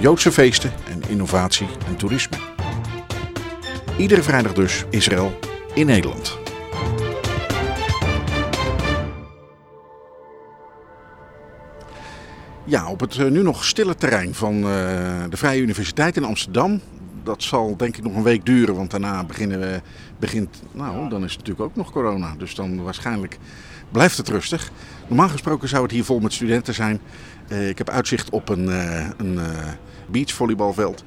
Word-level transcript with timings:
Joodse 0.00 0.32
feesten 0.32 0.72
en 0.88 1.02
innovatie 1.08 1.66
en 1.86 1.96
toerisme. 1.96 2.36
Iedere 3.98 4.22
vrijdag 4.22 4.52
dus 4.52 4.84
Israël 4.90 5.38
in 5.74 5.86
Nederland. 5.86 6.38
Ja, 12.64 12.90
op 12.90 13.00
het 13.00 13.16
eh, 13.16 13.26
nu 13.26 13.42
nog 13.42 13.64
stille 13.64 13.94
terrein 13.94 14.34
van 14.34 14.54
eh, 14.54 14.62
de 15.28 15.36
Vrije 15.36 15.60
Universiteit 15.60 16.16
in 16.16 16.24
Amsterdam. 16.24 16.80
Dat 17.22 17.42
zal 17.42 17.76
denk 17.76 17.96
ik 17.96 18.02
nog 18.02 18.14
een 18.14 18.22
week 18.22 18.46
duren, 18.46 18.74
want 18.74 18.90
daarna 18.90 19.24
beginnen 19.24 19.60
we, 19.60 19.80
begint, 20.18 20.62
nou, 20.72 21.08
dan 21.08 21.24
is 21.24 21.30
het 21.30 21.38
natuurlijk 21.38 21.68
ook 21.68 21.76
nog 21.76 21.92
corona. 21.92 22.34
Dus 22.38 22.54
dan 22.54 22.82
waarschijnlijk 22.82 23.38
blijft 23.90 24.16
het 24.16 24.28
rustig. 24.28 24.70
Normaal 25.08 25.28
gesproken 25.28 25.68
zou 25.68 25.82
het 25.82 25.92
hier 25.92 26.04
vol 26.04 26.20
met 26.20 26.32
studenten 26.32 26.74
zijn. 26.74 27.00
Eh, 27.48 27.68
ik 27.68 27.78
heb 27.78 27.90
uitzicht 27.90 28.30
op 28.30 28.48
een, 28.48 28.66
een 29.16 29.38
beachvolleybalveld. 30.10 31.04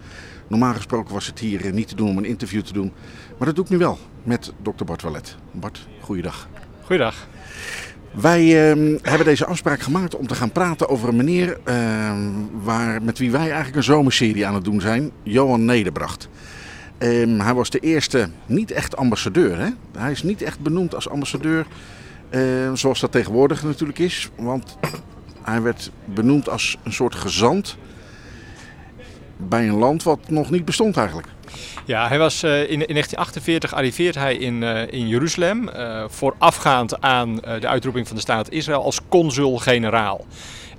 Normaal 0.47 0.73
gesproken 0.73 1.13
was 1.13 1.25
het 1.25 1.39
hier 1.39 1.65
eh, 1.65 1.71
niet 1.71 1.87
te 1.87 1.95
doen 1.95 2.09
om 2.09 2.17
een 2.17 2.25
interview 2.25 2.61
te 2.61 2.73
doen. 2.73 2.91
Maar 3.37 3.47
dat 3.47 3.55
doe 3.55 3.65
ik 3.65 3.71
nu 3.71 3.77
wel 3.77 3.97
met 4.23 4.53
dokter 4.61 4.85
Bart 4.85 5.01
Wallet. 5.01 5.35
Bart, 5.51 5.87
goeiedag. 5.99 6.47
Goeiedag. 6.83 7.27
Wij 8.11 8.69
ehm, 8.69 8.97
hebben 9.01 9.25
deze 9.25 9.45
afspraak 9.45 9.79
gemaakt 9.79 10.15
om 10.15 10.27
te 10.27 10.35
gaan 10.35 10.51
praten 10.51 10.89
over 10.89 11.09
een 11.09 11.15
meneer 11.15 11.59
ehm, 11.63 12.31
waar, 12.63 13.01
met 13.01 13.17
wie 13.17 13.31
wij 13.31 13.45
eigenlijk 13.45 13.75
een 13.75 13.83
zomerserie 13.83 14.47
aan 14.47 14.53
het 14.53 14.63
doen 14.63 14.81
zijn, 14.81 15.11
Johan 15.23 15.65
Nederbracht. 15.65 16.29
Ehm, 16.97 17.39
hij 17.39 17.53
was 17.53 17.69
de 17.69 17.79
eerste 17.79 18.29
niet 18.45 18.71
echt 18.71 18.97
ambassadeur. 18.97 19.59
Hè? 19.59 19.69
Hij 19.97 20.11
is 20.11 20.23
niet 20.23 20.41
echt 20.41 20.59
benoemd 20.59 20.95
als 20.95 21.09
ambassadeur 21.09 21.65
zoals 22.73 22.99
dat 22.99 23.11
tegenwoordig 23.11 23.63
natuurlijk 23.63 23.99
is. 23.99 24.29
Want 24.35 24.77
hij 25.41 25.61
werd 25.61 25.91
benoemd 26.05 26.49
als 26.49 26.77
een 26.83 26.93
soort 26.93 27.15
gezant 27.15 27.77
bij 29.49 29.67
een 29.67 29.77
land 29.77 30.03
wat 30.03 30.19
nog 30.29 30.49
niet 30.49 30.65
bestond 30.65 30.97
eigenlijk. 30.97 31.27
Ja, 31.85 32.07
hij 32.07 32.19
was, 32.19 32.43
eh, 32.43 32.61
in, 32.61 32.87
in 32.87 32.93
1948 32.93 33.73
arriveert 33.73 34.15
hij 34.15 34.35
in, 34.35 34.63
eh, 34.63 34.91
in 34.91 35.07
Jeruzalem, 35.07 35.69
eh, 35.69 36.03
voorafgaand 36.07 37.01
aan 37.01 37.35
de 37.35 37.67
uitroeping 37.67 38.07
van 38.07 38.15
de 38.15 38.21
staat 38.21 38.51
Israël 38.51 38.83
als 38.83 38.99
consul-generaal. 39.09 40.25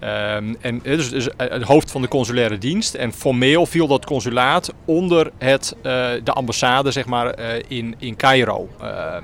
Ehm, 0.01 0.55
en 0.61 0.81
eh, 0.85 0.97
dus, 0.97 1.11
dus 1.11 1.29
eh, 1.37 1.51
het 1.51 1.63
hoofd 1.63 1.91
van 1.91 2.03
de 2.03 2.09
consulaire 2.09 2.59
dienst. 2.59 2.95
En 2.95 3.13
formeel 3.13 3.67
viel 3.67 3.87
dat 3.87 4.05
consulaat 4.05 4.73
onder 4.85 5.31
het, 5.39 5.75
eh, 5.77 5.83
de 6.25 6.33
ambassade 6.33 6.91
zeg 6.91 7.07
maar, 7.07 7.39
in, 7.69 7.95
in 7.99 8.17
Cairo. 8.17 8.69
Ehm, 8.81 9.23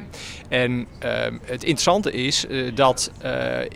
en 0.48 0.86
ehm, 0.98 1.34
het 1.44 1.62
interessante 1.62 2.12
is 2.12 2.46
dat 2.74 3.10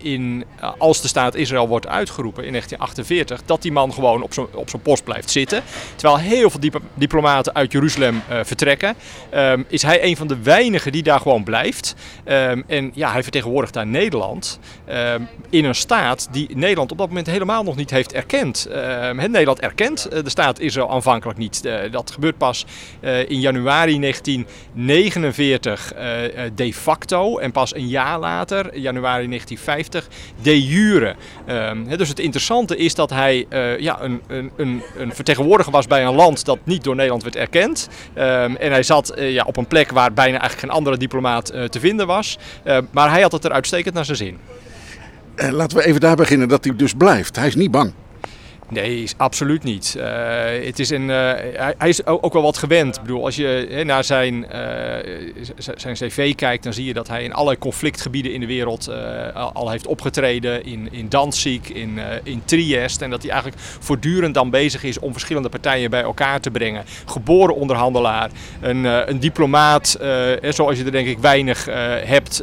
in, 0.02 0.44
als 0.78 1.00
de 1.00 1.08
staat 1.08 1.34
Israël 1.34 1.68
wordt 1.68 1.86
uitgeroepen 1.86 2.44
in 2.44 2.50
1948, 2.50 3.46
dat 3.46 3.62
die 3.62 3.72
man 3.72 3.92
gewoon 3.92 4.22
op 4.22 4.34
zijn 4.34 4.46
op 4.52 4.70
zijn 4.70 4.82
post 4.82 5.04
blijft 5.04 5.30
zitten. 5.30 5.62
Terwijl 5.96 6.18
heel 6.18 6.50
veel 6.50 6.60
dip- 6.60 6.80
diplomaten 6.94 7.54
uit 7.54 7.72
Jeruzalem 7.72 8.22
vertrekken, 8.42 8.94
is 9.68 9.82
hij 9.82 10.04
een 10.04 10.16
van 10.16 10.26
de 10.26 10.42
weinigen 10.42 10.92
die 10.92 11.02
daar 11.02 11.20
gewoon 11.20 11.44
blijft. 11.44 11.94
En 12.66 12.90
ja, 12.94 13.12
hij 13.12 13.22
vertegenwoordigt 13.22 13.74
daar 13.74 13.86
Nederland 13.86 14.58
in 15.50 15.64
een 15.64 15.74
staat 15.74 16.28
die 16.30 16.56
Nederland 16.56 16.83
op 16.92 16.98
dat 16.98 17.08
moment 17.08 17.26
helemaal 17.26 17.62
nog 17.62 17.76
niet 17.76 17.90
heeft 17.90 18.12
erkend. 18.12 18.66
Ehm, 18.66 19.16
Nederland 19.16 19.60
erkent 19.60 20.04
eh, 20.04 20.22
de 20.22 20.30
staat 20.30 20.60
Israël 20.60 20.90
aanvankelijk 20.90 21.38
niet. 21.38 21.64
Eh, 21.64 21.92
dat 21.92 22.10
gebeurt 22.10 22.38
pas 22.38 22.66
eh, 23.00 23.30
in 23.30 23.40
januari 23.40 23.98
1949 24.00 25.92
eh, 25.92 26.24
eh, 26.24 26.50
de 26.54 26.74
facto 26.74 27.38
en 27.38 27.52
pas 27.52 27.74
een 27.74 27.88
jaar 27.88 28.18
later, 28.18 28.78
januari 28.78 29.26
1950, 29.28 30.08
de 30.42 30.66
jure. 30.66 31.14
Ehm, 31.46 31.96
dus 31.96 32.08
het 32.08 32.18
interessante 32.18 32.76
is 32.76 32.94
dat 32.94 33.10
hij 33.10 33.46
ja, 33.78 34.02
een, 34.02 34.22
een, 34.26 34.50
een, 34.96 35.14
vertegenwoordiger 35.14 35.72
was 35.72 35.86
bij 35.86 36.04
een 36.04 36.14
land 36.14 36.44
dat 36.44 36.58
niet 36.64 36.84
door 36.84 36.94
Nederland 36.94 37.22
werd 37.22 37.36
erkend. 37.36 37.88
Ehm, 38.14 38.54
en 38.54 38.70
hij 38.70 38.82
zat 38.82 39.12
ja, 39.16 39.44
op 39.46 39.56
een 39.56 39.66
plek 39.66 39.90
waar 39.90 40.12
bijna 40.12 40.38
eigenlijk 40.38 40.60
geen 40.60 40.70
andere 40.70 40.96
diplomaat 40.96 41.46
te 41.46 41.80
vinden 41.80 42.06
was. 42.06 42.38
Maar 42.90 43.10
hij 43.10 43.22
had 43.22 43.32
het 43.32 43.44
er 43.44 43.52
uitstekend 43.52 43.94
naar 43.94 44.04
zijn 44.04 44.16
zin. 44.16 44.38
Eh, 45.34 45.50
laten 45.50 45.76
we 45.76 45.84
even 45.84 46.00
daar 46.00 46.16
beginnen 46.16 46.48
dat 46.48 46.64
hij 46.64 46.76
dus 46.76 46.92
blijft. 46.92 47.36
Hij 47.36 47.46
is 47.46 47.54
niet 47.54 47.70
bang. 47.70 47.92
Nee, 48.68 49.08
absoluut 49.16 49.62
niet. 49.62 49.96
Eh, 49.98 50.06
het 50.64 50.78
is 50.78 50.90
een, 50.90 51.10
eh, 51.10 51.32
hij, 51.78 51.88
is 51.88 52.06
ook 52.06 52.32
wel 52.32 52.42
wat 52.42 52.58
gewend. 52.58 52.96
Ik 52.96 53.02
bedoel, 53.02 53.24
als 53.24 53.36
je 53.36 53.82
naar 53.84 54.04
zijn, 54.04 54.50
eh, 54.50 54.62
zijn 55.76 55.94
cv 55.94 56.34
kijkt, 56.34 56.64
dan 56.64 56.72
zie 56.72 56.84
je 56.84 56.92
dat 56.92 57.08
hij 57.08 57.24
in 57.24 57.32
allerlei 57.32 57.58
conflictgebieden 57.58 58.32
in 58.32 58.40
de 58.40 58.46
wereld 58.46 58.90
al, 59.34 59.70
heeft 59.70 59.86
opgetreden. 59.86 60.64
In, 60.64 60.88
in 60.90 61.08
Danzig, 61.08 61.72
in, 61.72 61.98
in 62.22 62.42
Trieste. 62.44 63.04
En 63.04 63.10
dat 63.10 63.22
hij 63.22 63.30
eigenlijk 63.30 63.62
voortdurend 63.80 64.34
dan 64.34 64.50
bezig 64.50 64.82
is 64.82 64.98
om 64.98 65.12
verschillende 65.12 65.48
partijen 65.48 65.90
bij 65.90 66.02
elkaar 66.02 66.40
te 66.40 66.50
brengen. 66.50 66.84
Geboren 67.04 67.54
onderhandelaar, 67.54 68.30
een, 68.60 68.84
een 68.84 69.20
diplomaat, 69.20 69.98
zoals 70.48 70.78
je 70.78 70.84
er 70.84 70.92
denk 70.92 71.08
ik 71.08 71.18
weinig 71.18 71.64
hebt. 72.04 72.42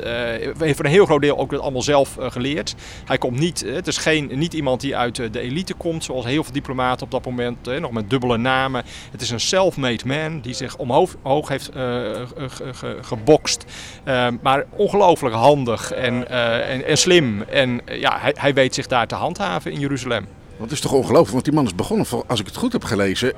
heeft 0.58 0.76
voor 0.76 0.86
een 0.86 0.92
heel 0.92 1.06
groot 1.06 1.22
deel 1.22 1.38
ook 1.38 1.52
het 1.52 1.62
allemaal 1.62 1.82
zelf 1.82 2.18
geleerd. 2.20 2.76
Hij 3.06 3.18
komt 3.18 3.40
niet, 3.40 3.66
het 3.68 3.88
is 3.88 3.98
geen, 3.98 4.32
niet 4.34 4.54
iemand 4.54 4.82
die 4.82 4.96
uit 4.96 5.16
de 5.16 5.40
elite 5.40 5.74
komt, 5.74 6.10
zoals 6.12 6.26
heel 6.26 6.44
veel 6.44 6.54
diplomaten 6.54 7.06
op 7.06 7.12
dat 7.12 7.26
moment, 7.26 7.68
eh, 7.68 7.80
nog 7.80 7.92
met 7.92 8.10
dubbele 8.10 8.38
namen. 8.38 8.84
Het 9.12 9.22
is 9.22 9.30
een 9.30 9.40
self-made 9.40 10.06
man 10.08 10.40
die 10.42 10.54
zich 10.54 10.78
omhoog 10.78 11.16
hoog 11.22 11.48
heeft 11.48 11.70
eh, 11.70 11.76
ge- 11.76 12.50
ge- 12.50 12.74
ge- 12.74 12.98
gebokst. 13.02 13.66
Eh, 14.04 14.28
maar 14.42 14.66
ongelooflijk 14.70 15.36
handig 15.36 15.92
en, 15.92 16.30
eh, 16.30 16.74
en, 16.74 16.86
en 16.86 16.98
slim. 16.98 17.42
En 17.42 17.82
eh, 17.86 18.00
ja, 18.00 18.18
hij, 18.20 18.36
hij 18.38 18.54
weet 18.54 18.76
zich 18.76 18.88
daar 18.88 19.08
te 19.08 19.16
handhaven 19.16 19.72
in 19.72 19.80
Jeruzalem. 19.80 20.28
Dat 20.60 20.72
is 20.72 20.80
toch 20.80 20.92
ongelooflijk, 20.94 21.32
want 21.32 21.46
die 21.46 21.54
man 21.54 21.66
is 21.66 21.76
begonnen, 21.76 22.06
als 22.28 22.40
ik 22.40 22.46
het 22.46 22.56
goed 22.56 22.72
heb 22.72 22.84
gelezen, 22.84 23.34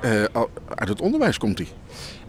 uit 0.74 0.88
het 0.88 1.00
onderwijs 1.00 1.38
komt 1.38 1.58
hij. 1.58 1.68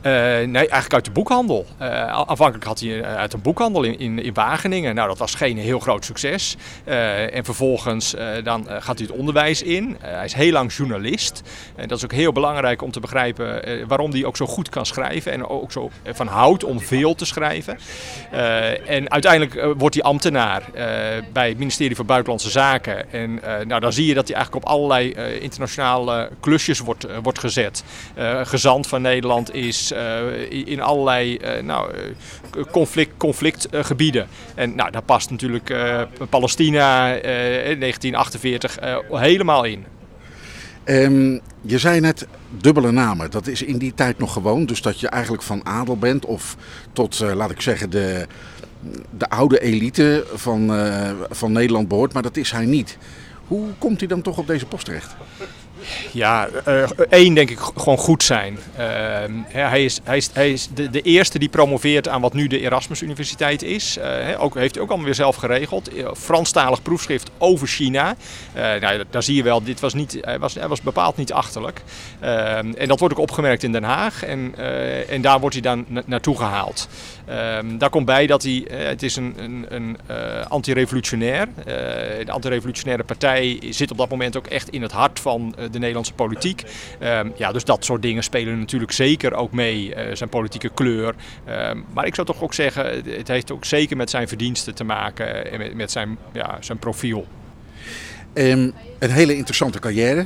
Eh, 0.01 0.11
nee, 0.47 0.53
eigenlijk 0.53 0.93
uit 0.93 1.05
de 1.05 1.11
boekhandel. 1.11 1.65
Eh, 1.77 1.87
a- 1.89 2.25
aanvankelijk 2.27 2.63
had 2.65 2.79
hij 2.79 3.01
eh, 3.01 3.15
uit 3.15 3.33
een 3.33 3.41
boekhandel 3.41 3.83
in, 3.83 3.99
in, 3.99 4.23
in 4.23 4.33
Wageningen. 4.33 4.95
Nou, 4.95 5.07
dat 5.07 5.17
was 5.17 5.35
geen 5.35 5.57
heel 5.57 5.79
groot 5.79 6.05
succes. 6.05 6.55
Eh, 6.83 7.35
en 7.35 7.45
vervolgens 7.45 8.15
eh, 8.15 8.27
dan 8.43 8.69
eh, 8.69 8.75
gaat 8.81 8.97
hij 8.99 9.07
het 9.09 9.17
onderwijs 9.17 9.61
in. 9.61 9.97
Eh, 10.01 10.11
hij 10.11 10.25
is 10.25 10.33
heel 10.33 10.51
lang 10.51 10.73
journalist. 10.73 11.41
En 11.75 11.87
dat 11.87 11.97
is 11.97 12.03
ook 12.03 12.11
heel 12.11 12.31
belangrijk 12.31 12.81
om 12.81 12.91
te 12.91 12.99
begrijpen 12.99 13.63
eh, 13.65 13.83
waarom 13.87 14.11
hij 14.11 14.25
ook 14.25 14.37
zo 14.37 14.45
goed 14.45 14.69
kan 14.69 14.85
schrijven. 14.85 15.31
En 15.31 15.47
ook 15.47 15.71
zo 15.71 15.89
van 16.13 16.27
houdt 16.27 16.63
om 16.63 16.79
veel 16.81 17.15
te 17.15 17.25
schrijven. 17.25 17.77
Eh, 18.31 18.89
en 18.89 19.11
uiteindelijk 19.11 19.55
eh, 19.55 19.69
wordt 19.77 19.95
hij 19.95 20.03
ambtenaar 20.03 20.61
eh, 20.73 20.85
bij 21.33 21.47
het 21.49 21.57
ministerie 21.57 21.95
van 21.95 22.05
Buitenlandse 22.05 22.49
Zaken. 22.49 23.11
En 23.11 23.43
eh, 23.43 23.65
nou, 23.65 23.81
dan 23.81 23.93
zie 23.93 24.05
je 24.05 24.13
dat 24.13 24.27
hij 24.27 24.35
eigenlijk 24.35 24.65
op 24.65 24.71
allerlei 24.71 25.11
eh, 25.11 25.41
internationale 25.41 26.29
klusjes 26.39 26.79
wordt, 26.79 27.03
eh, 27.05 27.17
wordt 27.21 27.39
gezet. 27.39 27.83
Eh, 28.13 28.39
gezant 28.43 28.87
van 28.87 29.01
Nederland 29.01 29.53
is 29.53 29.91
eh, 29.91 29.94
in 30.49 30.67
in 30.67 30.81
allerlei 30.81 31.37
eh, 31.37 31.63
nou, 31.63 31.91
eh, 31.93 32.63
conflict, 32.71 33.11
conflictgebieden. 33.17 34.27
en 34.55 34.75
nou, 34.75 34.91
daar 34.91 35.01
past 35.01 35.29
natuurlijk 35.29 35.69
eh, 35.69 36.01
Palestina 36.29 37.15
eh, 37.17 37.69
in 37.71 37.79
1948 37.79 38.77
eh, 38.77 38.97
helemaal 39.09 39.63
in. 39.63 39.85
Ehm, 40.85 41.39
je 41.61 41.77
zei 41.77 41.99
net 41.99 42.27
dubbele 42.49 42.91
namen. 42.91 43.31
Dat 43.31 43.47
is 43.47 43.61
in 43.61 43.77
die 43.77 43.93
tijd 43.93 44.17
nog 44.17 44.33
gewoon. 44.33 44.65
Dus 44.65 44.81
dat 44.81 44.99
je 44.99 45.07
eigenlijk 45.07 45.43
van 45.43 45.65
adel 45.65 45.97
bent 45.97 46.25
of 46.25 46.57
tot, 46.93 47.19
eh, 47.19 47.33
laat 47.33 47.51
ik 47.51 47.61
zeggen, 47.61 47.89
de, 47.89 48.27
de 49.17 49.29
oude 49.29 49.59
elite 49.59 50.25
van, 50.33 50.73
eh, 50.73 51.11
van 51.29 51.51
Nederland 51.51 51.87
behoort. 51.87 52.13
Maar 52.13 52.23
dat 52.23 52.37
is 52.37 52.51
hij 52.51 52.65
niet. 52.65 52.97
Hoe 53.47 53.67
komt 53.77 53.99
hij 53.99 54.07
dan 54.07 54.21
toch 54.21 54.37
op 54.37 54.47
deze 54.47 54.65
post 54.65 54.85
terecht? 54.85 55.15
Ja, 56.11 56.47
eh, 56.65 56.83
één 57.09 57.33
denk 57.33 57.49
ik 57.49 57.59
gewoon 57.59 57.97
goed 57.97 58.23
zijn. 58.23 58.57
Ehm, 58.77 59.31
hij 59.47 59.83
is, 59.83 59.99
hij 60.03 60.17
is, 60.17 60.29
hij 60.33 60.51
is 60.51 60.69
de, 60.73 60.89
de 60.89 61.01
eerste 61.01 61.39
die 61.39 61.49
promoveert 61.49 62.07
aan 62.07 62.21
wat 62.21 62.33
nu 62.33 62.47
de 62.47 62.59
Erasmus 62.59 63.01
Universiteit 63.01 63.63
is. 63.63 63.97
Eh, 63.97 64.43
ook, 64.43 64.55
heeft 64.55 64.73
hij 64.73 64.83
ook 64.83 64.89
allemaal 64.89 65.05
weer 65.05 65.15
zelf 65.15 65.35
geregeld. 65.35 65.95
Eh, 65.95 66.07
Franstalig 66.13 66.81
proefschrift 66.81 67.29
over 67.37 67.67
China. 67.67 68.15
Nou, 68.53 69.03
daar 69.09 69.23
zie 69.23 69.35
je 69.35 69.43
wel, 69.43 69.63
dit 69.63 69.79
was 69.79 69.93
niet, 69.93 70.17
hij, 70.21 70.39
was, 70.39 70.53
hij 70.53 70.67
was 70.67 70.81
bepaald 70.81 71.17
niet 71.17 71.33
achterlijk. 71.33 71.81
Ehm, 72.19 72.73
en 72.73 72.87
dat 72.87 72.99
wordt 72.99 73.15
ook 73.15 73.21
opgemerkt 73.21 73.63
in 73.63 73.71
Den 73.71 73.83
Haag. 73.83 74.23
En, 74.23 74.55
en 75.09 75.21
daar 75.21 75.39
wordt 75.39 75.55
hij 75.55 75.63
dan 75.63 75.85
na- 75.87 76.03
naartoe 76.05 76.37
gehaald. 76.37 76.87
Ehm, 77.25 77.77
daar 77.77 77.89
komt 77.89 78.05
bij 78.05 78.27
dat 78.27 78.43
hij, 78.43 78.65
het 78.71 79.03
is 79.03 79.15
een, 79.15 79.35
een, 79.37 79.65
een 79.69 79.97
anti-revolutionair. 80.47 81.47
De 82.25 82.31
anti-revolutionaire 82.31 83.03
partij 83.03 83.59
zit 83.69 83.91
op 83.91 83.97
dat 83.97 84.09
moment 84.09 84.37
ook 84.37 84.47
echt 84.47 84.69
in 84.69 84.81
het 84.81 84.91
hart 84.91 85.19
van 85.19 85.55
de 85.75 85.81
de 85.81 85.81
Nederlandse 85.81 86.13
politiek. 86.13 86.63
Ehm, 86.99 87.29
ja, 87.35 87.51
dus 87.51 87.63
dat 87.63 87.85
soort 87.85 88.01
dingen 88.01 88.23
spelen 88.23 88.59
natuurlijk 88.59 88.91
zeker 88.91 89.33
ook 89.33 89.51
mee, 89.51 89.93
zijn 90.13 90.29
politieke 90.29 90.69
kleur. 90.69 91.15
Ehm, 91.45 91.79
maar 91.93 92.05
ik 92.05 92.15
zou 92.15 92.27
toch 92.27 92.43
ook 92.43 92.53
zeggen, 92.53 93.03
het 93.05 93.27
heeft 93.27 93.51
ook 93.51 93.65
zeker 93.65 93.97
met 93.97 94.09
zijn 94.09 94.27
verdiensten 94.27 94.75
te 94.75 94.83
maken 94.83 95.51
en 95.51 95.75
met, 95.75 95.91
zijn, 95.91 96.17
ja, 96.33 96.57
zijn 96.59 96.77
profiel. 96.77 97.27
Um, 98.33 98.73
een 98.99 99.11
hele 99.11 99.35
interessante 99.35 99.79
carrière. 99.79 100.25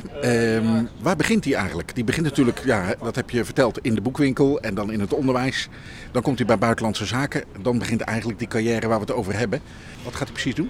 Waar 0.99 1.15
begint 1.15 1.45
hij 1.45 1.53
eigenlijk? 1.53 1.95
Die 1.95 2.03
begint 2.03 2.25
natuurlijk, 2.25 2.61
ja, 2.65 2.95
dat 3.01 3.15
heb 3.15 3.29
je 3.29 3.45
verteld, 3.45 3.79
in 3.81 3.95
de 3.95 4.01
boekwinkel 4.01 4.59
en 4.59 4.75
dan 4.75 4.91
in 4.91 4.99
het 4.99 5.13
onderwijs. 5.13 5.69
Dan 6.11 6.21
komt 6.21 6.37
hij 6.37 6.47
bij 6.47 6.57
Buitenlandse 6.57 7.05
Zaken. 7.05 7.43
Dan 7.61 7.79
begint 7.79 8.01
eigenlijk 8.01 8.39
die 8.39 8.47
carrière 8.47 8.87
waar 8.87 8.99
we 8.99 9.05
het 9.05 9.13
over 9.13 9.37
hebben. 9.37 9.61
Wat 10.03 10.15
gaat 10.15 10.27
hij 10.27 10.33
precies 10.33 10.55
doen? 10.55 10.69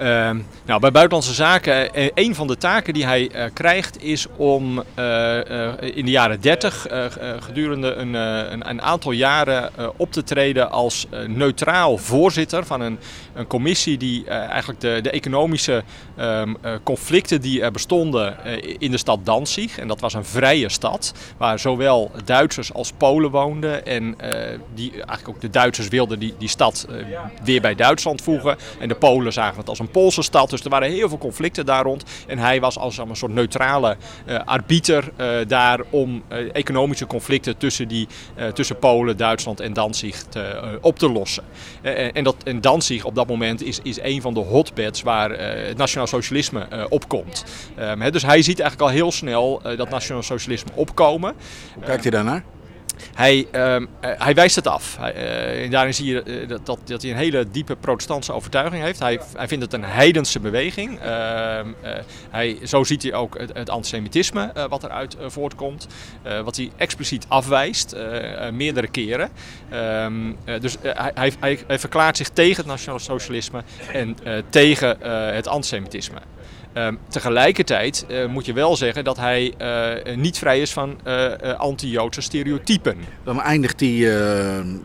Uh, 0.00 0.30
nou, 0.64 0.80
bij 0.80 0.90
Buitenlandse 0.90 1.34
Zaken, 1.34 1.98
uh, 1.98 2.08
een 2.14 2.34
van 2.34 2.46
de 2.46 2.56
taken 2.56 2.94
die 2.94 3.06
hij 3.06 3.30
uh, 3.34 3.44
krijgt 3.52 4.02
is 4.02 4.26
om 4.36 4.78
in 5.80 6.04
de 6.04 6.10
jaren 6.10 6.40
30 6.40 6.86
gedurende 7.40 7.92
een, 7.92 8.14
een, 8.68 8.82
aantal 8.82 9.12
jaren 9.12 9.70
op 9.96 10.12
te 10.12 10.22
treden 10.22 10.70
als 10.70 11.06
neutraal 11.26 11.96
voorzitter 11.96 12.66
van 12.66 12.80
een, 12.80 12.98
een 13.34 13.46
commissie 13.46 13.96
die 13.96 14.26
eigenlijk 14.28 14.80
de, 14.80 14.98
de 15.02 15.10
economische 15.10 15.82
um, 16.18 16.56
conflicten 16.82 17.40
die 17.40 17.62
er 17.62 17.70
bestonden 17.70 18.36
in 18.78 18.90
de 18.90 18.98
stad 18.98 19.18
Danzig, 19.24 19.78
en 19.78 19.88
dat 19.88 20.00
was 20.00 20.14
een 20.14 20.24
vrije 20.24 20.68
stad, 20.68 21.14
waar 21.36 21.58
zowel 21.58 22.10
Duitsers 22.24 22.72
als 22.72 22.92
Polen 22.92 23.30
woonden. 23.30 23.86
En 23.86 24.16
die 24.74 24.92
eigenlijk 24.92 25.28
ook 25.28 25.40
de 25.40 25.50
Duitsers 25.50 25.88
wilden 25.88 26.18
die, 26.18 26.34
die 26.38 26.48
stad 26.48 26.86
weer 27.44 27.60
bij 27.60 27.74
Duitsland 27.74 28.22
voegen. 28.22 28.56
En 28.78 28.88
de 28.88 28.94
Polen 28.94 29.32
zagen 29.32 29.58
het 29.58 29.68
als 29.68 29.78
een 29.78 29.87
Poolse 29.88 30.22
stad. 30.22 30.50
Dus 30.50 30.64
er 30.64 30.70
waren 30.70 30.90
heel 30.90 31.08
veel 31.08 31.18
conflicten 31.18 31.66
daar 31.66 31.84
rond. 31.84 32.04
En 32.26 32.38
hij 32.38 32.60
was 32.60 32.78
als 32.78 32.98
een 32.98 33.16
soort 33.16 33.32
neutrale 33.32 33.96
uh, 34.26 34.40
arbiter 34.44 35.04
uh, 35.16 35.36
daar 35.46 35.80
om 35.90 36.22
uh, 36.32 36.38
economische 36.52 37.06
conflicten 37.06 37.56
tussen, 37.56 37.88
die, 37.88 38.08
tussen 38.54 38.78
Polen, 38.78 39.16
Duitsland 39.16 39.60
en 39.60 39.72
Danzig 39.72 40.24
op 40.80 40.98
te 40.98 41.10
lossen. 41.10 41.44
en, 41.82 42.24
dat, 42.24 42.36
en 42.44 42.60
Danzig 42.60 43.04
op 43.04 43.14
dat 43.14 43.28
moment 43.28 43.62
is, 43.62 43.80
is 43.82 44.00
een 44.00 44.20
van 44.20 44.34
de 44.34 44.40
hotbeds 44.40 45.02
waar 45.02 45.30
het 45.30 45.76
nationaal 45.76 46.06
socialisme 46.06 46.86
opkomt. 46.88 47.44
Um, 47.78 48.10
dus 48.10 48.22
hij 48.22 48.42
ziet 48.42 48.60
eigenlijk 48.60 48.90
al 48.90 48.96
heel 48.96 49.12
snel 49.12 49.60
dat 49.76 49.90
nationaal 49.90 50.22
socialisme 50.22 50.70
opkomen. 50.74 51.34
Hoe 51.74 51.84
kijkt 51.84 52.02
hij 52.02 52.10
daarnaar? 52.10 52.44
Hij, 53.14 53.46
uh, 53.52 53.76
hij 54.00 54.34
wijst 54.34 54.56
het 54.56 54.66
af. 54.66 54.96
Hij, 55.00 55.64
uh, 55.64 55.70
daarin 55.70 55.94
zie 55.94 56.06
je 56.06 56.22
uh, 56.24 56.48
dat, 56.48 56.66
dat, 56.66 56.78
dat, 56.84 57.02
hij 57.02 57.10
een 57.10 57.16
hele 57.16 57.50
diepe 57.50 57.76
protestantse 57.76 58.32
overtuiging 58.32 58.82
heeft. 58.82 58.98
Hij, 58.98 59.20
hij 59.36 59.48
vindt 59.48 59.64
het 59.64 59.72
een 59.72 59.84
heidense 59.84 60.40
beweging. 60.40 61.00
Ehm, 61.00 61.66
hij, 62.30 62.58
zo 62.64 62.84
ziet 62.84 63.02
hij 63.02 63.14
ook 63.14 63.38
het, 63.38 63.50
het 63.52 63.70
antisemitisme 63.70 64.52
wat 64.68 64.84
eruit 64.84 65.16
voortkomt. 65.26 65.86
wat 66.44 66.56
hij 66.56 66.70
expliciet 66.76 67.24
afwijst, 67.28 67.96
meerdere 68.52 68.88
keren. 68.88 69.30
Ehm, 69.70 70.32
dus 70.60 70.76
hij, 70.82 71.32
hij, 71.40 71.78
verklaart 71.78 72.16
zich 72.16 72.28
tegen 72.28 72.56
het 72.56 72.66
nationale 72.66 73.00
socialisme 73.00 73.62
en 73.92 74.16
tegen 74.50 74.98
het 75.34 75.46
antisemitisme. 75.46 76.18
Um, 76.86 76.98
tegelijkertijd 77.08 78.06
uh, 78.08 78.26
moet 78.26 78.46
je 78.46 78.52
wel 78.52 78.76
zeggen 78.76 79.04
dat 79.04 79.16
hij 79.16 79.54
uh, 79.62 80.16
niet 80.16 80.38
vrij 80.38 80.60
is 80.60 80.72
van 80.72 80.98
uh, 81.06 81.32
anti-Joodse 81.56 82.20
stereotypen. 82.20 82.96
Dan 83.24 83.40
eindigt 83.40 83.78
die 83.78 84.08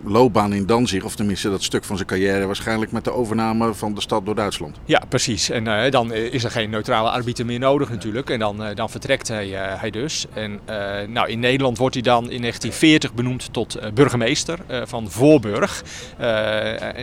loopbaan 0.04 0.54
in 0.54 0.66
Danzig, 0.66 1.04
of 1.04 1.16
tenminste 1.16 1.50
dat 1.50 1.64
stuk 1.64 1.84
van 1.84 1.96
zijn 1.96 2.08
carrière, 2.08 2.46
waarschijnlijk 2.46 2.92
met 2.92 3.04
de 3.04 3.12
overname 3.12 3.74
van 3.74 3.94
de 3.94 4.02
stad 4.02 4.26
door 4.26 4.36
Duitsland. 4.36 4.78
Ja, 4.86 5.02
precies. 5.10 5.50
En 5.50 5.92
dan 5.92 6.14
is 6.14 6.44
er 6.44 6.52
geen 6.52 6.70
neutrale 6.70 7.10
arbiter 7.10 7.46
meer 7.46 7.60
nodig 7.60 7.90
natuurlijk. 7.90 8.30
En 8.30 8.40
dan, 8.40 8.64
dan 8.76 8.90
vertrekt 8.90 9.28
hij, 9.28 9.48
hij 9.56 9.90
dus. 9.90 10.26
En 10.34 10.60
nou, 11.08 11.30
in 11.30 11.40
Nederland 11.40 11.78
wordt 11.78 11.94
hij 11.94 12.04
dan 12.04 12.24
in 12.24 12.42
1940 12.42 13.14
benoemd 13.14 13.54
tot 13.54 13.80
burgemeester 13.94 14.60
van 14.86 15.12
Voorburg. 15.12 15.84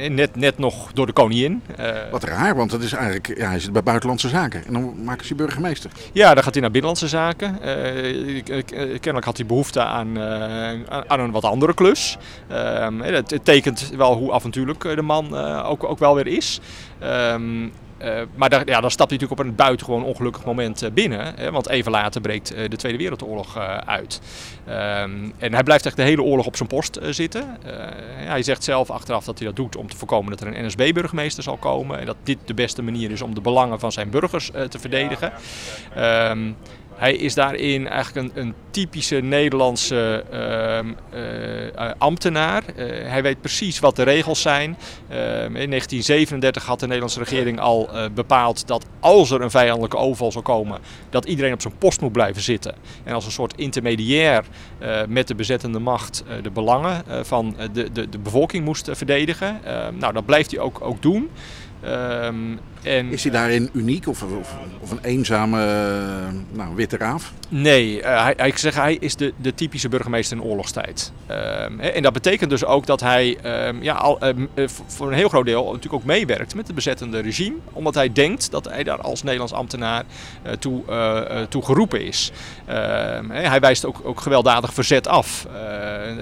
net, 0.09 0.37
net 0.37 0.59
nog 0.59 0.93
door 0.93 1.07
de 1.07 1.13
koningin. 1.13 1.63
Wat 2.11 2.25
raar, 2.25 2.57
want 2.57 2.71
dat 2.71 2.83
is 2.83 2.93
eigenlijk, 2.93 3.39
ja, 3.39 3.49
hij 3.49 3.61
zit 3.61 3.73
bij 3.73 3.83
Buitenlandse 3.83 4.29
Zaken. 4.29 4.67
En 4.67 4.80
dan 4.81 5.05
maken 5.05 5.27
ze 5.27 5.35
burgemeester. 5.35 5.91
Ja, 6.13 6.35
dan 6.35 6.43
gaat 6.43 6.53
hij 6.53 6.63
naar 6.63 6.71
Binnenlandse 6.71 7.09
Zaken. 7.09 7.59
Uh, 7.65 8.43
kennelijk 8.75 9.25
had 9.25 9.37
hij 9.37 9.47
behoefte 9.47 9.85
aan, 9.85 10.19
uh, 10.19 10.71
aan 11.07 11.21
een 11.21 11.31
wat 11.31 11.45
andere 11.45 11.75
klus. 11.75 12.17
Uh, 12.51 12.89
het, 13.01 13.39
tekent 13.43 13.91
wel 13.97 14.17
hoe 14.17 14.33
avontuurlijk 14.33 14.83
de 14.83 15.03
man 15.03 15.37
ook, 15.63 15.85
ook 15.85 15.99
wel 15.99 16.15
weer 16.15 16.27
is. 16.27 16.61
Um, 17.03 17.73
uh, 18.03 18.21
maar 18.35 18.49
daar, 18.49 18.67
ja, 18.67 18.81
dan 18.81 18.91
stapt 18.91 19.11
hij 19.11 19.19
natuurlijk 19.19 19.41
op 19.41 19.47
een 19.47 19.55
buitengewoon 19.55 20.05
ongelukkig 20.05 20.45
moment 20.45 20.83
uh, 20.83 20.91
binnen. 20.91 21.35
Hè, 21.37 21.51
want 21.51 21.69
even 21.69 21.91
later 21.91 22.21
breekt 22.21 22.55
uh, 22.55 22.69
de 22.69 22.77
Tweede 22.77 22.99
Wereldoorlog 22.99 23.59
uit. 23.87 24.21
Um, 24.69 25.33
en 25.39 25.53
hij 25.53 25.63
blijft 25.63 25.87
echt 25.87 25.97
de 25.97 26.03
hele 26.03 26.23
oorlog 26.23 26.47
op 26.47 26.57
zijn 26.57 26.69
post 26.69 26.99
zitten. 27.11 27.59
hij 28.17 28.43
zegt 28.43 28.65
zelf 28.65 28.91
achteraf 28.91 29.25
dat 29.25 29.39
hij 29.39 29.47
dat 29.47 29.57
doet 29.57 29.77
om 29.77 29.89
te 29.89 29.97
voorkomen 29.97 30.31
dat 30.31 30.41
er 30.41 30.47
een 30.57 30.67
NSB-burgemeester 30.67 31.43
zal 31.43 31.57
komen. 31.57 31.99
En 31.99 32.07
dat 32.07 32.17
dit 32.23 32.39
de 32.45 32.55
beste 32.55 32.83
manier 32.83 33.11
is 33.11 33.23
om 33.23 33.35
de 33.35 33.41
belangen 33.41 33.81
van 33.81 33.93
zijn 33.93 34.11
burgers 34.11 34.51
te 34.69 34.79
verdedigen. 34.79 35.33
Um, 35.99 36.57
hij 37.01 37.15
is 37.15 37.35
daarin 37.35 37.89
eigenlijk 37.89 38.35
een, 38.37 38.43
een 38.43 38.55
typische 38.71 39.17
Nederlandse 39.17 40.25
uh, 40.33 41.19
uh, 41.21 41.91
ambtenaar. 41.99 42.63
Uh, 42.77 42.87
hij 43.11 43.23
weet 43.23 43.41
precies 43.41 43.79
wat 43.79 43.97
de 43.97 44.03
regels 44.03 44.41
zijn. 44.41 44.77
Ehm, 45.09 45.57
in 45.57 45.71
1937 45.71 46.67
had 46.67 46.81
de 46.81 46.87
Nederlandse 46.87 47.19
regering 47.19 47.61
al 47.61 47.89
bepaald 48.15 48.67
dat 48.67 48.87
als 49.01 49.31
er 49.31 49.41
een 49.41 49.51
vijandelijke 49.51 49.97
overval 49.97 50.33
zou 50.33 50.45
komen, 50.45 50.81
dat 51.11 51.25
iedereen 51.25 51.53
op 51.53 51.61
zijn 51.61 51.79
post 51.79 52.01
moet 52.01 52.13
blijven 52.13 52.43
zitten. 52.43 52.75
En 53.05 53.15
als 53.15 53.25
een 53.25 53.33
soort 53.33 53.57
intermediair 53.57 54.45
met 55.09 55.29
de 55.29 55.35
bezettende 55.35 55.79
macht 55.79 56.25
de 56.43 56.51
belangen 56.51 57.05
van 57.23 57.57
de, 57.73 57.93
de, 57.93 58.09
de 58.09 58.19
bevolking 58.19 58.65
moest 58.65 58.89
verdedigen. 58.93 59.61
Ehm, 59.65 59.97
nou, 59.97 60.13
dat 60.13 60.27
blijft 60.27 60.51
hij 60.51 60.61
ook, 60.61 60.81
ook 60.81 61.03
doen. 61.03 61.31
Um, 61.85 62.61
en, 62.83 63.13
is 63.13 63.23
hij 63.23 63.33
daarin 63.33 63.71
uniek 63.73 64.09
of, 64.09 64.23
of, 64.23 64.57
of 64.81 64.91
een 64.91 64.99
eenzame 65.03 65.59
uh, 65.59 66.57
nou, 66.57 66.75
witte 66.75 66.97
raaf? 66.97 67.33
Nee, 67.49 67.99
uh, 67.99 68.23
hij, 68.23 68.35
ik 68.35 68.59
zeg, 68.59 68.75
hij 68.75 68.95
is 68.95 69.17
de, 69.17 69.33
de 69.37 69.55
typische 69.55 69.89
burgemeester 69.89 70.37
in 70.37 70.43
oorlogstijd. 70.43 71.13
Um, 71.31 71.81
en 71.81 72.03
dat 72.03 72.13
betekent 72.13 72.51
dus 72.51 72.65
ook 72.65 72.87
dat 72.87 73.01
hij 73.01 73.39
um, 73.67 73.83
ja, 73.83 73.95
al, 73.95 74.19
voor 74.87 75.09
een 75.09 75.15
heel 75.15 75.29
groot 75.29 75.45
deel 75.45 75.65
natuurlijk 75.65 75.95
ook 75.95 76.05
meewerkt 76.05 76.55
met 76.55 76.67
het 76.67 76.77
bezettende 76.77 77.21
regime. 77.21 77.57
Omdat 77.73 77.95
hij 77.95 78.13
denkt 78.13 78.51
dat 78.51 78.65
hij 78.65 78.83
daar 78.85 79.01
als 79.01 79.23
Nederlands 79.23 79.53
ambtenaar 79.53 80.05
uh, 80.47 80.53
toe, 80.53 80.83
toe 81.49 81.65
geroepen 81.65 82.05
is. 82.05 82.33
hij 83.29 83.61
wijst 83.61 83.85
ook, 83.85 84.01
ook 84.05 84.21
gewelddadig 84.21 84.75
verzet 84.75 85.07
af. 85.07 85.47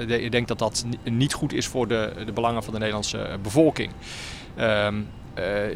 ik 0.07 0.33
denk 0.33 0.49
dat 0.49 0.59
dat 0.59 0.85
niet 1.05 1.35
goed 1.35 1.53
is 1.53 1.67
voor 1.67 1.89
de, 1.89 2.13
de 2.27 2.33
belangen 2.33 2.63
van 2.63 2.73
de 2.73 2.79
Nederlandse 2.79 3.39
bevolking. 3.43 3.93
Um, 4.61 5.09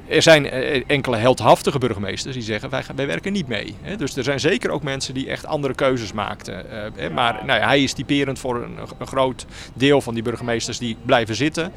er 0.09 0.23
zijn 0.23 0.45
uh, 0.45 0.83
enkele 0.87 1.17
heldhaftige 1.17 1.79
burgemeesters 1.79 2.35
die 2.35 2.45
zeggen 2.45 2.71
wij, 2.71 2.83
wij 2.97 3.07
werken 3.07 3.33
niet 3.33 3.49
mee. 3.49 3.75
Dus 3.97 4.17
er 4.17 4.25
zijn 4.25 4.41
zeker 4.41 4.71
ook 4.71 4.83
mensen 4.83 5.15
die 5.15 5.29
echt 5.29 5.47
andere 5.47 5.75
keuzes 5.75 6.13
maakten. 6.13 6.67
Uh, 6.97 7.09
maar 7.09 7.43
nou 7.45 7.61
hij 7.61 7.83
is 7.83 7.93
typerend 7.93 8.39
voor 8.39 8.63
een, 8.63 8.79
een, 8.99 9.07
groot 9.07 9.47
deel 9.75 10.01
van 10.01 10.15
die 10.15 10.23
burgemeesters 10.23 10.79
die 10.79 10.97
blijven 11.05 11.35
zitten. 11.35 11.73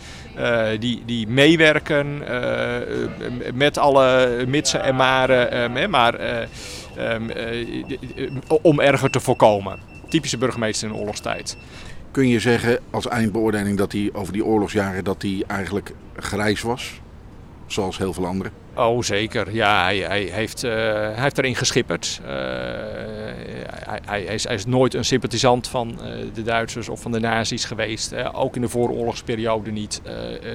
die, 0.80 1.04
die 1.06 1.28
meewerken 1.28 2.24
met 3.54 3.78
alle 3.78 4.44
mitsen 4.48 4.84
en 4.84 4.96
maren. 4.96 5.90
maar 5.90 6.48
um, 6.98 7.32
om 8.62 8.80
erger 8.80 9.10
te 9.10 9.20
voorkomen. 9.20 9.80
Typische 10.10 10.38
burgemeester 10.38 10.90
in 10.90 10.96
oorlogstijd. 10.96 11.58
Kun 12.12 12.28
je 12.28 12.40
zeggen 12.40 12.80
als 12.92 13.08
eindbeoordeling 13.08 13.78
dat 13.78 13.92
hij 13.92 14.10
over 14.14 14.34
die 14.34 14.46
oorlogsjaren 14.46 15.04
dat 15.04 15.22
hij 15.22 15.44
eigenlijk 15.48 15.92
grijs 16.16 16.62
was? 16.62 17.00
Zoals 17.68 17.98
heel 17.98 18.14
veel 18.14 18.26
anderen. 18.26 18.52
Oh, 18.76 19.02
zeker. 19.02 19.54
Ja, 19.54 19.84
hij, 19.84 20.30
heeft, 20.32 20.64
uh, 20.64 20.72
hij 20.72 21.22
heeft 21.22 21.38
erin 21.38 21.56
geschipperd. 21.56 22.20
Uh, 22.24 22.30
hij, 22.30 24.00
hij, 24.06 24.24
is, 24.24 24.44
hij, 24.44 24.56
is, 24.56 24.66
nooit 24.66 24.94
een 24.94 25.06
sympathisant 25.06 25.68
van 25.68 26.00
uh, 26.02 26.08
de 26.34 26.44
Duitsers 26.44 26.90
of 26.90 27.02
van 27.02 27.12
de 27.12 27.20
nazi's 27.20 27.66
geweest. 27.66 28.34
ook 28.34 28.56
in 28.56 28.62
de 28.62 28.70
vooroorlogsperiode 28.70 29.72
niet. 29.72 30.02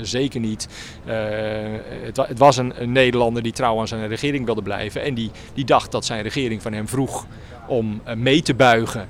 zeker 0.02 0.40
niet. 0.40 0.68
Het, 1.04 2.16
het, 2.16 2.38
was 2.38 2.56
een, 2.56 2.82
een, 2.82 2.92
Nederlander 2.92 3.42
die 3.42 3.52
trouw 3.52 3.78
aan 3.78 3.88
zijn 3.88 4.08
regering 4.08 4.44
wilde 4.44 4.62
blijven. 4.62 5.02
En 5.02 5.14
die, 5.14 5.30
die 5.54 5.64
dacht 5.64 5.92
dat 5.92 6.04
zijn 6.04 6.22
regering 6.22 6.62
van 6.62 6.72
hem 6.72 6.88
vroeg 6.88 7.26
om 7.70 8.02
mee 8.16 8.42
te 8.42 8.54
buigen 8.54 9.08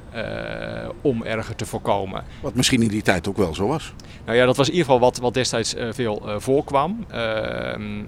om 1.01 1.23
erger 1.23 1.55
te 1.55 1.67
voorkomen. 1.67 2.25
Wat 2.41 2.55
misschien 2.55 2.83
in 2.83 2.89
die 2.89 3.03
tijd 3.03 3.29
ook 3.29 3.37
wel 3.37 3.55
zo 3.55 3.67
was. 3.67 3.93
Nou 4.25 4.39
ja, 4.39 4.47
dat 4.47 4.57
was 4.57 4.67
in 4.67 4.73
ieder 4.73 4.87
geval 4.87 5.01
wat, 5.01 5.19
wat 5.19 5.35
destijds 5.35 5.75
veel 5.91 6.23
voorkwam. 6.37 7.05
Ehm, 7.11 8.05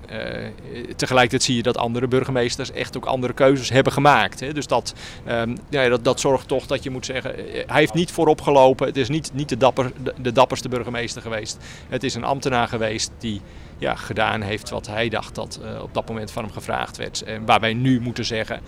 tegelijkertijd 0.96 1.42
zie 1.42 1.56
je 1.56 1.62
dat 1.62 1.76
andere 1.76 2.08
burgemeesters 2.08 2.72
echt 2.72 2.96
ook 2.96 3.04
andere 3.04 3.32
keuzes 3.32 3.68
hebben 3.68 3.92
gemaakt. 3.92 4.40
Hè. 4.40 4.52
Dus 4.52 4.66
dat, 4.66 4.94
um, 5.28 5.56
ja, 5.68 5.88
dat, 5.88 6.04
dat 6.04 6.20
zorgt 6.20 6.48
toch 6.48 6.66
dat 6.66 6.82
je 6.82 6.90
moet 6.90 7.06
zeggen, 7.06 7.36
eh, 7.36 7.62
hij 7.66 7.80
heeft 7.80 7.94
niet 7.94 8.10
voorop 8.10 8.40
gelopen. 8.40 8.86
Het 8.86 8.96
is 8.96 9.08
niet, 9.08 9.30
niet 9.34 9.48
de, 9.48 9.56
dapper, 9.56 9.92
de, 10.02 10.14
de 10.20 10.32
dapperste 10.32 10.68
burgemeester 10.68 11.22
geweest. 11.22 11.58
Het 11.88 12.04
is 12.04 12.14
een 12.14 12.24
ambtenaar 12.24 12.68
geweest 12.68 13.10
die 13.18 13.40
ja, 13.78 13.94
gedaan 13.94 14.40
heeft 14.40 14.70
wat 14.70 14.86
hij 14.86 15.08
dacht 15.08 15.34
dat 15.34 15.60
uh, 15.62 15.82
op 15.82 15.94
dat 15.94 16.08
moment 16.08 16.30
van 16.30 16.44
hem 16.44 16.52
gevraagd 16.52 16.96
werd. 16.96 17.22
En 17.22 17.46
waar 17.46 17.60
wij 17.60 17.74
nu 17.74 18.00
moeten 18.00 18.24
zeggen, 18.24 18.60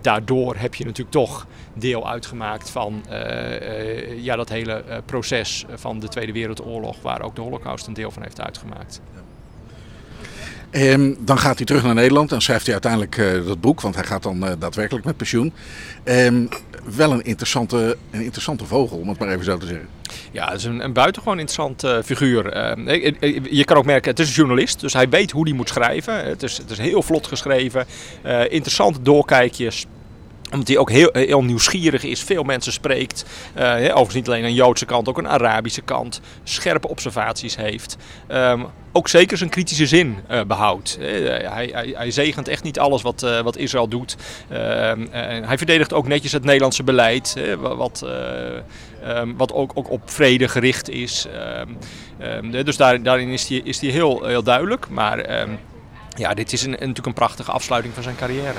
daardoor 0.00 0.56
heb 0.56 0.74
je 0.74 0.84
natuurlijk 0.84 1.10
toch 1.10 1.46
deel 1.74 2.08
uitgemaakt 2.08 2.70
van 2.70 3.02
eh, 3.08 3.56
eh, 3.56 4.24
ja, 4.24 4.36
dat 4.36 4.48
hele 4.48 4.72
eh, 4.72 4.96
proces 5.04 5.64
van 5.74 5.98
de 5.98 6.08
Tweede 6.08 6.32
Wereldoorlog, 6.32 6.96
waar 7.02 7.22
ook 7.22 7.34
de 7.34 7.40
Holocaust 7.40 7.86
een 7.86 7.94
deel 7.94 8.10
van 8.10 8.22
heeft 8.22 8.40
uitgemaakt. 8.40 9.00
Ehm, 10.70 11.14
dan 11.18 11.38
gaat 11.38 11.56
hij 11.56 11.66
terug 11.66 11.82
naar 11.82 11.94
Nederland 11.94 12.32
en 12.32 12.40
schrijft 12.40 12.64
hij 12.64 12.72
uiteindelijk 12.72 13.46
dat 13.46 13.60
boek, 13.60 13.80
want 13.80 13.94
hij 13.94 14.04
gaat 14.04 14.22
dan 14.22 14.56
daadwerkelijk 14.58 15.04
met 15.04 15.16
pensioen. 15.16 15.52
Ehm, 16.04 16.46
wel 16.96 17.12
een 17.12 17.24
interessante, 17.24 17.96
een 18.10 18.22
interessante 18.22 18.64
vogel, 18.64 18.98
om 18.98 19.08
het 19.08 19.18
maar 19.18 19.28
even 19.28 19.44
zo 19.44 19.56
te 19.56 19.66
zeggen. 19.66 19.97
Ja, 20.32 20.50
het 20.50 20.58
is 20.58 20.64
een, 20.64 20.92
buitengewoon 20.92 21.38
interessant 21.38 21.84
eh, 21.84 21.98
figuur. 22.04 22.52
Eh, 22.52 23.42
je 23.50 23.64
kan 23.64 23.76
ook 23.76 23.84
merken, 23.84 24.10
het 24.10 24.18
is 24.18 24.28
een 24.28 24.34
journalist, 24.34 24.80
dus 24.80 24.92
hij 24.92 25.08
weet 25.08 25.30
hoe 25.30 25.48
hij 25.48 25.56
moet 25.56 25.68
schrijven. 25.68 26.24
Het 26.24 26.42
is, 26.42 26.56
het 26.56 26.70
is 26.70 26.78
heel 26.78 27.02
vlot 27.02 27.26
geschreven, 27.26 27.86
eh, 28.22 28.52
interessante 28.52 29.02
doorkijkjes 29.02 29.86
omdat 30.52 30.68
hij 30.68 30.78
ook 30.78 30.90
heel, 30.90 31.10
heel 31.12 31.44
nieuwsgierig 31.44 32.04
is, 32.04 32.22
veel 32.22 32.42
mensen 32.42 32.72
spreekt. 32.72 33.24
Hè, 33.54 33.84
overigens 33.84 34.14
niet 34.14 34.28
alleen 34.28 34.44
een 34.44 34.54
Joodse 34.54 34.86
kant, 34.86 35.08
ook 35.08 35.18
een 35.18 35.28
Arabische 35.28 35.82
kant. 35.82 36.20
Scherpe 36.44 36.88
observaties 36.88 37.56
heeft. 37.56 37.96
Ehm, 38.26 38.62
ook 38.92 39.08
zeker 39.08 39.36
zijn 39.36 39.50
kritische 39.50 39.86
zin 39.86 40.18
eh, 40.26 40.40
behoudt. 40.46 40.98
Eh, 41.00 41.06
hij, 41.52 41.92
hij, 41.94 42.10
zegent 42.10 42.48
echt 42.48 42.62
niet 42.62 42.78
alles 42.78 43.02
wat, 43.02 43.20
wat 43.42 43.56
Israël 43.56 43.88
doet. 43.88 44.16
Ehm, 44.48 45.06
hij 45.44 45.58
verdedigt 45.58 45.92
ook 45.92 46.08
netjes 46.08 46.32
het 46.32 46.44
Nederlandse 46.44 46.82
beleid. 46.82 47.36
wat, 47.60 48.06
eh, 49.08 49.16
ehm, 49.20 49.36
wat 49.36 49.52
ook, 49.52 49.70
ook 49.74 49.90
op 49.90 50.10
vrede 50.10 50.48
gericht 50.48 50.88
is. 50.88 51.26
Ehm, 51.32 51.68
ehm, 52.18 52.64
dus 52.64 52.76
daar, 52.76 53.02
daarin 53.02 53.28
is 53.28 53.48
hij, 53.48 53.58
is 53.64 53.80
hij 53.80 53.90
heel, 53.90 54.24
heel 54.24 54.42
duidelijk. 54.42 54.88
Maar 54.88 55.46
ja, 56.16 56.34
dit 56.34 56.52
is 56.52 56.62
een- 56.62 56.70
natuurlijk 56.70 57.06
een 57.06 57.12
prachtige 57.12 57.50
afsluiting 57.50 57.94
van 57.94 58.02
zijn 58.02 58.16
carrière. 58.16 58.52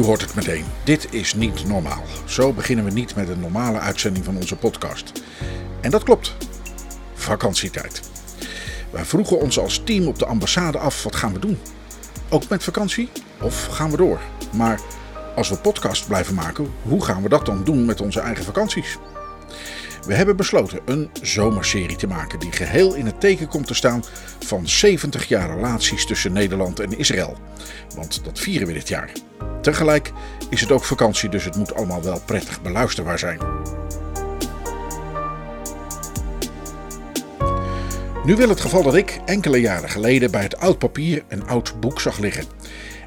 U 0.00 0.02
hoort 0.02 0.20
het 0.20 0.34
meteen. 0.34 0.64
Dit 0.84 1.12
is 1.12 1.34
niet 1.34 1.66
normaal. 1.66 2.02
Zo 2.24 2.52
beginnen 2.52 2.84
we 2.84 2.90
niet 2.90 3.14
met 3.14 3.28
een 3.28 3.40
normale 3.40 3.78
uitzending 3.78 4.24
van 4.24 4.36
onze 4.36 4.56
podcast. 4.56 5.12
En 5.80 5.90
dat 5.90 6.02
klopt. 6.02 6.36
Vakantietijd. 7.14 8.00
Wij 8.90 9.04
vroegen 9.04 9.40
ons 9.40 9.58
als 9.58 9.82
team 9.84 10.06
op 10.06 10.18
de 10.18 10.26
ambassade 10.26 10.78
af: 10.78 11.02
wat 11.02 11.16
gaan 11.16 11.32
we 11.32 11.38
doen? 11.38 11.58
Ook 12.28 12.48
met 12.48 12.64
vakantie? 12.64 13.08
Of 13.40 13.66
gaan 13.66 13.90
we 13.90 13.96
door? 13.96 14.20
Maar 14.52 14.80
als 15.36 15.48
we 15.48 15.56
podcast 15.56 16.06
blijven 16.06 16.34
maken, 16.34 16.72
hoe 16.82 17.04
gaan 17.04 17.22
we 17.22 17.28
dat 17.28 17.46
dan 17.46 17.64
doen 17.64 17.84
met 17.84 18.00
onze 18.00 18.20
eigen 18.20 18.44
vakanties? 18.44 18.98
We 20.06 20.14
hebben 20.14 20.36
besloten 20.36 20.80
een 20.84 21.10
zomerserie 21.22 21.96
te 21.96 22.06
maken 22.06 22.38
die 22.38 22.52
geheel 22.52 22.94
in 22.94 23.06
het 23.06 23.20
teken 23.20 23.48
komt 23.48 23.66
te 23.66 23.74
staan 23.74 24.04
van 24.44 24.68
70 24.68 25.28
jaar 25.28 25.54
relaties 25.54 26.06
tussen 26.06 26.32
Nederland 26.32 26.80
en 26.80 26.98
Israël. 26.98 27.36
Want 27.94 28.24
dat 28.24 28.38
vieren 28.38 28.66
we 28.66 28.72
dit 28.72 28.88
jaar. 28.88 29.12
Tegelijk 29.62 30.12
is 30.50 30.60
het 30.60 30.72
ook 30.72 30.84
vakantie, 30.84 31.28
dus 31.28 31.44
het 31.44 31.56
moet 31.56 31.74
allemaal 31.74 32.02
wel 32.02 32.20
prettig 32.24 32.62
beluisterbaar 32.62 33.18
zijn. 33.18 33.38
Nu 38.24 38.36
wil 38.36 38.48
het 38.48 38.60
geval 38.60 38.82
dat 38.82 38.94
ik 38.94 39.20
enkele 39.24 39.60
jaren 39.60 39.90
geleden 39.90 40.30
bij 40.30 40.42
het 40.42 40.56
oud 40.56 40.78
papier 40.78 41.22
een 41.28 41.46
oud 41.46 41.80
boek 41.80 42.00
zag 42.00 42.18
liggen. 42.18 42.44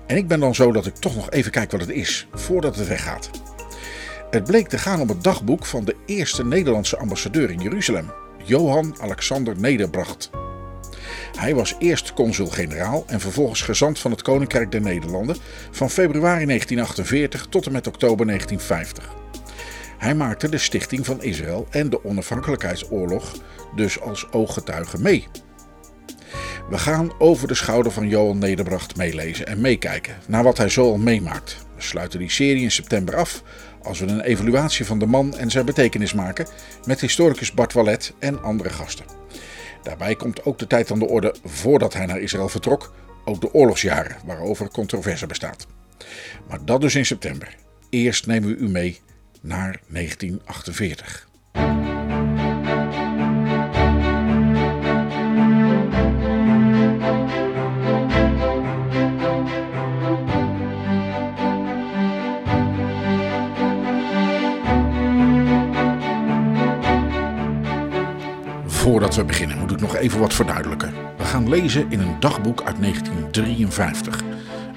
En 0.08 0.18
ik 0.18 0.28
ben 0.28 0.40
dan 0.40 0.56
zo 0.56 0.72
dat 0.72 0.86
ik 0.86 0.96
toch 0.96 1.16
nog 1.16 1.30
even 1.30 1.52
kijk 1.52 1.72
wat 1.72 1.80
het 1.80 1.90
is, 1.90 2.28
voordat 2.34 2.76
het 2.76 2.88
weggaat. 2.88 3.30
Het 4.34 4.44
bleek 4.44 4.68
te 4.68 4.78
gaan 4.78 5.02
om 5.02 5.10
het 5.10 5.24
dagboek 5.24 5.66
van 5.66 5.86
de 5.86 5.96
eerste 6.06 6.46
Nederlandse 6.46 6.98
ambassadeur 6.98 7.50
in 7.50 7.60
Jeruzalem, 7.60 8.12
Johan 8.44 8.96
Alexander 9.00 9.60
Nederbracht. 9.60 10.30
Hij 11.38 11.56
was 11.56 11.76
eerst 11.80 12.14
consul-generaal 12.14 13.04
en 13.08 13.20
vervolgens 13.20 13.62
gezant 13.62 14.00
van 14.00 14.12
het 14.12 14.22
Koninkrijk 14.22 14.72
der 14.72 14.82
Nederlanden 14.82 15.36
van 15.72 15.90
februari 15.90 16.46
1948 16.46 17.46
tot 17.50 17.66
en 17.66 17.72
met 17.72 17.88
oktober 17.88 18.26
1950. 18.26 19.14
Hij 19.98 20.16
maakte 20.16 20.50
de 20.50 20.58
stichting 20.58 21.06
van 21.06 21.24
Israël 21.24 21.68
en 21.70 21.90
de 21.90 22.06
onafhankelijkheidsoorlog 22.06 23.34
dus 23.76 24.00
als 24.00 24.32
ooggetuige 24.32 25.02
mee. 25.02 25.28
We 26.70 26.78
gaan 26.78 27.12
over 27.20 27.48
de 27.48 27.56
schouder 27.56 27.92
van 27.92 28.08
Johan 28.08 28.38
Nederbracht 28.38 28.96
meelezen 28.96 29.48
en 29.48 29.62
meekijken 29.62 30.16
naar 30.28 30.44
wat 30.44 30.58
hij 30.58 30.70
zo 30.70 30.92
al 30.92 30.98
meemaakt. 30.98 31.58
We 31.76 31.82
sluiten 31.82 32.20
die 32.20 32.32
serie 32.32 32.64
in 32.64 32.72
september 32.72 33.16
af 33.16 33.44
als 33.84 34.00
we 34.00 34.06
een 34.06 34.22
evaluatie 34.22 34.86
van 34.86 35.00
de 35.00 35.06
man 35.06 35.38
en 35.38 35.52
zijn 35.52 35.66
betekenis 35.66 36.14
maken 36.14 36.48
met 36.86 37.02
historicus 37.02 37.52
Bart 37.52 37.74
Wallet 37.74 38.14
en 38.20 38.44
andere 38.44 38.70
gasten. 38.70 39.06
Daarbij 39.84 40.16
komt 40.16 40.46
ook 40.46 40.60
de 40.60 40.68
tijd 40.68 40.92
aan 40.92 41.00
de 41.00 41.08
orde 41.08 41.36
voordat 41.44 41.94
hij 41.94 42.06
naar 42.06 42.20
Israël 42.20 42.50
vertrok, 42.50 42.94
ook 43.26 43.42
de 43.42 43.54
oorlogsjaren 43.54 44.16
waarover 44.26 44.70
controverse 44.70 45.28
bestaat. 45.28 45.68
Maar 46.48 46.66
dat 46.66 46.82
dus 46.82 46.96
in 46.96 47.06
september. 47.06 47.56
Eerst 47.90 48.28
nemen 48.28 48.50
we 48.50 48.56
u 48.56 48.70
mee 48.70 49.02
naar 49.42 49.80
1948. 49.88 51.28
Voordat 68.84 69.16
we 69.16 69.24
beginnen 69.24 69.58
moet 69.58 69.72
ik 69.72 69.80
nog 69.80 69.96
even 69.96 70.20
wat 70.20 70.34
verduidelijken. 70.34 70.94
We 71.18 71.24
gaan 71.24 71.50
lezen 71.50 71.92
in 71.92 72.00
een 72.00 72.20
dagboek 72.20 72.64
uit 72.64 72.80
1953. 72.80 74.22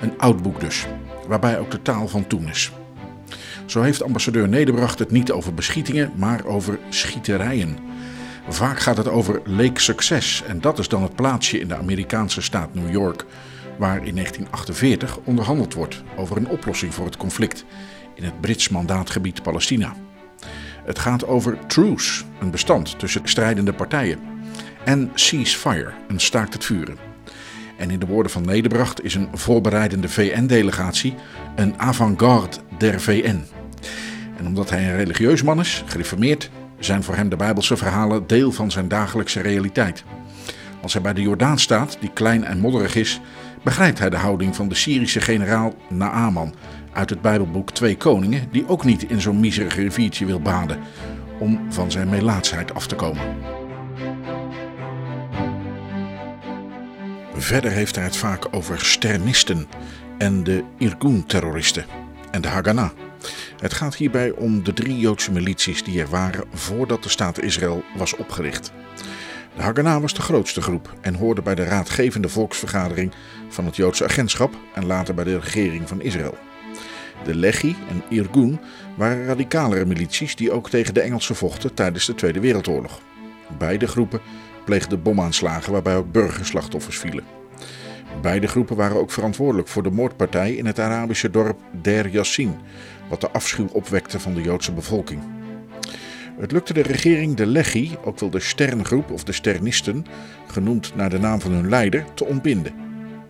Een 0.01 0.19
oud 0.19 0.43
boek 0.43 0.61
dus, 0.61 0.87
waarbij 1.29 1.59
ook 1.59 1.71
de 1.71 1.83
taal 1.83 2.09
van 2.09 2.27
toen 2.27 2.49
is. 2.49 2.73
Zo 3.65 3.83
heeft 3.83 4.03
ambassadeur 4.03 4.49
Nederbracht 4.49 4.99
het 4.99 5.11
niet 5.11 5.31
over 5.33 5.55
beschietingen, 5.55 6.13
maar 6.17 6.45
over 6.45 6.79
schieterijen. 6.89 7.79
Vaak 8.49 8.79
gaat 8.79 8.97
het 8.97 9.09
over 9.09 9.41
Lake 9.45 9.81
Success 9.81 10.43
en 10.43 10.61
dat 10.61 10.79
is 10.79 10.89
dan 10.89 11.03
het 11.03 11.17
plaatsje 11.17 11.61
in 11.61 11.69
de 11.69 11.77
Amerikaanse 11.77 12.41
staat 12.41 12.75
New 12.75 12.91
York, 12.91 13.25
waar 13.79 14.07
in 14.07 14.15
1948 14.15 15.19
onderhandeld 15.25 15.75
wordt 15.75 16.03
over 16.17 16.37
een 16.37 16.49
oplossing 16.49 16.95
voor 16.95 17.05
het 17.05 17.17
conflict 17.17 17.65
in 18.15 18.25
het 18.25 18.41
Brits 18.41 18.69
mandaatgebied 18.69 19.43
Palestina. 19.43 20.06
Het 20.87 20.99
gaat 20.99 21.27
over 21.27 21.59
truce, 21.67 22.25
een 22.41 22.51
bestand 22.51 22.99
tussen 22.99 23.21
strijdende 23.25 23.73
partijen, 23.73 24.19
en 24.85 25.11
ceasefire, 25.15 25.93
een 26.09 26.21
staakt 26.21 26.53
het 26.53 26.65
vuren. 26.65 26.97
En 27.77 27.91
in 27.91 27.99
de 27.99 28.07
woorden 28.07 28.33
van 28.33 28.45
Nederbracht 28.45 29.05
is 29.05 29.15
een 29.15 29.29
voorbereidende 29.33 30.09
VN-delegatie 30.09 31.15
een 31.57 31.81
avant-garde 31.81 32.57
der 32.79 33.01
VN. 33.01 33.45
En 34.37 34.47
omdat 34.47 34.71
hij 34.71 34.89
een 34.89 34.97
religieus 34.97 35.43
man 35.43 35.61
is, 35.61 35.83
gereformeerd, 35.87 36.51
zijn 36.79 37.03
voor 37.03 37.15
hem 37.15 37.29
de 37.29 37.37
Bijbelse 37.37 37.77
verhalen 37.77 38.27
deel 38.27 38.53
van 38.53 38.71
zijn 38.71 38.89
dagelijkse 38.89 39.41
realiteit. 39.41 40.05
Als 40.83 40.93
hij 40.93 41.03
bij 41.03 41.13
de 41.13 41.23
Jordaan 41.23 41.59
staat, 41.59 41.97
die 42.01 42.11
klein 42.13 42.45
en 42.45 42.59
modderig 42.59 42.95
is, 42.95 43.21
begrijpt 43.63 43.99
hij 43.99 44.11
de 44.11 44.17
houding 44.17 44.57
van 44.57 44.69
de 44.69 44.75
Syrische 44.75 45.21
generaal 45.21 45.75
Naaman 45.89 46.55
uit 46.97 47.11
het 47.11 47.21
Bijbelboek 47.21 47.71
Twee 47.71 47.97
Koningen, 47.97 48.49
die 48.51 48.69
ook 48.69 48.85
niet 48.85 49.03
in 49.03 49.21
zo'n 49.21 49.41
miserig 49.41 49.75
riviertje 49.75 50.27
wil 50.27 50.41
baden 50.41 50.79
om 51.39 51.73
van 51.73 51.91
zijn 51.91 52.09
melaatsheid 52.09 52.75
af 52.75 52.87
te 52.87 52.95
komen. 52.95 53.37
Verder 57.35 57.71
heeft 57.71 57.95
hij 57.95 58.05
het 58.05 58.17
vaak 58.17 58.47
over 58.51 58.81
sternisten 58.81 59.67
en 60.19 60.45
de 60.45 60.65
Irgun-terroristen 60.79 61.85
en 62.31 62.41
de 62.41 62.49
Haganah. 62.49 62.91
Het 63.61 63.75
gaat 63.75 63.97
hierbij 63.97 64.31
om 64.31 64.65
de 64.65 64.73
drie 64.73 64.99
Joodse 64.99 65.33
milities 65.33 65.85
die 65.85 66.01
er 66.01 66.09
waren 66.09 66.45
voordat 66.53 67.03
de 67.03 67.09
staat 67.09 67.43
Israël 67.43 67.85
was 67.97 68.17
opgericht. 68.17 68.73
De 69.57 69.63
Haganah 69.63 70.01
was 70.01 70.15
de 70.15 70.23
grootste 70.23 70.63
groep 70.63 70.95
en 71.01 71.15
hoorde 71.15 71.43
bij 71.43 71.55
de 71.55 71.65
raadgevende 71.65 72.29
volksvergadering 72.29 73.13
van 73.49 73.65
het 73.65 73.77
Joodse 73.77 74.05
agentschap 74.05 74.55
en 74.75 74.87
later 74.87 75.15
bij 75.15 75.25
de 75.25 75.39
regering 75.39 75.89
van 75.89 76.01
Israël. 76.01 76.39
De 77.25 77.35
Lechi 77.35 77.77
en 77.89 78.03
Irgun 78.17 78.59
waren 78.95 79.27
radicalere 79.27 79.85
milities 79.85 80.37
die 80.37 80.53
ook 80.53 80.71
tegen 80.71 80.95
de 80.95 81.01
Engelsen 81.01 81.37
vochten 81.37 81.75
tijdens 81.75 82.07
de 82.07 82.15
Tweede 82.15 82.41
Wereldoorlog. 82.41 83.01
Beide 83.59 83.87
groepen 83.87 84.21
pleegden 84.65 85.03
bomaanslagen 85.03 85.73
waarbij 85.73 85.97
ook 85.97 86.13
burgerslachtoffers 86.13 86.99
vielen. 86.99 87.25
Beide 88.23 88.47
groepen 88.47 88.77
waren 88.77 88.97
ook 88.97 89.11
verantwoordelijk 89.11 89.69
voor 89.69 89.83
de 89.83 89.91
moordpartij 89.91 90.55
in 90.55 90.67
het 90.67 90.79
Arabische 90.79 91.31
dorp 91.31 91.59
Der 91.83 92.09
Yassin, 92.09 92.55
wat 93.09 93.21
de 93.21 93.31
afschuw 93.31 93.69
opwekte 93.73 94.21
van 94.21 94.35
de 94.35 94.43
Joodse 94.43 94.73
bevolking. 94.73 95.21
Het 96.39 96.53
lukte 96.53 96.73
de 96.73 96.83
regering 96.83 97.37
de 97.37 97.47
Legie, 97.47 97.99
ook 98.05 98.19
wel 98.19 98.31
de 98.31 98.41
Sterngroep 98.41 99.11
of 99.11 99.25
de 99.25 99.33
Sternisten, 99.33 100.07
genoemd 100.47 100.93
naar 100.95 101.11
de 101.11 101.19
naam 101.19 101.41
van 101.41 101.53
hun 101.53 101.69
leider, 101.69 102.05
te 102.15 102.25
ontbinden. 102.25 102.86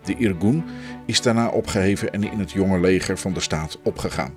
De 0.06 0.16
Irgun 0.16 0.64
is 1.06 1.22
daarna 1.22 1.48
opgeheven 1.48 2.12
en 2.12 2.25
in 2.32 2.38
het 2.38 2.52
jonge 2.52 2.80
leger 2.80 3.18
van 3.18 3.32
de 3.32 3.40
staat 3.40 3.78
opgegaan. 3.82 4.34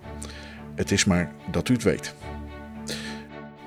Het 0.75 0.91
is 0.91 1.05
maar 1.05 1.31
dat 1.51 1.69
u 1.69 1.73
het 1.73 1.83
weet. 1.83 2.13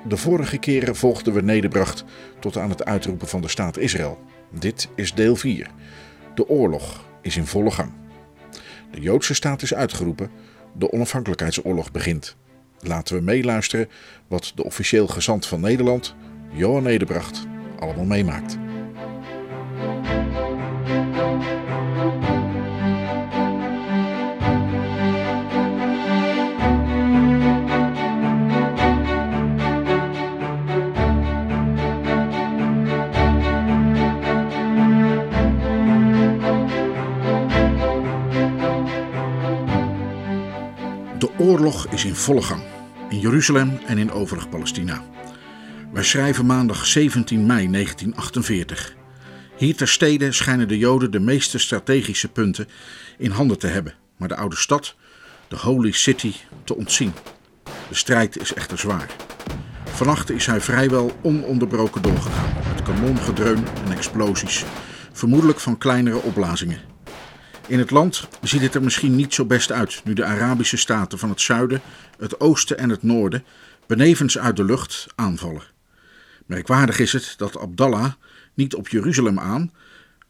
De 0.07 0.17
vorige 0.17 0.57
keren 0.57 0.95
volgden 0.95 1.33
we 1.33 1.41
Nederbracht 1.41 2.03
tot 2.39 2.57
aan 2.57 2.69
het 2.69 2.85
uitroepen 2.85 3.27
van 3.27 3.41
de 3.41 3.47
staat 3.47 3.77
Israël. 3.77 4.19
Dit 4.49 4.89
is 4.95 5.13
deel 5.13 5.35
4. 5.35 5.67
De 6.35 6.47
oorlog 6.49 7.05
is 7.21 7.37
in 7.37 7.45
volle 7.45 7.71
gang. 7.71 7.91
De 8.91 9.01
Joodse 9.01 9.33
staat 9.33 9.61
is 9.61 9.73
uitgeroepen, 9.73 10.29
de 10.77 10.91
onafhankelijkheidsoorlog 10.91 11.91
begint. 11.91 12.35
Laten 12.79 13.15
we 13.15 13.21
meeluisteren 13.21 13.89
wat 14.27 14.51
de 14.55 14.63
officieel 14.63 15.07
gezant 15.07 15.45
van 15.45 15.59
Nederland, 15.59 16.15
Johan 16.51 16.83
Nederbracht, 16.83 17.47
allemaal 17.79 18.05
meemaakt. 18.05 18.57
Oorlog 41.53 41.87
is 41.87 42.05
in 42.05 42.15
volle 42.15 42.41
gang, 42.41 42.61
in 43.09 43.19
Jeruzalem 43.19 43.79
en 43.87 43.97
in 43.97 44.11
overig 44.11 44.49
Palestina. 44.49 45.03
Wij 45.91 46.03
schrijven 46.03 46.45
maandag 46.45 46.85
17 46.85 47.45
mei 47.45 47.71
1948. 47.71 48.95
Hier 49.57 49.75
ter 49.75 49.87
stede 49.87 50.31
schijnen 50.31 50.67
de 50.67 50.77
Joden 50.77 51.11
de 51.11 51.19
meeste 51.19 51.57
strategische 51.57 52.27
punten 52.27 52.67
in 53.17 53.31
handen 53.31 53.59
te 53.59 53.67
hebben, 53.67 53.93
maar 54.17 54.27
de 54.27 54.35
oude 54.35 54.55
stad, 54.55 54.95
de 55.47 55.57
Holy 55.57 55.91
City, 55.91 56.33
te 56.63 56.75
ontzien. 56.75 57.13
De 57.89 57.95
strijd 57.95 58.41
is 58.41 58.53
echter 58.53 58.77
zwaar. 58.77 59.15
Vannacht 59.85 60.29
is 60.29 60.45
hij 60.45 60.61
vrijwel 60.61 61.11
ononderbroken 61.21 62.01
doorgegaan, 62.01 62.53
met 62.73 62.81
kanongedreun 62.81 63.65
en 63.85 63.91
explosies, 63.91 64.63
vermoedelijk 65.11 65.59
van 65.59 65.77
kleinere 65.77 66.21
opblazingen. 66.21 66.92
In 67.67 67.79
het 67.79 67.91
land 67.91 68.27
ziet 68.41 68.61
het 68.61 68.75
er 68.75 68.83
misschien 68.83 69.15
niet 69.15 69.33
zo 69.33 69.45
best 69.45 69.71
uit 69.71 70.01
nu 70.03 70.13
de 70.13 70.23
Arabische 70.23 70.77
staten 70.77 71.19
van 71.19 71.29
het 71.29 71.41
zuiden, 71.41 71.81
het 72.17 72.39
oosten 72.39 72.77
en 72.77 72.89
het 72.89 73.03
noorden 73.03 73.43
benevens 73.87 74.37
uit 74.37 74.55
de 74.55 74.63
lucht 74.63 75.07
aanvallen. 75.15 75.63
Merkwaardig 76.45 76.99
is 76.99 77.13
het 77.13 77.33
dat 77.37 77.57
Abdallah 77.57 78.13
niet 78.53 78.75
op 78.75 78.87
Jeruzalem 78.87 79.39
aan, 79.39 79.71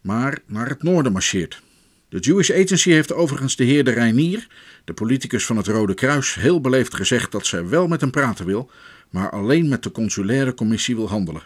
maar 0.02 0.40
naar 0.46 0.70
het 0.70 0.84
noorden 0.84 1.12
marcheert. 1.12 1.62
De 2.10 2.20
Jewish 2.20 2.52
Agency 2.52 2.90
heeft 2.90 3.14
overigens 3.14 3.56
de 3.56 3.64
heer 3.64 3.84
de 3.84 3.92
Reinier, 3.92 4.48
de 4.84 4.94
politicus 4.94 5.46
van 5.46 5.58
het 5.58 5.68
Rode 5.68 5.94
Kruis, 5.94 6.36
heel 6.36 6.62
beleefd 6.62 6.96
gezegd 6.96 7.32
dat 7.32 7.46
zij 7.46 7.68
wel 7.68 7.88
met 7.88 8.02
hem 8.02 8.12
praten 8.12 8.46
wil, 8.46 8.72
maar 9.10 9.30
alleen 9.30 9.68
met 9.68 9.84
de 9.84 9.92
consulaire 9.92 10.54
commissie 10.54 10.96
wil 10.96 11.10
handelen. 11.10 11.44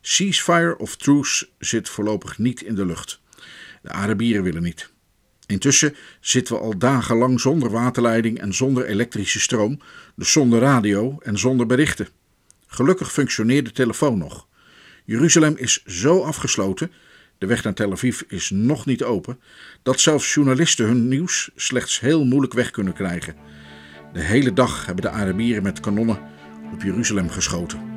Ceasefire 0.00 0.78
of 0.78 0.96
truce 0.96 1.48
zit 1.58 1.88
voorlopig 1.88 2.38
niet 2.38 2.62
in 2.62 2.74
de 2.74 2.86
lucht. 2.86 3.20
De 3.82 3.90
Arabieren 3.90 4.42
willen 4.42 4.62
niet. 4.62 4.94
Intussen 5.46 5.94
zitten 6.20 6.54
we 6.54 6.60
al 6.60 6.78
dagenlang 6.78 7.40
zonder 7.40 7.70
waterleiding 7.70 8.38
en 8.38 8.54
zonder 8.54 8.86
elektrische 8.86 9.40
stroom, 9.40 9.80
dus 10.14 10.32
zonder 10.32 10.60
radio 10.60 11.18
en 11.22 11.38
zonder 11.38 11.66
berichten. 11.66 12.08
Gelukkig 12.66 13.12
functioneert 13.12 13.64
de 13.64 13.72
telefoon 13.72 14.18
nog. 14.18 14.46
Jeruzalem 15.04 15.56
is 15.56 15.84
zo 15.84 16.22
afgesloten, 16.22 16.92
de 17.38 17.46
weg 17.46 17.62
naar 17.64 17.74
Tel 17.74 17.92
Aviv 17.92 18.20
is 18.28 18.50
nog 18.50 18.86
niet 18.86 19.04
open, 19.04 19.40
dat 19.82 20.00
zelfs 20.00 20.34
journalisten 20.34 20.86
hun 20.86 21.08
nieuws 21.08 21.50
slechts 21.56 22.00
heel 22.00 22.24
moeilijk 22.24 22.52
weg 22.52 22.70
kunnen 22.70 22.92
krijgen. 22.92 23.34
De 24.12 24.20
hele 24.20 24.52
dag 24.52 24.86
hebben 24.86 25.04
de 25.04 25.10
Arabieren 25.10 25.62
met 25.62 25.80
kanonnen 25.80 26.18
op 26.72 26.82
Jeruzalem 26.82 27.30
geschoten. 27.30 27.95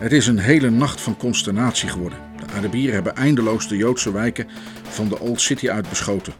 Het 0.00 0.12
is 0.12 0.26
een 0.26 0.38
hele 0.38 0.70
nacht 0.70 1.00
van 1.00 1.16
consternatie 1.16 1.88
geworden. 1.88 2.18
De 2.38 2.52
Arabieren 2.52 2.94
hebben 2.94 3.16
eindeloos 3.16 3.68
de 3.68 3.76
Joodse 3.76 4.12
wijken 4.12 4.48
van 4.82 5.08
de 5.08 5.18
Old 5.18 5.40
City 5.40 5.70
uitbeschoten. 5.70 6.32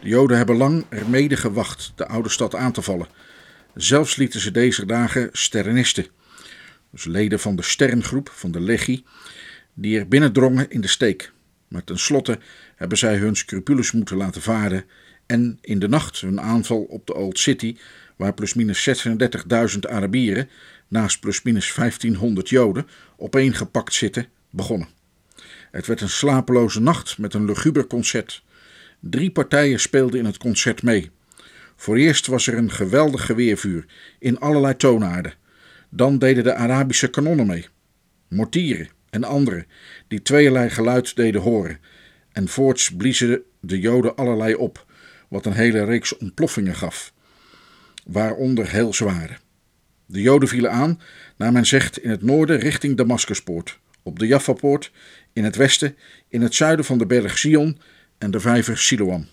De 0.00 0.08
Joden 0.08 0.36
hebben 0.36 0.56
lang 0.56 0.84
ermede 0.88 1.36
gewacht 1.36 1.92
de 1.94 2.06
oude 2.06 2.28
stad 2.28 2.54
aan 2.54 2.72
te 2.72 2.82
vallen. 2.82 3.06
Zelfs 3.74 4.16
lieten 4.16 4.40
ze 4.40 4.50
deze 4.50 4.86
dagen 4.86 5.28
sterrenisten, 5.32 6.06
dus 6.90 7.04
leden 7.04 7.40
van 7.40 7.56
de 7.56 7.62
Sterngroep 7.62 8.30
van 8.32 8.50
de 8.50 8.60
Legie, 8.60 9.04
die 9.72 9.98
er 9.98 10.08
binnendrongen 10.08 10.70
in 10.70 10.80
de 10.80 10.88
steek. 10.88 11.32
Maar 11.68 11.84
tenslotte 11.84 12.38
hebben 12.76 12.98
zij 12.98 13.16
hun 13.16 13.36
scrupules 13.36 13.92
moeten 13.92 14.16
laten 14.16 14.42
varen 14.42 14.84
en 15.26 15.58
in 15.60 15.78
de 15.78 15.88
nacht 15.88 16.20
hun 16.20 16.40
aanval 16.40 16.82
op 16.82 17.06
de 17.06 17.14
Old 17.14 17.38
City, 17.38 17.76
waar 18.16 18.34
plusminus 18.34 19.04
36.000 19.72 19.78
Arabieren 19.80 20.48
naast 20.88 21.20
plusminus 21.20 21.74
1500 21.74 22.48
Joden 22.48 22.86
opeengepakt 23.16 23.94
zitten, 23.94 24.26
begonnen. 24.50 24.88
Het 25.70 25.86
werd 25.86 26.00
een 26.00 26.08
slapeloze 26.08 26.80
nacht 26.80 27.18
met 27.18 27.34
een 27.34 27.44
luguber 27.44 27.86
concert. 27.86 28.42
Drie 29.00 29.30
partijen 29.30 29.80
speelden 29.80 30.18
in 30.18 30.24
het 30.24 30.36
concert 30.36 30.82
mee. 30.82 31.10
Voor 31.76 31.96
eerst 31.96 32.26
was 32.26 32.46
er 32.46 32.56
een 32.56 32.70
geweldig 32.70 33.26
geweervuur 33.26 33.84
in 34.18 34.38
allerlei 34.38 34.76
toonaarden. 34.76 35.34
Dan 35.88 36.18
deden 36.18 36.44
de 36.44 36.54
Arabische 36.54 37.10
kanonnen 37.10 37.46
mee, 37.46 37.66
mortieren 38.28 38.88
en 39.10 39.24
andere 39.24 39.66
die 40.08 40.22
tweeërlei 40.22 40.70
geluid 40.70 41.16
deden 41.16 41.40
horen. 41.40 41.78
En 42.32 42.48
voorts 42.48 42.94
bliezen 42.94 43.42
de 43.60 43.80
Joden 43.80 44.16
allerlei 44.16 44.54
op, 44.54 44.83
wat 45.34 45.46
een 45.46 45.52
hele 45.52 45.84
reeks 45.84 46.16
ontploffingen 46.16 46.74
gaf, 46.74 47.12
waaronder 48.04 48.70
heel 48.70 48.94
zware. 48.94 49.36
De 50.06 50.20
Joden 50.20 50.48
vielen 50.48 50.70
aan, 50.70 51.00
naar 51.36 51.52
men 51.52 51.66
zegt, 51.66 51.98
in 51.98 52.10
het 52.10 52.22
noorden 52.22 52.58
richting 52.58 52.96
Damascuspoort, 52.96 53.78
op 54.02 54.18
de 54.18 54.26
Jaffapoort, 54.26 54.92
in 55.32 55.44
het 55.44 55.56
westen, 55.56 55.96
in 56.28 56.42
het 56.42 56.54
zuiden 56.54 56.84
van 56.84 56.98
de 56.98 57.06
berg 57.06 57.38
Sion 57.38 57.78
en 58.18 58.30
de 58.30 58.40
vijver 58.40 58.78
Siloam. 58.78 59.26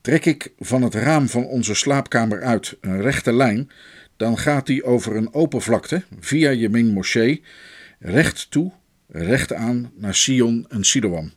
Trek 0.00 0.24
ik 0.24 0.52
van 0.58 0.82
het 0.82 0.94
raam 0.94 1.28
van 1.28 1.44
onze 1.44 1.74
slaapkamer 1.74 2.42
uit 2.42 2.76
een 2.80 3.00
rechte 3.00 3.32
lijn, 3.32 3.70
dan 4.16 4.38
gaat 4.38 4.66
die 4.66 4.84
over 4.84 5.16
een 5.16 5.34
open 5.34 5.62
vlakte, 5.62 6.02
via 6.20 6.52
Yemin 6.52 6.92
Moschee, 6.92 7.42
recht 7.98 8.50
toe, 8.50 8.72
recht 9.08 9.52
aan 9.52 9.92
naar 9.94 10.14
Sion 10.14 10.66
en 10.68 10.84
Siloam, 10.84 11.32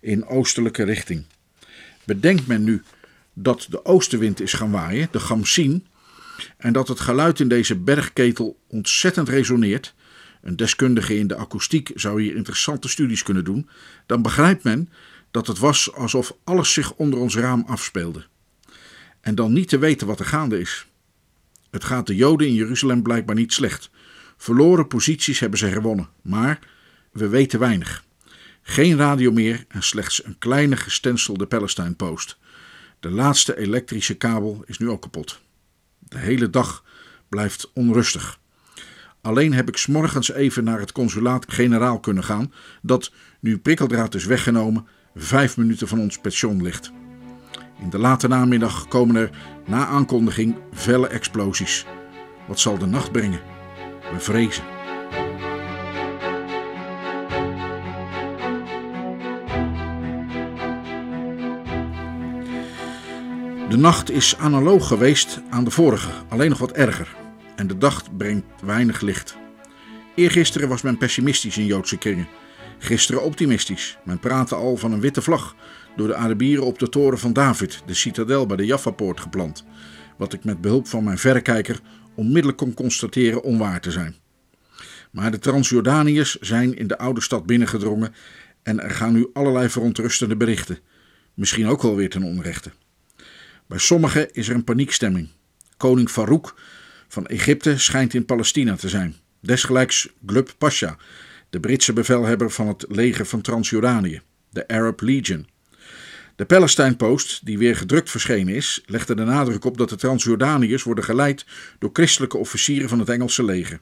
in 0.00 0.26
oostelijke 0.26 0.82
richting. 0.82 1.24
Bedenkt 2.06 2.46
men 2.46 2.64
nu 2.64 2.82
dat 3.32 3.66
de 3.70 3.84
oostenwind 3.84 4.40
is 4.40 4.52
gaan 4.52 4.70
waaien, 4.70 5.08
de 5.10 5.20
Gamsin, 5.20 5.86
en 6.56 6.72
dat 6.72 6.88
het 6.88 7.00
geluid 7.00 7.40
in 7.40 7.48
deze 7.48 7.76
bergketel 7.76 8.58
ontzettend 8.68 9.28
resoneert, 9.28 9.94
een 10.42 10.56
deskundige 10.56 11.18
in 11.18 11.26
de 11.26 11.36
akoestiek 11.36 11.90
zou 11.94 12.22
hier 12.22 12.36
interessante 12.36 12.88
studies 12.88 13.22
kunnen 13.22 13.44
doen, 13.44 13.68
dan 14.06 14.22
begrijpt 14.22 14.62
men 14.62 14.88
dat 15.30 15.46
het 15.46 15.58
was 15.58 15.92
alsof 15.92 16.36
alles 16.44 16.72
zich 16.72 16.94
onder 16.94 17.18
ons 17.18 17.36
raam 17.36 17.64
afspeelde. 17.66 18.26
En 19.20 19.34
dan 19.34 19.52
niet 19.52 19.68
te 19.68 19.78
weten 19.78 20.06
wat 20.06 20.20
er 20.20 20.26
gaande 20.26 20.60
is. 20.60 20.86
Het 21.70 21.84
gaat 21.84 22.06
de 22.06 22.14
Joden 22.14 22.46
in 22.46 22.54
Jeruzalem 22.54 23.02
blijkbaar 23.02 23.34
niet 23.34 23.52
slecht. 23.52 23.90
Verloren 24.36 24.86
posities 24.86 25.40
hebben 25.40 25.58
ze 25.58 25.72
gewonnen, 25.72 26.08
maar 26.22 26.58
we 27.12 27.28
weten 27.28 27.58
weinig. 27.58 28.04
Geen 28.66 28.96
radio 28.96 29.32
meer 29.32 29.64
en 29.68 29.82
slechts 29.82 30.24
een 30.24 30.38
kleine 30.38 30.76
gestenselde 30.76 31.46
Palestine 31.46 31.94
Post. 31.94 32.38
De 33.00 33.10
laatste 33.10 33.58
elektrische 33.58 34.14
kabel 34.14 34.62
is 34.66 34.78
nu 34.78 34.88
ook 34.88 35.02
kapot. 35.02 35.40
De 35.98 36.18
hele 36.18 36.50
dag 36.50 36.84
blijft 37.28 37.70
onrustig. 37.74 38.38
Alleen 39.20 39.52
heb 39.52 39.68
ik 39.68 39.76
s'morgens 39.76 40.32
even 40.32 40.64
naar 40.64 40.78
het 40.78 40.92
consulaat-generaal 40.92 42.00
kunnen 42.00 42.24
gaan, 42.24 42.52
dat, 42.82 43.12
nu 43.40 43.58
prikkeldraad 43.58 44.14
is 44.14 44.24
weggenomen, 44.24 44.86
vijf 45.14 45.56
minuten 45.56 45.88
van 45.88 46.00
ons 46.00 46.18
pension 46.18 46.62
ligt. 46.62 46.92
In 47.80 47.90
de 47.90 47.98
late 47.98 48.28
namiddag 48.28 48.88
komen 48.88 49.16
er, 49.16 49.30
na 49.66 49.86
aankondiging, 49.86 50.56
felle 50.72 51.08
explosies. 51.08 51.86
Wat 52.46 52.60
zal 52.60 52.78
de 52.78 52.86
nacht 52.86 53.12
brengen? 53.12 53.40
We 54.12 54.20
vrezen. 54.20 54.73
De 63.68 63.76
nacht 63.76 64.10
is 64.10 64.36
analoog 64.36 64.88
geweest 64.88 65.40
aan 65.50 65.64
de 65.64 65.70
vorige, 65.70 66.10
alleen 66.28 66.48
nog 66.48 66.58
wat 66.58 66.72
erger. 66.72 67.16
En 67.56 67.66
de 67.66 67.78
dag 67.78 68.16
brengt 68.16 68.46
weinig 68.62 69.00
licht. 69.00 69.36
Eergisteren 70.14 70.68
was 70.68 70.82
men 70.82 70.98
pessimistisch 70.98 71.58
in 71.58 71.66
Joodse 71.66 71.98
kringen. 71.98 72.28
Gisteren 72.78 73.22
optimistisch. 73.22 73.98
Men 74.04 74.18
praatte 74.18 74.54
al 74.54 74.76
van 74.76 74.92
een 74.92 75.00
witte 75.00 75.22
vlag 75.22 75.56
door 75.96 76.06
de 76.06 76.14
Arabieren 76.14 76.64
op 76.64 76.78
de 76.78 76.88
toren 76.88 77.18
van 77.18 77.32
David, 77.32 77.82
de 77.86 77.94
citadel 77.94 78.46
bij 78.46 78.56
de 78.56 78.66
Jaffa-poort 78.66 79.20
geplant. 79.20 79.64
Wat 80.16 80.32
ik 80.32 80.44
met 80.44 80.60
behulp 80.60 80.86
van 80.86 81.04
mijn 81.04 81.18
verrekijker 81.18 81.80
onmiddellijk 82.14 82.58
kon 82.58 82.74
constateren 82.74 83.42
onwaar 83.42 83.80
te 83.80 83.90
zijn. 83.90 84.16
Maar 85.10 85.30
de 85.30 85.38
Transjordaniërs 85.38 86.38
zijn 86.40 86.76
in 86.76 86.86
de 86.86 86.98
oude 86.98 87.20
stad 87.20 87.46
binnengedrongen 87.46 88.14
en 88.62 88.80
er 88.80 88.90
gaan 88.90 89.12
nu 89.12 89.30
allerlei 89.32 89.68
verontrustende 89.68 90.36
berichten. 90.36 90.78
Misschien 91.34 91.66
ook 91.66 91.82
wel 91.82 91.96
weer 91.96 92.10
ten 92.10 92.22
onrechte. 92.22 92.70
Bij 93.66 93.78
sommigen 93.78 94.32
is 94.32 94.48
er 94.48 94.54
een 94.54 94.64
paniekstemming. 94.64 95.28
Koning 95.76 96.08
Farouk 96.08 96.54
van 97.08 97.26
Egypte 97.26 97.78
schijnt 97.78 98.14
in 98.14 98.24
Palestina 98.24 98.76
te 98.76 98.88
zijn. 98.88 99.16
Desgelijks 99.40 100.08
Glub 100.26 100.54
Pasha, 100.58 100.96
de 101.50 101.60
Britse 101.60 101.92
bevelhebber 101.92 102.50
van 102.50 102.68
het 102.68 102.84
leger 102.88 103.26
van 103.26 103.40
Transjordanië, 103.40 104.20
de 104.50 104.68
Arab 104.68 105.00
Legion. 105.00 105.48
De 106.36 106.44
Palestine 106.44 106.96
Post, 106.96 107.46
die 107.46 107.58
weer 107.58 107.76
gedrukt 107.76 108.10
verschenen 108.10 108.54
is, 108.54 108.82
legde 108.86 109.14
de 109.14 109.24
nadruk 109.24 109.64
op 109.64 109.78
dat 109.78 109.88
de 109.88 109.96
Transjordaniërs 109.96 110.82
worden 110.82 111.04
geleid 111.04 111.46
door 111.78 111.90
christelijke 111.92 112.36
officieren 112.36 112.88
van 112.88 112.98
het 112.98 113.08
Engelse 113.08 113.44
leger. 113.44 113.80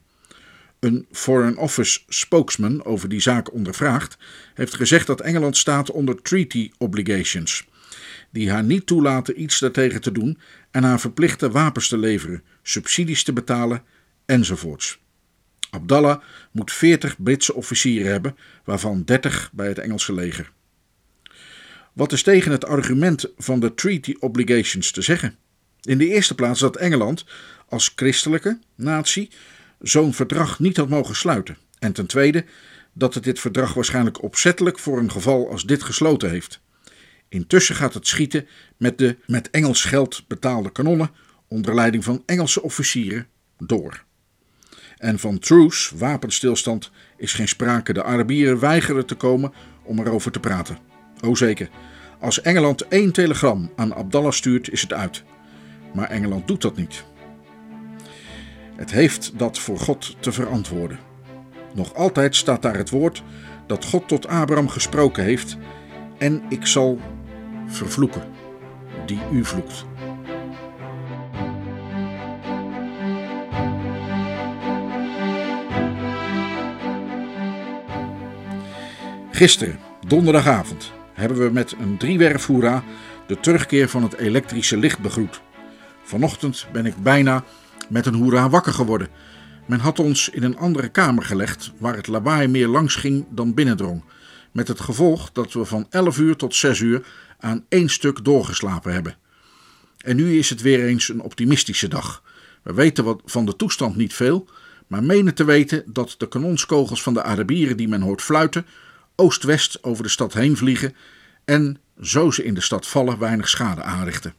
Een 0.80 1.06
Foreign 1.12 1.56
Office 1.56 2.00
spokesman 2.08 2.84
over 2.84 3.08
die 3.08 3.20
zaak 3.20 3.52
ondervraagd, 3.52 4.18
heeft 4.54 4.74
gezegd 4.74 5.06
dat 5.06 5.20
Engeland 5.20 5.56
staat 5.56 5.90
onder 5.90 6.22
treaty 6.22 6.70
obligations, 6.78 7.66
die 8.32 8.50
haar 8.50 8.64
niet 8.64 8.86
toelaten 8.86 9.42
iets 9.42 9.58
daartegen 9.58 10.00
te 10.00 10.12
doen 10.12 10.38
en 10.70 10.82
haar 10.82 11.00
verplichten 11.00 11.50
wapens 11.50 11.88
te 11.88 11.98
leveren, 11.98 12.42
subsidies 12.62 13.24
te 13.24 13.32
betalen 13.32 13.82
enzovoorts. 14.26 15.00
Abdallah 15.70 16.20
moet 16.50 16.72
40 16.72 17.22
Britse 17.22 17.54
officieren 17.54 18.12
hebben, 18.12 18.36
waarvan 18.64 19.02
30 19.04 19.50
bij 19.52 19.68
het 19.68 19.78
Engelse 19.78 20.14
leger. 20.14 20.52
Wat 21.92 22.12
is 22.12 22.22
tegen 22.22 22.52
het 22.52 22.64
argument 22.64 23.32
van 23.36 23.60
de 23.60 23.74
treaty 23.74 24.14
obligations 24.18 24.90
te 24.90 25.02
zeggen? 25.02 25.36
In 25.82 25.98
de 25.98 26.08
eerste 26.08 26.34
plaats 26.34 26.60
dat 26.60 26.76
Engeland 26.76 27.24
als 27.68 27.92
christelijke 27.96 28.58
natie 28.74 29.30
zo'n 29.80 30.14
verdrag 30.14 30.58
niet 30.58 30.76
had 30.76 30.88
mogen 30.88 31.16
sluiten. 31.16 31.56
En 31.78 31.92
ten 31.92 32.06
tweede 32.06 32.44
dat 32.92 33.14
het 33.14 33.24
dit 33.24 33.40
verdrag 33.40 33.74
waarschijnlijk 33.74 34.22
opzettelijk 34.22 34.78
voor 34.78 34.98
een 34.98 35.10
geval 35.10 35.50
als 35.50 35.64
dit 35.64 35.82
gesloten 35.82 36.30
heeft. 36.30 36.60
Intussen 37.32 37.74
gaat 37.74 37.94
het 37.94 38.06
schieten 38.06 38.46
met 38.76 38.98
de 38.98 39.16
met 39.26 39.50
Engels 39.50 39.84
geld 39.84 40.24
betaalde 40.28 40.72
kanonnen 40.72 41.10
onder 41.48 41.74
leiding 41.74 42.04
van 42.04 42.22
Engelse 42.26 42.62
officieren 42.62 43.26
door. 43.58 44.04
En 44.96 45.18
van 45.18 45.38
truce, 45.38 45.96
wapenstilstand, 45.98 46.90
is 47.16 47.32
geen 47.32 47.48
sprake. 47.48 47.92
De 47.92 48.02
Arabieren 48.02 48.58
weigeren 48.58 49.06
te 49.06 49.14
komen 49.14 49.52
om 49.82 49.98
erover 49.98 50.30
te 50.32 50.40
praten. 50.40 50.78
O 51.20 51.34
zeker, 51.34 51.68
als 52.20 52.40
Engeland 52.40 52.88
één 52.88 53.12
telegram 53.12 53.72
aan 53.76 53.94
Abdallah 53.94 54.32
stuurt, 54.32 54.70
is 54.70 54.82
het 54.82 54.92
uit. 54.92 55.22
Maar 55.94 56.08
Engeland 56.08 56.46
doet 56.46 56.62
dat 56.62 56.76
niet. 56.76 57.04
Het 58.76 58.90
heeft 58.90 59.38
dat 59.38 59.58
voor 59.58 59.78
God 59.78 60.16
te 60.20 60.32
verantwoorden. 60.32 60.98
Nog 61.74 61.94
altijd 61.94 62.36
staat 62.36 62.62
daar 62.62 62.76
het 62.76 62.90
woord 62.90 63.22
dat 63.66 63.84
God 63.84 64.08
tot 64.08 64.26
Abraham 64.26 64.68
gesproken 64.68 65.24
heeft: 65.24 65.56
En 66.18 66.42
ik 66.48 66.66
zal 66.66 67.00
vervloeken 67.72 68.22
die 69.06 69.20
u 69.32 69.44
vloekt. 69.44 69.84
Gisteren, 79.30 79.78
donderdagavond, 80.06 80.92
hebben 81.12 81.38
we 81.38 81.50
met 81.50 81.74
een 81.80 81.96
driewerf 81.96 82.46
hoera 82.46 82.82
de 83.26 83.40
terugkeer 83.40 83.88
van 83.88 84.02
het 84.02 84.16
elektrische 84.16 84.76
licht 84.76 84.98
begroet. 84.98 85.40
Vanochtend 86.02 86.66
ben 86.72 86.86
ik 86.86 86.96
bijna 86.96 87.44
met 87.88 88.06
een 88.06 88.14
hoera 88.14 88.48
wakker 88.48 88.72
geworden. 88.72 89.08
Men 89.66 89.78
had 89.78 89.98
ons 89.98 90.28
in 90.28 90.42
een 90.42 90.58
andere 90.58 90.88
kamer 90.88 91.24
gelegd 91.24 91.72
waar 91.78 91.96
het 91.96 92.06
lawaai 92.06 92.48
meer 92.48 92.68
langs 92.68 92.94
ging 92.94 93.24
dan 93.30 93.54
binnendrong. 93.54 94.02
Met 94.52 94.68
het 94.68 94.80
gevolg 94.80 95.32
dat 95.32 95.52
we 95.52 95.64
van 95.64 95.86
11 95.90 96.18
uur 96.18 96.36
tot 96.36 96.54
6 96.54 96.80
uur 96.80 97.06
aan 97.38 97.64
één 97.68 97.88
stuk 97.88 98.24
doorgeslapen 98.24 98.92
hebben. 98.92 99.16
En 99.98 100.16
nu 100.16 100.38
is 100.38 100.50
het 100.50 100.62
weer 100.62 100.86
eens 100.86 101.08
een 101.08 101.20
optimistische 101.20 101.88
dag. 101.88 102.22
We 102.62 102.72
weten 102.72 103.04
wat 103.04 103.22
van 103.24 103.46
de 103.46 103.56
toestand 103.56 103.96
niet 103.96 104.14
veel, 104.14 104.48
maar 104.86 105.04
menen 105.04 105.34
te 105.34 105.44
weten 105.44 105.84
dat 105.86 106.14
de 106.18 106.28
kanonskogels 106.28 107.02
van 107.02 107.14
de 107.14 107.22
Arabieren 107.22 107.76
die 107.76 107.88
men 107.88 108.00
hoort 108.00 108.22
fluiten 108.22 108.66
oost-west 109.16 109.82
over 109.82 110.02
de 110.02 110.08
stad 110.08 110.32
heen 110.32 110.56
vliegen 110.56 110.94
en, 111.44 111.80
zo 112.02 112.30
ze 112.30 112.44
in 112.44 112.54
de 112.54 112.60
stad 112.60 112.86
vallen, 112.86 113.18
weinig 113.18 113.48
schade 113.48 113.82
aanrichten. 113.82 114.34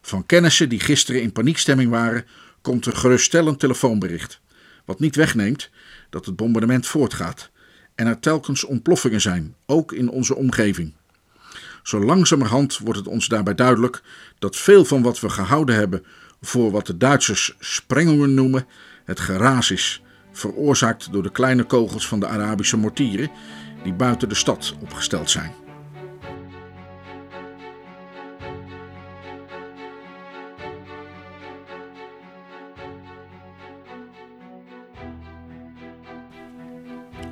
Van 0.00 0.26
kennissen 0.26 0.68
die 0.68 0.80
gisteren 0.80 1.22
in 1.22 1.32
paniekstemming 1.32 1.90
waren, 1.90 2.26
komt 2.62 2.86
een 2.86 2.96
geruststellend 2.96 3.58
telefoonbericht. 3.58 4.40
Wat 4.84 5.00
niet 5.00 5.16
wegneemt 5.16 5.70
dat 6.10 6.26
het 6.26 6.36
bombardement 6.36 6.86
voortgaat 6.86 7.50
en 7.98 8.06
er 8.06 8.18
telkens 8.18 8.64
ontploffingen 8.64 9.20
zijn, 9.20 9.54
ook 9.66 9.92
in 9.92 10.08
onze 10.08 10.34
omgeving. 10.34 10.92
Zo 11.82 12.00
langzamerhand 12.00 12.78
wordt 12.78 12.98
het 12.98 13.08
ons 13.08 13.28
daarbij 13.28 13.54
duidelijk 13.54 14.02
dat 14.38 14.56
veel 14.56 14.84
van 14.84 15.02
wat 15.02 15.20
we 15.20 15.28
gehouden 15.28 15.74
hebben 15.74 16.04
voor 16.40 16.70
wat 16.70 16.86
de 16.86 16.96
Duitsers 16.96 17.54
sprengelingen 17.58 18.34
noemen, 18.34 18.66
het 19.04 19.20
geraas 19.20 19.70
is, 19.70 20.02
veroorzaakt 20.32 21.12
door 21.12 21.22
de 21.22 21.32
kleine 21.32 21.64
kogels 21.64 22.08
van 22.08 22.20
de 22.20 22.26
Arabische 22.26 22.76
mortieren 22.76 23.30
die 23.82 23.92
buiten 23.92 24.28
de 24.28 24.34
stad 24.34 24.74
opgesteld 24.80 25.30
zijn. 25.30 25.67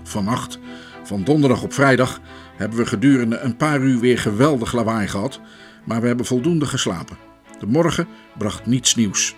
Vannacht, 0.06 0.58
van 1.02 1.24
donderdag 1.24 1.62
op 1.62 1.72
vrijdag, 1.72 2.20
hebben 2.56 2.78
we 2.78 2.86
gedurende 2.86 3.38
een 3.38 3.56
paar 3.56 3.80
uur 3.80 4.00
weer 4.00 4.18
geweldig 4.18 4.72
lawaai 4.72 5.08
gehad, 5.08 5.40
maar 5.84 6.00
we 6.00 6.06
hebben 6.06 6.26
voldoende 6.26 6.66
geslapen. 6.66 7.16
De 7.60 7.66
morgen 7.66 8.08
bracht 8.38 8.66
niets 8.66 8.94
nieuws. 8.94 9.34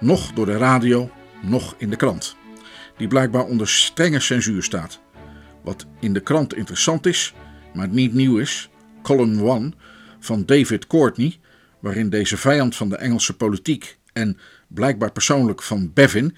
Nog 0.00 0.32
door 0.32 0.46
de 0.46 0.56
radio, 0.56 1.10
nog 1.42 1.74
in 1.78 1.90
de 1.90 1.96
krant, 1.96 2.36
die 2.96 3.08
blijkbaar 3.08 3.44
onder 3.44 3.68
strenge 3.68 4.20
censuur 4.20 4.62
staat. 4.62 5.00
Wat 5.62 5.86
in 6.00 6.12
de 6.12 6.20
krant 6.20 6.54
interessant 6.54 7.06
is, 7.06 7.34
maar 7.74 7.88
niet 7.88 8.14
nieuw 8.14 8.38
is, 8.38 8.70
column 9.02 9.48
1 9.48 9.74
van 10.20 10.46
David 10.46 10.86
Courtney, 10.86 11.38
waarin 11.80 12.10
deze 12.10 12.36
vijand 12.36 12.76
van 12.76 12.88
de 12.88 12.96
Engelse 12.96 13.36
politiek 13.36 13.98
en 14.12 14.38
blijkbaar 14.68 15.12
persoonlijk 15.12 15.62
van 15.62 15.90
Bevin, 15.94 16.36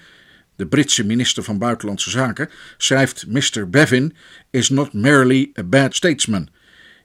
de 0.55 0.67
Britse 0.67 1.05
minister 1.05 1.43
van 1.43 1.57
Buitenlandse 1.57 2.09
Zaken, 2.09 2.49
schrijft: 2.77 3.27
Mr. 3.27 3.69
Bevin 3.69 4.13
is 4.49 4.69
not 4.69 4.93
merely 4.93 5.51
a 5.59 5.63
bad 5.63 5.95
statesman. 5.95 6.49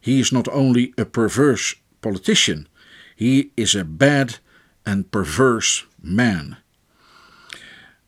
He 0.01 0.11
is 0.11 0.31
not 0.31 0.49
only 0.49 0.93
a 1.01 1.05
perverse 1.05 1.77
politician. 2.01 2.67
He 3.17 3.51
is 3.55 3.77
a 3.77 3.85
bad 3.85 4.41
and 4.83 5.11
perverse 5.11 5.85
man. 6.01 6.57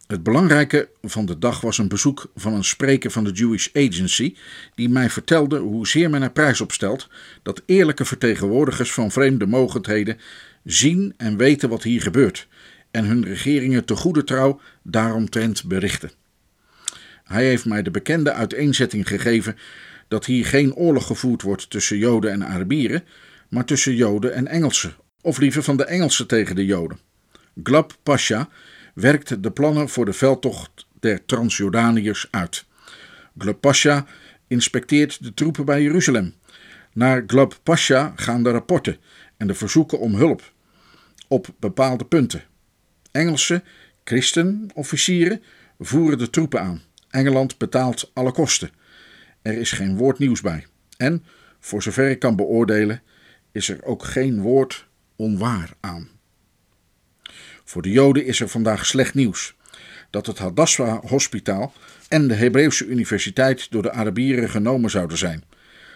Het 0.06 0.22
belangrijke 0.22 0.88
van 1.02 1.26
de 1.26 1.38
dag 1.38 1.60
was 1.60 1.78
een 1.78 1.88
bezoek 1.88 2.30
van 2.34 2.52
een 2.52 2.64
spreker 2.64 3.10
van 3.10 3.24
de 3.24 3.30
Jewish 3.30 3.68
Agency, 3.72 4.34
die 4.74 4.88
mij 4.88 5.10
vertelde 5.10 5.58
hoezeer 5.58 6.10
men 6.10 6.22
er 6.22 6.32
prijs 6.32 6.60
op 6.60 6.72
stelt 6.72 7.08
dat 7.42 7.62
eerlijke 7.66 8.04
vertegenwoordigers 8.04 8.92
van 8.92 9.10
vreemde 9.10 9.46
mogendheden 9.46 10.18
zien 10.64 11.14
en 11.16 11.36
weten 11.36 11.68
wat 11.68 11.82
hier 11.82 12.02
gebeurt 12.02 12.48
en 12.92 13.04
hun 13.04 13.24
regeringen 13.24 13.84
te 13.84 13.96
goede 13.96 14.24
trouw 14.24 14.60
daaromtrent 14.82 15.64
berichten. 15.64 16.10
Hij 17.24 17.44
heeft 17.44 17.64
mij 17.64 17.82
de 17.82 17.90
bekende 17.90 18.32
uiteenzetting 18.32 19.08
gegeven 19.08 19.56
dat 20.08 20.24
hier 20.24 20.46
geen 20.46 20.74
oorlog 20.74 21.06
gevoerd 21.06 21.42
wordt 21.42 21.70
tussen 21.70 21.98
Joden 21.98 22.30
en 22.32 22.46
Arabieren, 22.46 23.04
maar 23.48 23.64
tussen 23.64 23.94
Joden 23.94 24.34
en 24.34 24.46
Engelsen, 24.46 24.94
of 25.20 25.38
liever 25.38 25.62
van 25.62 25.76
de 25.76 25.84
Engelsen 25.84 26.26
tegen 26.26 26.56
de 26.56 26.64
Joden. 26.64 26.98
Glab 27.62 27.96
Pasha 28.02 28.48
werkte 28.94 29.40
de 29.40 29.50
plannen 29.50 29.88
voor 29.88 30.04
de 30.04 30.12
veldtocht 30.12 30.86
der 31.00 31.24
Transjordaniërs 31.24 32.28
uit. 32.30 32.64
Glab 33.38 33.60
Pasha 33.60 34.06
inspecteert 34.46 35.24
de 35.24 35.34
troepen 35.34 35.64
bij 35.64 35.82
Jeruzalem. 35.82 36.34
Naar 36.92 37.24
Glab 37.26 37.60
Pasha 37.62 38.12
gaan 38.16 38.42
de 38.42 38.50
rapporten 38.50 38.96
en 39.36 39.46
de 39.46 39.54
verzoeken 39.54 39.98
om 39.98 40.14
hulp 40.14 40.52
op 41.28 41.48
bepaalde 41.58 42.04
punten. 42.04 42.42
Engelse 43.12 43.62
christenofficieren 44.04 45.42
voeren 45.78 46.18
de 46.18 46.30
troepen 46.30 46.60
aan. 46.60 46.82
Engeland 47.10 47.58
betaalt 47.58 48.10
alle 48.14 48.32
kosten. 48.32 48.70
Er 49.42 49.58
is 49.58 49.72
geen 49.72 49.96
woord 49.96 50.18
nieuws 50.18 50.40
bij. 50.40 50.66
En, 50.96 51.24
voor 51.60 51.82
zover 51.82 52.10
ik 52.10 52.18
kan 52.18 52.36
beoordelen, 52.36 53.02
is 53.52 53.68
er 53.68 53.84
ook 53.84 54.04
geen 54.04 54.40
woord 54.40 54.86
onwaar 55.16 55.70
aan. 55.80 56.08
Voor 57.64 57.82
de 57.82 57.90
Joden 57.90 58.24
is 58.26 58.40
er 58.40 58.48
vandaag 58.48 58.86
slecht 58.86 59.14
nieuws. 59.14 59.54
dat 60.10 60.26
het 60.26 60.38
Hadassah-hospitaal 60.38 61.72
en 62.08 62.28
de 62.28 62.34
Hebreeuwse 62.34 62.86
Universiteit 62.86 63.70
door 63.70 63.82
de 63.82 63.92
Arabieren 63.92 64.50
genomen 64.50 64.90
zouden 64.90 65.18
zijn. 65.18 65.44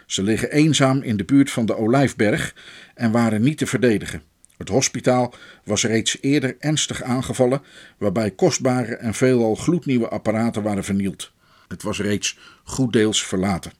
Ze 0.07 0.23
liggen 0.23 0.51
eenzaam 0.51 1.03
in 1.03 1.17
de 1.17 1.25
buurt 1.25 1.51
van 1.51 1.67
de 1.67 1.77
Olijfberg 1.77 2.55
en 2.95 3.11
waren 3.11 3.43
niet 3.43 3.59
te 3.59 3.67
verdedigen. 3.67 4.23
Het 4.57 4.69
hospitaal 4.69 5.35
was 5.65 5.85
reeds 5.85 6.19
eerder 6.21 6.57
ernstig 6.59 7.03
aangevallen, 7.03 7.63
waarbij 7.99 8.31
kostbare 8.31 8.95
en 8.95 9.15
veelal 9.15 9.55
gloednieuwe 9.55 10.09
apparaten 10.09 10.63
waren 10.63 10.85
vernield. 10.85 11.33
Het 11.69 11.83
was 11.83 12.01
reeds 12.01 12.39
goed 12.65 12.93
deels 12.93 13.25
verlaten. 13.25 13.73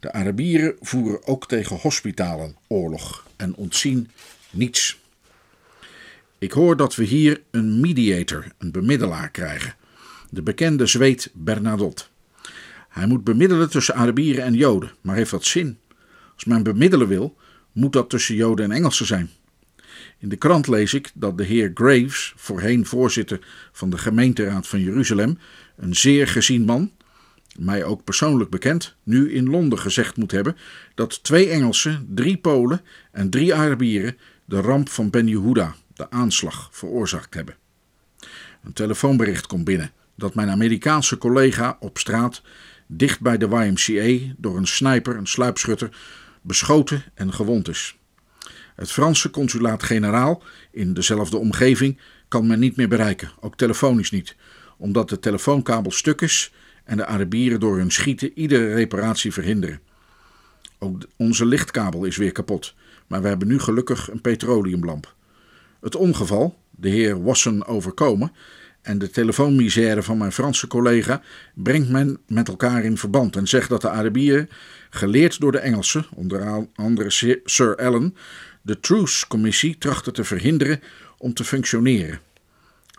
De 0.00 0.12
Arabieren 0.12 0.76
voeren 0.80 1.26
ook 1.26 1.48
tegen 1.48 1.76
hospitalen 1.76 2.56
oorlog 2.66 3.26
en 3.36 3.54
ontzien 3.54 4.10
niets. 4.50 4.98
Ik 6.38 6.52
hoor 6.52 6.76
dat 6.76 6.94
we 6.94 7.04
hier 7.04 7.42
een 7.50 7.80
mediator, 7.80 8.46
een 8.58 8.70
bemiddelaar, 8.70 9.30
krijgen. 9.30 9.74
De 10.30 10.42
bekende 10.42 10.86
zweet 10.86 11.30
Bernadotte. 11.32 12.04
Hij 12.88 13.06
moet 13.06 13.24
bemiddelen 13.24 13.70
tussen 13.70 13.94
Arabieren 13.94 14.44
en 14.44 14.54
Joden, 14.54 14.92
maar 15.00 15.16
heeft 15.16 15.30
dat 15.30 15.44
zin? 15.44 15.78
Als 16.34 16.44
men 16.44 16.62
bemiddelen 16.62 17.08
wil, 17.08 17.36
moet 17.72 17.92
dat 17.92 18.10
tussen 18.10 18.34
Joden 18.34 18.64
en 18.64 18.76
Engelsen 18.76 19.06
zijn. 19.06 19.30
In 20.18 20.28
de 20.28 20.36
krant 20.36 20.66
lees 20.66 20.94
ik 20.94 21.10
dat 21.14 21.38
de 21.38 21.44
heer 21.44 21.70
Graves, 21.74 22.32
voorheen 22.36 22.86
voorzitter 22.86 23.46
van 23.72 23.90
de 23.90 23.98
gemeenteraad 23.98 24.68
van 24.68 24.80
Jeruzalem, 24.80 25.38
een 25.76 25.96
zeer 25.96 26.28
gezien 26.28 26.64
man, 26.64 26.92
mij 27.58 27.84
ook 27.84 28.04
persoonlijk 28.04 28.50
bekend, 28.50 28.96
nu 29.02 29.32
in 29.32 29.50
Londen 29.50 29.78
gezegd 29.78 30.16
moet 30.16 30.30
hebben 30.30 30.56
dat 30.94 31.22
twee 31.22 31.48
Engelsen, 31.48 32.06
drie 32.14 32.36
Polen 32.36 32.80
en 33.12 33.30
drie 33.30 33.54
Arabieren 33.54 34.16
de 34.44 34.60
ramp 34.60 34.88
van 34.88 35.10
Ben 35.10 35.28
Yehuda, 35.28 35.74
de 35.94 36.10
aanslag, 36.10 36.68
veroorzaakt 36.72 37.34
hebben. 37.34 37.56
Een 38.64 38.72
telefoonbericht 38.72 39.46
komt 39.46 39.64
binnen 39.64 39.90
dat 40.14 40.34
mijn 40.34 40.50
Amerikaanse 40.50 41.18
collega 41.18 41.76
op 41.80 41.98
straat 41.98 42.42
dicht 42.86 43.20
bij 43.20 43.38
de 43.38 43.46
YMCA 43.46 44.34
door 44.36 44.56
een 44.56 44.66
sniper, 44.66 45.16
een 45.16 45.26
sluipschutter, 45.26 45.96
beschoten 46.40 47.04
en 47.14 47.32
gewond 47.32 47.68
is. 47.68 47.96
Het 48.76 48.90
Franse 48.90 49.30
consulaat-generaal 49.30 50.42
in 50.70 50.94
dezelfde 50.94 51.36
omgeving 51.36 51.98
kan 52.28 52.46
men 52.46 52.58
niet 52.58 52.76
meer 52.76 52.88
bereiken, 52.88 53.30
ook 53.40 53.56
telefonisch 53.56 54.10
niet, 54.10 54.36
omdat 54.76 55.08
de 55.08 55.18
telefoonkabel 55.18 55.90
stuk 55.90 56.20
is 56.20 56.52
en 56.84 56.96
de 56.96 57.06
Arabieren 57.06 57.60
door 57.60 57.76
hun 57.76 57.90
schieten 57.90 58.32
iedere 58.34 58.74
reparatie 58.74 59.32
verhinderen. 59.32 59.80
Ook 60.78 61.02
onze 61.16 61.46
lichtkabel 61.46 62.04
is 62.04 62.16
weer 62.16 62.32
kapot, 62.32 62.74
maar 63.06 63.22
we 63.22 63.28
hebben 63.28 63.48
nu 63.48 63.58
gelukkig 63.58 64.10
een 64.10 64.20
petroleumlamp. 64.20 65.14
Het 65.80 65.94
ongeval, 65.94 66.58
de 66.70 66.88
heer 66.88 67.22
Wassen 67.22 67.66
overkomen, 67.66 68.32
en 68.82 68.98
de 68.98 69.10
telefoonmisère 69.10 70.02
van 70.02 70.18
mijn 70.18 70.32
Franse 70.32 70.66
collega 70.66 71.22
brengt 71.54 71.88
men 71.88 72.18
met 72.26 72.48
elkaar 72.48 72.84
in 72.84 72.98
verband 72.98 73.36
en 73.36 73.46
zegt 73.46 73.68
dat 73.68 73.80
de 73.80 73.90
Arabieren, 73.90 74.48
geleerd 74.90 75.40
door 75.40 75.52
de 75.52 75.58
Engelsen, 75.58 76.06
onder 76.14 76.66
andere 76.74 77.40
Sir 77.44 77.76
Allen, 77.76 78.16
de 78.66 78.80
Truce-commissie 78.80 79.78
trachten 79.78 80.12
te 80.12 80.24
verhinderen 80.24 80.80
om 81.18 81.34
te 81.34 81.44
functioneren. 81.44 82.20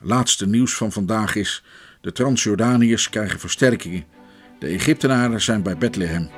Laatste 0.02 0.48
nieuws 0.48 0.76
van 0.76 0.92
vandaag 0.92 1.36
is: 1.36 1.64
de 2.02 2.12
Transjordaniërs 2.12 3.10
krijgen 3.10 3.40
versterkingen. 3.40 4.06
De 4.60 4.68
Egyptenaren 4.68 5.42
zijn 5.42 5.64
bij 5.64 5.78
Bethlehem. 5.78 6.30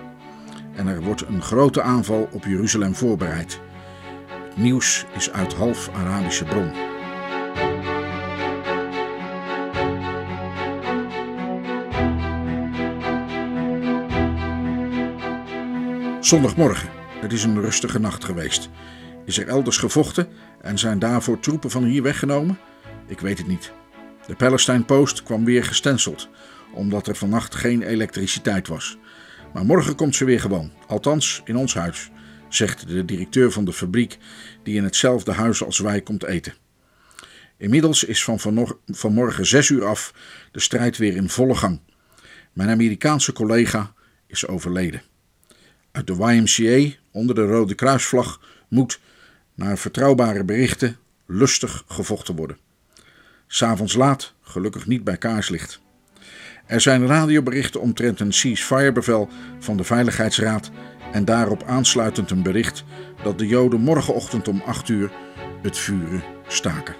En 0.75 0.87
er 0.87 1.01
wordt 1.01 1.21
een 1.21 1.41
grote 1.41 1.81
aanval 1.81 2.29
op 2.31 2.43
Jeruzalem 2.43 2.95
voorbereid. 2.95 3.59
Het 4.27 4.57
nieuws 4.57 5.05
is 5.15 5.31
uit 5.31 5.53
half 5.53 5.89
Arabische 5.89 6.43
bron. 6.43 6.71
Zondagmorgen. 16.21 16.89
Het 17.21 17.33
is 17.33 17.43
een 17.43 17.61
rustige 17.61 17.99
nacht 17.99 18.23
geweest. 18.23 18.69
Is 19.29 19.37
er 19.37 19.47
elders 19.47 19.77
gevochten 19.77 20.27
en 20.61 20.77
zijn 20.77 20.99
daarvoor 20.99 21.39
troepen 21.39 21.69
van 21.69 21.83
hier 21.83 22.03
weggenomen? 22.03 22.59
Ik 23.07 23.19
weet 23.19 23.37
het 23.37 23.47
niet. 23.47 23.71
De 24.27 24.35
Palestine 24.35 24.83
Post 24.83 25.23
kwam 25.23 25.45
weer 25.45 25.63
gestenseld, 25.63 26.29
omdat 26.73 27.07
er 27.07 27.15
vannacht 27.15 27.55
geen 27.55 27.81
elektriciteit 27.81 28.67
was. 28.67 28.97
Maar 29.53 29.65
morgen 29.65 29.95
komt 29.95 30.15
ze 30.15 30.25
weer 30.25 30.39
gewoon, 30.39 30.71
althans 30.87 31.41
in 31.45 31.55
ons 31.55 31.73
huis, 31.73 32.09
zegt 32.47 32.87
de 32.87 33.05
directeur 33.05 33.51
van 33.51 33.65
de 33.65 33.73
fabriek 33.73 34.17
die 34.63 34.75
in 34.75 34.83
hetzelfde 34.83 35.31
huis 35.31 35.63
als 35.63 35.79
wij 35.79 36.01
komt 36.01 36.23
eten. 36.23 36.53
Inmiddels 37.57 38.03
is 38.03 38.23
van 38.23 38.39
vanmorgen 38.85 39.45
zes 39.45 39.69
uur 39.69 39.85
af 39.85 40.13
de 40.51 40.59
strijd 40.59 40.97
weer 40.97 41.15
in 41.15 41.29
volle 41.29 41.55
gang. 41.55 41.79
Mijn 42.53 42.69
Amerikaanse 42.69 43.33
collega 43.33 43.93
is 44.27 44.47
overleden. 44.47 45.01
Uit 45.91 46.07
de 46.07 46.13
YMCA 46.13 46.95
onder 47.11 47.35
de 47.35 47.45
Rode 47.45 47.75
Kruisvlag 47.75 48.41
moet, 48.67 48.99
naar 49.59 49.77
vertrouwbare 49.77 50.43
berichten, 50.43 50.97
lustig 51.25 51.83
gevochten 51.87 52.35
worden. 52.35 52.57
S'avonds 53.47 53.93
laat, 53.93 54.33
gelukkig 54.41 54.87
niet 54.87 55.03
bij 55.03 55.17
kaarslicht. 55.17 55.81
Er 56.65 56.81
zijn 56.81 57.07
radioberichten 57.07 57.81
omtrent 57.81 58.19
een 58.19 58.33
ceasefire-bevel 58.33 59.29
van 59.59 59.77
de 59.77 59.83
Veiligheidsraad 59.83 60.71
en 61.11 61.25
daarop 61.25 61.63
aansluitend 61.63 62.31
een 62.31 62.43
bericht 62.43 62.83
dat 63.23 63.39
de 63.39 63.47
Joden 63.47 63.79
morgenochtend 63.79 64.47
om 64.47 64.61
8 64.65 64.89
uur 64.89 65.11
het 65.61 65.77
vuren 65.77 66.23
staken. 66.47 66.95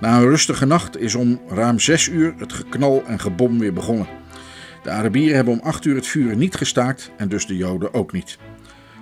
Na 0.00 0.16
een 0.16 0.28
rustige 0.28 0.66
nacht 0.66 0.98
is 0.98 1.14
om 1.14 1.40
ruim 1.48 1.78
6 1.78 2.08
uur 2.08 2.34
het 2.38 2.52
geknal 2.52 3.04
en 3.06 3.20
gebom 3.20 3.58
weer 3.58 3.72
begonnen. 3.72 4.06
De 4.84 4.90
Arabieren 4.90 5.34
hebben 5.34 5.54
om 5.54 5.60
8 5.60 5.84
uur 5.84 5.94
het 5.94 6.06
vuren 6.06 6.38
niet 6.38 6.54
gestaakt 6.54 7.10
en 7.16 7.28
dus 7.28 7.46
de 7.46 7.56
Joden 7.56 7.94
ook 7.94 8.12
niet. 8.12 8.38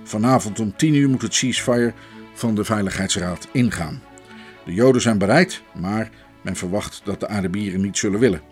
Vanavond 0.04 0.60
om 0.60 0.76
10 0.76 0.94
uur 0.94 1.08
moet 1.08 1.22
het 1.22 1.34
ceasefire 1.34 1.92
van 2.34 2.54
de 2.54 2.64
Veiligheidsraad 2.64 3.48
ingaan. 3.52 4.02
De 4.64 4.74
Joden 4.74 5.02
zijn 5.02 5.18
bereid, 5.18 5.62
maar 5.74 6.10
men 6.42 6.56
verwacht 6.56 7.00
dat 7.04 7.20
de 7.20 7.28
Arabieren 7.28 7.80
niet 7.80 7.98
zullen 7.98 8.20
willen. 8.20 8.42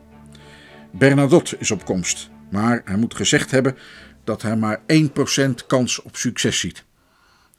Bernadotte 0.91 1.57
is 1.59 1.71
op 1.71 1.85
komst, 1.85 2.31
maar 2.51 2.83
hij 2.85 2.97
moet 2.97 3.15
gezegd 3.15 3.51
hebben 3.51 3.77
dat 4.25 4.43
hij 4.43 4.57
maar 4.57 4.81
1% 4.87 5.67
kans 5.67 6.03
op 6.03 6.17
succes 6.17 6.59
ziet. 6.59 6.85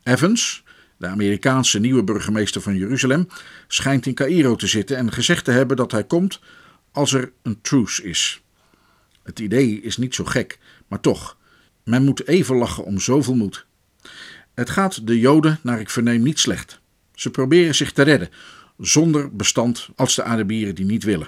Evans, 0.04 0.64
de 0.98 1.08
Amerikaanse 1.08 1.80
nieuwe 1.80 2.04
burgemeester 2.04 2.62
van 2.62 2.76
Jeruzalem, 2.76 3.28
schijnt 3.68 4.06
in 4.06 4.14
Cairo 4.14 4.56
te 4.56 4.68
zitten 4.68 4.98
en 4.98 5.12
gezegd 5.12 5.46
te 5.46 5.52
hebben 5.52 5.78
dat 5.78 5.92
hij 5.92 6.04
komt 6.04 6.40
als 6.92 7.14
er 7.14 7.32
een 7.42 7.62
truce 7.62 8.04
is. 8.04 8.44
Het 9.32 9.40
idee 9.40 9.82
is 9.82 9.98
niet 9.98 10.16
zo 10.16 10.24
gek, 10.24 10.60
maar 10.88 11.00
toch, 11.00 11.38
men 11.84 12.04
moet 12.04 12.28
even 12.28 12.56
lachen 12.56 12.84
om 12.84 13.00
zoveel 13.00 13.36
moed. 13.36 13.66
Het 14.54 14.70
gaat 14.70 15.08
de 15.08 15.20
Joden, 15.20 15.60
naar 15.64 15.80
ik 15.80 15.90
verneem, 15.90 16.22
niet 16.22 16.40
slecht. 16.40 16.80
Ze 17.14 17.30
proberen 17.30 17.76
zich 17.76 17.92
te 17.92 18.02
redden, 18.02 18.30
zonder 18.78 19.36
bestand 19.36 19.90
als 19.96 20.16
de 20.16 20.24
Arabieren 20.24 20.76
die 20.76 20.86
niet 20.86 21.04
willen. 21.04 21.28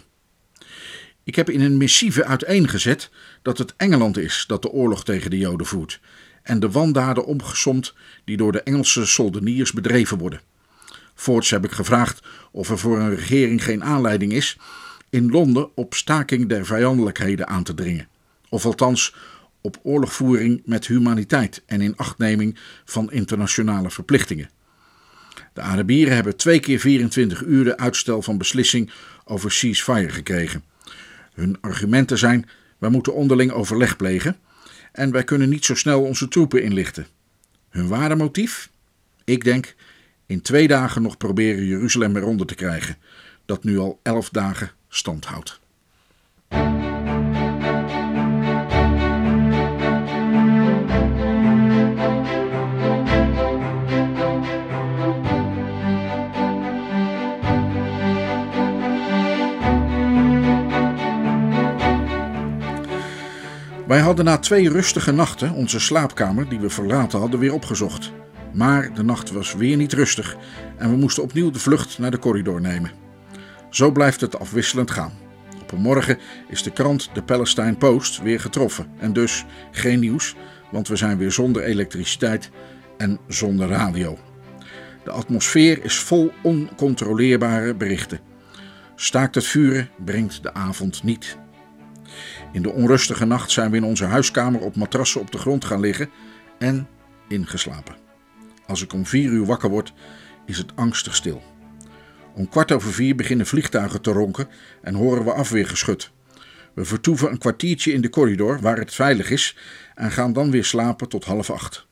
Ik 1.24 1.36
heb 1.36 1.50
in 1.50 1.62
een 1.62 1.78
missieve 1.78 2.26
uiteengezet 2.26 3.10
dat 3.42 3.58
het 3.58 3.74
Engeland 3.78 4.18
is 4.18 4.44
dat 4.48 4.62
de 4.62 4.70
oorlog 4.70 5.04
tegen 5.04 5.30
de 5.30 5.38
Joden 5.38 5.68
voert 5.68 6.00
en 6.42 6.60
de 6.60 6.72
wandaden 6.72 7.26
opgesomd 7.26 7.94
die 8.24 8.38
door 8.38 8.52
de 8.52 8.64
Engelse 8.64 9.06
soldeniers 9.06 9.72
bedreven 9.72 10.18
worden. 10.18 10.42
Voorts 11.16 11.50
heb 11.50 11.66
ik 11.66 11.72
gevraagd 11.72 12.22
of 12.52 12.70
er 12.70 12.78
voor 12.78 13.00
een 13.00 13.16
regering 13.16 13.64
geen 13.64 13.84
aanleiding 13.84 14.34
is 14.34 14.58
in 15.14 15.32
Londen 15.32 15.70
op 15.76 15.94
staking 15.94 16.50
der 16.50 16.66
vijandelijkheden 16.66 17.48
aan 17.48 17.64
te 17.64 17.74
dringen, 17.74 18.08
of 18.50 18.66
althans 18.66 19.16
op 19.62 19.80
oorlogvoering 19.84 20.62
met 20.66 20.88
humaniteit 20.88 21.64
en 21.66 21.82
in 21.82 21.98
achtneming 21.98 22.58
van 22.86 23.12
internationale 23.12 23.92
verplichtingen. 23.92 24.50
De 25.54 25.62
Arabieren 25.62 26.16
hebben 26.16 26.38
twee 26.38 26.60
keer 26.60 26.80
24 26.80 27.44
uur 27.44 27.64
de 27.64 27.78
uitstel 27.78 28.22
van 28.22 28.38
beslissing 28.38 28.92
over 29.26 29.52
ceasefire 29.52 30.10
gekregen. 30.10 30.64
Hun 31.34 31.58
argumenten 31.62 32.18
zijn: 32.18 32.50
wij 32.78 32.90
moeten 32.90 33.14
onderling 33.14 33.52
overleg 33.52 33.96
plegen 33.96 34.38
en 34.92 35.12
wij 35.12 35.24
kunnen 35.24 35.50
niet 35.50 35.66
zo 35.66 35.76
snel 35.76 36.02
onze 36.02 36.28
troepen 36.28 36.64
inlichten. 36.64 37.08
Hun 37.70 37.88
ware 37.88 38.16
motief? 38.16 38.70
Ik 39.24 39.44
denk 39.44 39.76
in 40.26 40.42
twee 40.42 40.68
dagen 40.68 41.02
nog 41.02 41.18
proberen 41.18 41.66
Jeruzalem 41.66 42.16
eronder 42.16 42.46
te 42.46 42.56
krijgen, 42.56 42.98
dat 43.46 43.64
nu 43.64 43.78
al 43.78 44.00
elf 44.04 44.30
dagen 44.30 44.72
stand 44.96 45.26
houdt. 45.26 45.62
Wij 63.88 64.02
hadden 64.02 64.26
na 64.26 64.38
twee 64.38 64.70
rustige 64.70 65.12
nachten 65.12 65.54
onze 65.54 65.80
slaapkamer, 65.80 66.50
die 66.50 66.60
we 66.60 66.70
verlaten 66.70 67.20
hadden, 67.20 67.40
weer 67.40 67.54
opgezocht. 67.54 68.12
Maar 68.54 68.94
de 68.94 69.04
nacht 69.04 69.32
was 69.32 69.54
weer 69.54 69.78
niet 69.78 69.94
rustig 69.94 70.38
en 70.78 70.90
we 70.90 70.96
moesten 70.96 71.24
opnieuw 71.24 71.52
de 71.52 71.60
vlucht 71.60 72.00
naar 72.00 72.12
de 72.12 72.20
corridor 72.20 72.62
nemen. 72.62 73.03
Zo 73.74 73.92
blijft 73.92 74.22
het 74.22 74.40
afwisselend 74.40 74.92
gaan. 74.92 75.14
Op 75.62 75.72
een 75.72 75.82
morgen 75.82 76.18
is 76.48 76.64
de 76.64 76.72
krant 76.72 77.10
de 77.14 77.24
Palestine 77.24 77.76
Post 77.76 78.22
weer 78.22 78.40
getroffen 78.40 78.88
en 78.98 79.14
dus 79.14 79.46
geen 79.72 80.00
nieuws, 80.00 80.36
want 80.72 80.88
we 80.88 80.96
zijn 80.96 81.18
weer 81.18 81.32
zonder 81.32 81.64
elektriciteit 81.64 82.50
en 82.98 83.20
zonder 83.28 83.68
radio. 83.68 84.18
De 85.04 85.12
atmosfeer 85.12 85.84
is 85.84 86.00
vol 86.00 86.32
oncontroleerbare 86.44 87.76
berichten. 87.76 88.20
Staakt 88.96 89.36
het 89.36 89.46
vuren 89.46 89.90
brengt 90.06 90.44
de 90.44 90.54
avond 90.54 91.04
niet. 91.04 91.38
In 92.52 92.62
de 92.62 92.72
onrustige 92.72 93.26
nacht 93.26 93.52
zijn 93.52 93.72
we 93.72 93.78
in 93.78 93.84
onze 93.84 94.06
huiskamer 94.06 94.62
op 94.62 94.76
matrassen 94.76 95.22
op 95.22 95.32
de 95.32 95.38
grond 95.38 95.66
gaan 95.66 95.80
liggen 95.80 96.10
en 96.60 96.88
ingeslapen. 97.28 97.96
Als 98.68 98.84
ik 98.84 98.94
om 98.94 99.06
vier 99.06 99.32
uur 99.32 99.46
wakker 99.46 99.70
word, 99.70 99.94
is 100.46 100.58
het 100.58 100.76
angstig 100.76 101.16
stil. 101.16 101.53
Om 102.34 102.50
kwart 102.50 102.72
over 102.72 102.94
vier 102.94 103.16
beginnen 103.16 103.46
vliegtuigen 103.46 104.02
te 104.02 104.12
ronken 104.12 104.48
en 104.82 104.94
horen 104.94 105.24
we 105.24 105.34
afweergeschut. 105.34 106.12
We 106.74 106.86
vertoeven 106.86 107.32
een 107.32 107.38
kwartiertje 107.38 107.94
in 107.94 108.02
de 108.02 108.10
corridor 108.10 108.60
waar 108.60 108.78
het 108.78 108.94
veilig 108.94 109.30
is 109.30 109.58
en 109.96 110.12
gaan 110.12 110.34
dan 110.34 110.52
weer 110.52 110.66
slapen 110.66 111.10
tot 111.10 111.24
half 111.24 111.50
acht. 111.50 111.86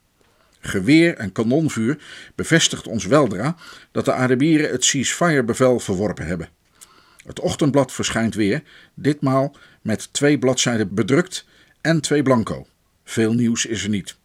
Geweer 0.60 1.17
en 1.17 1.32
kanonvuur 1.32 1.97
bevestigt 2.36 2.88
ons 2.88 3.06
weldra 3.06 3.56
dat 3.91 4.06
de 4.06 4.13
Arabieren 4.13 4.71
het 4.71 4.86
ceasefire-bevel 4.86 5.80
verworpen 5.80 6.25
hebben. 6.25 6.49
Het 7.25 7.39
ochtendblad 7.39 7.91
verschijnt 7.91 8.36
weer, 8.36 8.63
ditmaal 8.93 9.56
met 9.82 10.13
twee 10.13 10.39
bladzijden 10.39 10.93
bedrukt 10.93 11.45
en 11.82 12.01
twee 12.01 12.23
blanco. 12.23 12.67
Veel 13.04 13.34
nieuws 13.34 13.65
is 13.65 13.84
er 13.84 13.89
niet. 13.89 14.19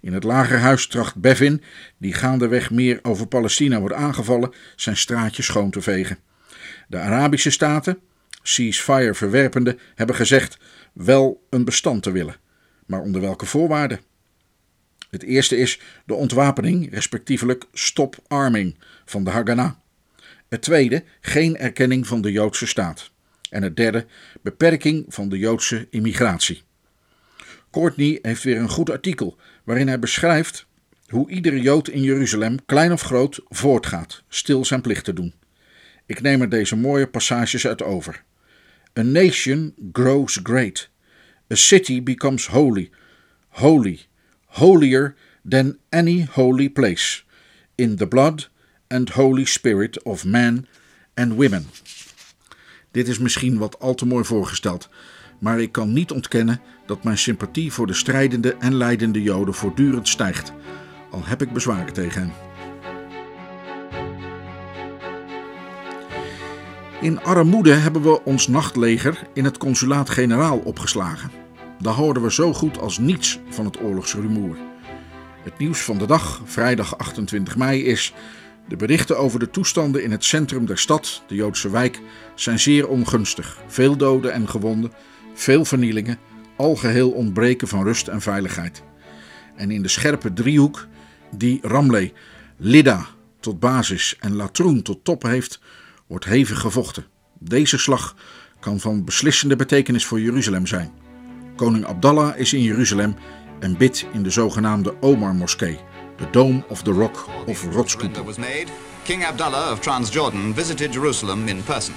In 0.00 0.12
het 0.12 0.24
lagerhuis 0.24 0.86
tracht 0.86 1.16
Bevin, 1.16 1.62
die 1.98 2.14
gaandeweg 2.14 2.70
meer 2.70 2.98
over 3.02 3.26
Palestina 3.26 3.80
wordt 3.80 3.94
aangevallen, 3.94 4.52
zijn 4.76 4.96
straatje 4.96 5.42
schoon 5.42 5.70
te 5.70 5.80
vegen. 5.82 6.18
De 6.88 6.98
Arabische 6.98 7.50
staten, 7.50 7.98
ceasefire 8.42 9.14
verwerpende, 9.14 9.78
hebben 9.94 10.16
gezegd 10.16 10.58
wel 10.92 11.46
een 11.50 11.64
bestand 11.64 12.02
te 12.02 12.12
willen. 12.12 12.36
Maar 12.86 13.00
onder 13.00 13.20
welke 13.20 13.46
voorwaarden? 13.46 14.00
Het 15.10 15.22
eerste 15.22 15.56
is 15.56 15.80
de 16.06 16.14
ontwapening, 16.14 16.92
respectievelijk 16.92 17.64
stop 17.72 18.16
arming 18.28 18.78
van 19.04 19.24
de 19.24 19.30
Haganah. 19.30 19.72
Het 20.48 20.62
tweede, 20.62 21.04
geen 21.20 21.56
erkenning 21.56 22.06
van 22.06 22.20
de 22.20 22.32
Joodse 22.32 22.66
staat. 22.66 23.10
En 23.50 23.62
het 23.62 23.76
derde, 23.76 24.06
beperking 24.42 25.04
van 25.08 25.28
de 25.28 25.38
Joodse 25.38 25.86
immigratie. 25.90 26.62
Courtney 27.72 28.18
heeft 28.22 28.42
weer 28.42 28.56
een 28.56 28.68
goed 28.68 28.90
artikel 28.90 29.36
waarin 29.64 29.88
hij 29.88 29.98
beschrijft 29.98 30.66
hoe 31.06 31.30
iedere 31.30 31.60
Jood 31.60 31.88
in 31.88 32.02
Jeruzalem, 32.02 32.64
klein 32.66 32.92
of 32.92 33.02
groot, 33.02 33.40
voortgaat, 33.48 34.22
stil 34.28 34.64
zijn 34.64 34.80
plicht 34.80 35.04
te 35.04 35.12
doen. 35.12 35.34
Ik 36.06 36.20
neem 36.20 36.40
er 36.40 36.48
deze 36.48 36.76
mooie 36.76 37.06
passages 37.06 37.66
uit 37.66 37.82
over. 37.82 38.22
A 38.98 39.02
nation 39.02 39.74
grows 39.92 40.40
great. 40.42 40.88
A 41.52 41.54
city 41.54 42.02
becomes 42.02 42.46
holy. 42.46 42.90
Holy. 43.48 44.00
Holier 44.46 45.14
than 45.48 45.78
any 45.88 46.26
holy 46.30 46.70
place. 46.70 47.22
In 47.74 47.96
the 47.96 48.06
blood 48.06 48.50
and 48.88 49.08
holy 49.08 49.44
spirit 49.44 50.02
of 50.02 50.24
men 50.24 50.66
and 51.14 51.32
women. 51.32 51.66
Dit 52.90 53.08
is 53.08 53.18
misschien 53.18 53.58
wat 53.58 53.78
al 53.78 53.94
te 53.94 54.06
mooi 54.06 54.24
voorgesteld, 54.24 54.88
maar 55.42 55.60
ik 55.60 55.72
kan 55.72 55.92
niet 55.92 56.10
ontkennen 56.10 56.60
dat 56.86 57.04
mijn 57.04 57.18
sympathie 57.18 57.72
voor 57.72 57.86
de 57.86 57.94
strijdende 57.94 58.56
en 58.58 58.74
leidende 58.74 59.22
Joden 59.22 59.54
voortdurend 59.54 60.08
stijgt, 60.08 60.52
al 61.10 61.20
heb 61.24 61.42
ik 61.42 61.52
bezwaren 61.52 61.92
tegen 61.92 62.20
hen. 62.20 62.32
In 67.00 67.22
armoede 67.22 67.72
hebben 67.72 68.02
we 68.02 68.24
ons 68.24 68.48
nachtleger 68.48 69.26
in 69.34 69.44
het 69.44 69.58
consulaat-generaal 69.58 70.58
opgeslagen. 70.58 71.30
Daar 71.78 71.94
hoorden 71.94 72.22
we 72.22 72.32
zo 72.32 72.52
goed 72.52 72.78
als 72.78 72.98
niets 72.98 73.40
van 73.48 73.64
het 73.64 73.80
oorlogsrumoer. 73.80 74.56
Het 75.42 75.58
nieuws 75.58 75.80
van 75.80 75.98
de 75.98 76.06
dag, 76.06 76.40
vrijdag 76.44 76.98
28 76.98 77.56
mei, 77.56 77.84
is 77.84 78.14
de 78.68 78.76
berichten 78.76 79.18
over 79.18 79.38
de 79.38 79.50
toestanden 79.50 80.02
in 80.02 80.10
het 80.10 80.24
centrum 80.24 80.66
der 80.66 80.78
stad, 80.78 81.22
de 81.26 81.34
Joodse 81.34 81.70
wijk, 81.70 82.00
zijn 82.34 82.58
zeer 82.58 82.88
ongunstig. 82.88 83.58
Veel 83.66 83.96
doden 83.96 84.32
en 84.32 84.48
gewonden, 84.48 84.92
veel 85.34 85.64
vernielingen, 85.64 86.18
algeheel 86.56 87.10
ontbreken 87.10 87.68
van 87.68 87.84
rust 87.84 88.08
en 88.08 88.20
veiligheid. 88.20 88.82
En 89.56 89.70
in 89.70 89.82
de 89.82 89.88
scherpe 89.88 90.32
driehoek 90.32 90.86
die 91.30 91.58
Ramleh, 91.62 92.10
Lida 92.56 93.06
tot 93.40 93.60
basis 93.60 94.16
en 94.20 94.34
Latroen 94.34 94.82
tot 94.82 95.04
top 95.04 95.22
heeft, 95.22 95.60
wordt 96.06 96.24
hevig 96.24 96.60
gevochten. 96.60 97.06
Deze 97.38 97.78
slag 97.78 98.16
kan 98.60 98.80
van 98.80 99.04
beslissende 99.04 99.56
betekenis 99.56 100.06
voor 100.06 100.20
Jeruzalem 100.20 100.66
zijn. 100.66 100.92
Koning 101.56 101.84
Abdallah 101.84 102.38
is 102.38 102.52
in 102.52 102.62
Jeruzalem 102.62 103.14
en 103.60 103.76
bidt 103.76 104.06
in 104.12 104.22
de 104.22 104.30
zogenaamde 104.30 104.94
Omar-moskee 105.00 105.78
the 106.16 106.30
Dome 106.30 106.62
of 106.68 106.82
the 106.82 106.92
Rock 106.92 107.28
of 107.46 107.64
Rotskoepel. 107.72 108.24
King 109.04 109.24
of 109.26 109.80
Transjordan 109.80 110.54
visited 110.54 110.92
Jerusalem 110.92 111.48
in 111.48 111.62
person. 111.62 111.94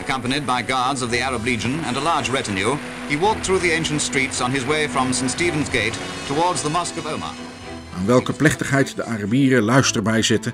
Accompanied 0.00 0.46
by 0.46 0.62
guards 0.62 1.02
of 1.02 1.10
the 1.10 1.20
Arab 1.20 1.44
Legion 1.44 1.84
and 1.84 1.96
a 1.96 2.00
large 2.00 2.30
retinue, 2.30 2.76
he 3.08 3.16
walked 3.16 3.44
through 3.44 3.60
the 3.60 3.72
ancient 3.72 4.00
streets 4.00 4.40
on 4.40 4.50
his 4.50 4.64
way 4.64 4.88
from 4.88 5.12
St. 5.12 5.30
Stephen's 5.30 5.68
Gate 5.68 5.98
towards 6.26 6.62
the 6.62 6.70
Mosque 6.70 6.98
of 6.98 7.06
Omar. 7.06 7.34
Aan 7.96 8.06
welke 8.06 8.32
plechtigheid 8.32 8.96
de 8.96 9.04
Arabieren 9.04 9.62
luister 9.62 10.02
bij 10.02 10.22
zitten 10.22 10.52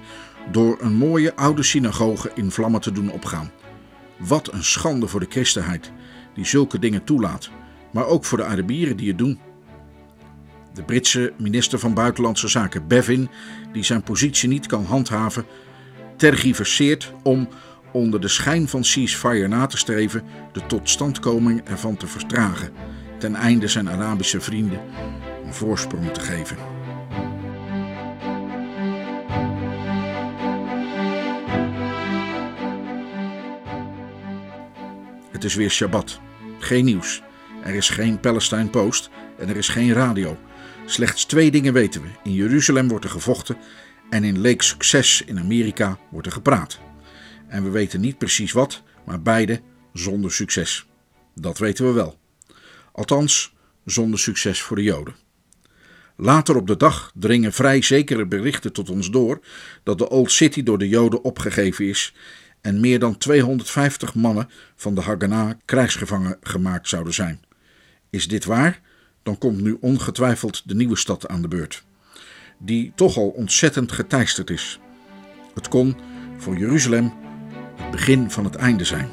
door 0.50 0.76
een 0.80 0.94
mooie 0.94 1.36
oude 1.36 1.62
synagoge 1.62 2.30
in 2.34 2.50
vlammen 2.50 2.80
te 2.80 2.92
doen 2.92 3.10
opgaan. 3.10 3.50
Wat 4.18 4.52
een 4.52 4.64
schande 4.64 5.08
voor 5.08 5.20
de 5.20 5.26
christenheid, 5.28 5.92
die 6.34 6.46
zulke 6.46 6.78
dingen 6.78 7.04
toelaat, 7.04 7.50
maar 7.92 8.06
ook 8.06 8.24
voor 8.24 8.38
de 8.38 8.44
Arabieren 8.44 8.96
die 8.96 9.08
het 9.08 9.18
doen. 9.18 9.40
De 10.74 10.82
Britse 10.82 11.32
minister 11.38 11.78
van 11.78 11.94
Buitenlandse 11.94 12.48
Zaken 12.48 12.88
Bevin, 12.88 13.28
die 13.72 13.84
zijn 13.84 14.02
positie 14.02 14.48
niet 14.48 14.66
kan 14.66 14.84
handhaven, 14.84 15.46
tergiverseert 16.16 17.12
om 17.22 17.48
onder 17.92 18.20
de 18.20 18.28
schijn 18.28 18.68
van 18.68 18.84
ceasefire 18.84 19.48
na 19.48 19.66
te 19.66 19.76
streven 19.76 20.22
de 20.52 20.66
totstandkoming 20.66 21.60
ervan 21.64 21.96
te 21.96 22.06
vertragen, 22.06 22.72
ten 23.18 23.34
einde 23.34 23.68
zijn 23.68 23.90
Arabische 23.90 24.40
vrienden 24.40 24.80
een 25.44 25.54
voorsprong 25.54 26.10
te 26.10 26.20
geven. 26.20 26.56
Het 35.30 35.50
is 35.50 35.54
weer 35.54 35.70
Shabbat. 35.70 36.20
Geen 36.58 36.84
nieuws. 36.84 37.22
Er 37.62 37.74
is 37.74 37.88
geen 37.88 38.20
Palestine 38.20 38.68
Post 38.68 39.10
en 39.38 39.48
er 39.48 39.56
is 39.56 39.68
geen 39.68 39.92
radio. 39.92 40.36
Slechts 40.86 41.24
twee 41.24 41.50
dingen 41.50 41.72
weten 41.72 42.02
we. 42.02 42.08
In 42.22 42.32
Jeruzalem 42.32 42.88
wordt 42.88 43.04
er 43.04 43.10
gevochten 43.10 43.56
en 44.10 44.24
in 44.24 44.40
Lake 44.40 44.64
Success 44.64 45.22
in 45.22 45.38
Amerika 45.38 45.98
wordt 46.10 46.26
er 46.26 46.32
gepraat. 46.32 46.80
En 47.52 47.62
we 47.62 47.70
weten 47.70 48.00
niet 48.00 48.18
precies 48.18 48.52
wat, 48.52 48.82
maar 49.04 49.22
beide 49.22 49.60
zonder 49.92 50.32
succes. 50.32 50.86
Dat 51.34 51.58
weten 51.58 51.86
we 51.86 51.92
wel. 51.92 52.18
Althans, 52.92 53.54
zonder 53.84 54.18
succes 54.18 54.62
voor 54.62 54.76
de 54.76 54.82
Joden. 54.82 55.14
Later 56.16 56.56
op 56.56 56.66
de 56.66 56.76
dag 56.76 57.12
dringen 57.14 57.52
vrij 57.52 57.82
zekere 57.82 58.26
berichten 58.26 58.72
tot 58.72 58.90
ons 58.90 59.10
door 59.10 59.40
dat 59.82 59.98
de 59.98 60.08
Old 60.08 60.30
City 60.30 60.62
door 60.62 60.78
de 60.78 60.88
Joden 60.88 61.24
opgegeven 61.24 61.88
is 61.88 62.14
en 62.60 62.80
meer 62.80 62.98
dan 62.98 63.18
250 63.18 64.14
mannen 64.14 64.48
van 64.76 64.94
de 64.94 65.00
Haganah 65.00 65.52
krijgsgevangen 65.64 66.38
gemaakt 66.42 66.88
zouden 66.88 67.14
zijn. 67.14 67.40
Is 68.10 68.28
dit 68.28 68.44
waar? 68.44 68.80
Dan 69.22 69.38
komt 69.38 69.60
nu 69.60 69.76
ongetwijfeld 69.80 70.68
de 70.68 70.74
nieuwe 70.74 70.96
stad 70.96 71.28
aan 71.28 71.42
de 71.42 71.48
beurt, 71.48 71.84
die 72.58 72.92
toch 72.94 73.16
al 73.16 73.28
ontzettend 73.28 73.92
geteisterd 73.92 74.50
is. 74.50 74.80
Het 75.54 75.68
kon 75.68 75.96
voor 76.38 76.56
Jeruzalem 76.58 77.21
begin 77.90 78.30
van 78.30 78.44
het 78.44 78.54
einde 78.54 78.84
zijn. 78.84 79.08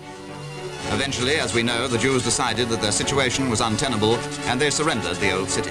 Eventually, 0.93 1.39
as 1.39 1.53
we 1.53 1.61
know, 1.61 1.89
the 1.89 1.97
Jews 1.97 2.23
decided 2.23 2.69
that 2.69 2.81
their 2.81 2.91
situation 2.91 3.49
was 3.49 3.61
untenable 3.61 4.17
and 4.49 4.59
they 4.59 4.69
surrendered 4.69 5.19
the 5.19 5.37
old 5.37 5.51
city. 5.51 5.69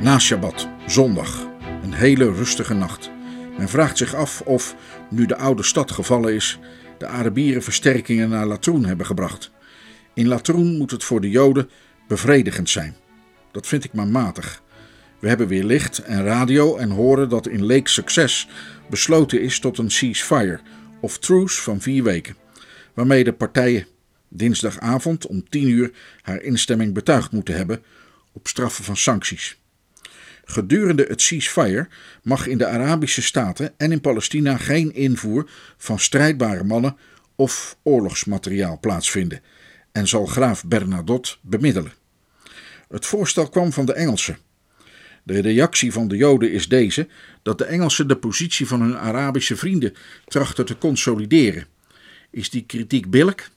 Na 0.00 0.18
Shabbat, 0.18 0.68
zondag, 0.86 1.46
een 1.82 1.92
hele 1.92 2.32
rustige 2.32 2.74
nacht. 2.74 3.10
Men 3.58 3.68
vraagt 3.68 3.98
zich 3.98 4.14
af 4.14 4.40
of, 4.40 4.74
nu 5.10 5.26
de 5.26 5.36
oude 5.36 5.62
stad 5.62 5.90
gevallen 5.90 6.34
is, 6.34 6.58
de 6.98 7.06
Arabieren 7.06 7.62
versterkingen 7.62 8.28
naar 8.28 8.46
Latroen 8.46 8.84
hebben 8.84 9.06
gebracht. 9.06 9.50
In 10.14 10.28
Latroen 10.28 10.76
moet 10.76 10.90
het 10.90 11.04
voor 11.04 11.20
de 11.20 11.30
Joden 11.30 11.70
bevredigend 12.08 12.70
zijn. 12.70 12.96
Dat 13.52 13.66
vind 13.66 13.84
ik 13.84 13.92
maar 13.92 14.06
matig. 14.06 14.62
We 15.18 15.28
hebben 15.28 15.48
weer 15.48 15.64
licht 15.64 15.98
en 15.98 16.24
radio 16.24 16.76
en 16.76 16.90
horen 16.90 17.28
dat 17.28 17.48
in 17.48 17.66
Lake 17.66 17.88
Success 17.88 18.48
besloten 18.90 19.40
is 19.40 19.58
tot 19.58 19.78
een 19.78 19.90
ceasefire 19.90 20.60
of 21.00 21.18
truce 21.18 21.62
van 21.62 21.80
vier 21.80 22.02
weken, 22.02 22.36
waarmee 22.94 23.24
de 23.24 23.32
partijen 23.32 23.86
dinsdagavond 24.28 25.26
om 25.26 25.48
10 25.48 25.68
uur 25.68 25.90
haar 26.22 26.42
instemming 26.42 26.94
betuigd 26.94 27.32
moeten 27.32 27.56
hebben 27.56 27.82
op 28.32 28.48
straffen 28.48 28.84
van 28.84 28.96
sancties. 28.96 29.60
Gedurende 30.44 31.04
het 31.08 31.22
ceasefire 31.22 31.88
mag 32.22 32.46
in 32.46 32.58
de 32.58 32.66
Arabische 32.66 33.22
staten 33.22 33.74
en 33.76 33.92
in 33.92 34.00
Palestina 34.00 34.56
geen 34.56 34.94
invoer 34.94 35.50
van 35.76 35.98
strijdbare 35.98 36.64
mannen 36.64 36.96
of 37.34 37.76
oorlogsmateriaal 37.82 38.78
plaatsvinden 38.80 39.42
en 39.92 40.08
zal 40.08 40.26
graaf 40.26 40.64
Bernadotte 40.64 41.36
bemiddelen. 41.40 41.92
Het 42.88 43.06
voorstel 43.06 43.48
kwam 43.48 43.72
van 43.72 43.86
de 43.86 43.92
Engelsen. 43.92 44.38
De 45.26 45.40
reactie 45.40 45.92
van 45.92 46.08
de 46.08 46.16
Joden 46.16 46.52
is 46.52 46.68
deze: 46.68 47.08
dat 47.42 47.58
de 47.58 47.64
Engelsen 47.64 48.08
de 48.08 48.16
positie 48.16 48.66
van 48.66 48.80
hun 48.80 48.98
Arabische 48.98 49.56
vrienden 49.56 49.94
trachten 50.24 50.64
te 50.66 50.78
consolideren. 50.78 51.66
Is 52.30 52.50
die 52.50 52.64
kritiek 52.66 53.10
billig? 53.10 53.50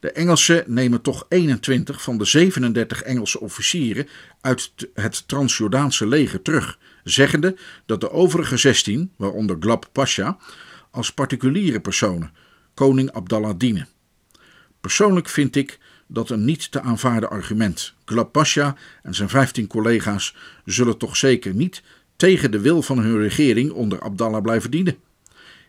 De 0.00 0.12
Engelsen 0.12 0.64
nemen 0.66 1.02
toch 1.02 1.26
21 1.28 2.02
van 2.02 2.18
de 2.18 2.24
37 2.24 3.02
Engelse 3.02 3.40
officieren 3.40 4.08
uit 4.40 4.72
het 4.94 5.28
Transjordaanse 5.28 6.06
leger 6.06 6.42
terug, 6.42 6.78
zeggende 7.04 7.56
dat 7.86 8.00
de 8.00 8.10
overige 8.10 8.56
16, 8.56 9.12
waaronder 9.16 9.56
Glab 9.60 9.88
Pasha, 9.92 10.38
als 10.90 11.12
particuliere 11.12 11.80
personen 11.80 12.32
koning 12.74 13.12
Abdallah 13.12 13.58
dienen. 13.58 13.88
Persoonlijk 14.80 15.28
vind 15.28 15.56
ik 15.56 15.78
dat 16.12 16.30
een 16.30 16.44
niet 16.44 16.70
te 16.70 16.80
aanvaarden 16.80 17.30
argument. 17.30 17.94
Glab 18.04 18.32
Pasha 18.32 18.76
en 19.02 19.14
zijn 19.14 19.28
15 19.28 19.66
collega's 19.66 20.34
zullen 20.64 20.98
toch 20.98 21.16
zeker 21.16 21.54
niet 21.54 21.82
tegen 22.16 22.50
de 22.50 22.60
wil 22.60 22.82
van 22.82 22.98
hun 22.98 23.18
regering 23.18 23.70
onder 23.70 24.00
Abdallah 24.00 24.42
blijven 24.42 24.70
dienen. 24.70 24.96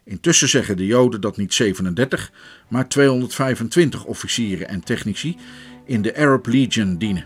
Intussen 0.04 0.50
zeggen 0.50 0.78
de 0.78 0.86
Joden 0.86 1.22
dat 1.22 1.38
niet 1.38 1.54
37, 1.54 2.32
maar 2.68 2.88
225 2.88 4.06
officieren 4.06 4.68
en 4.68 4.84
technici 4.84 5.38
in 5.86 6.02
de 6.02 6.16
Arab 6.16 6.48
Legion 6.48 6.98
dienen. 6.98 7.26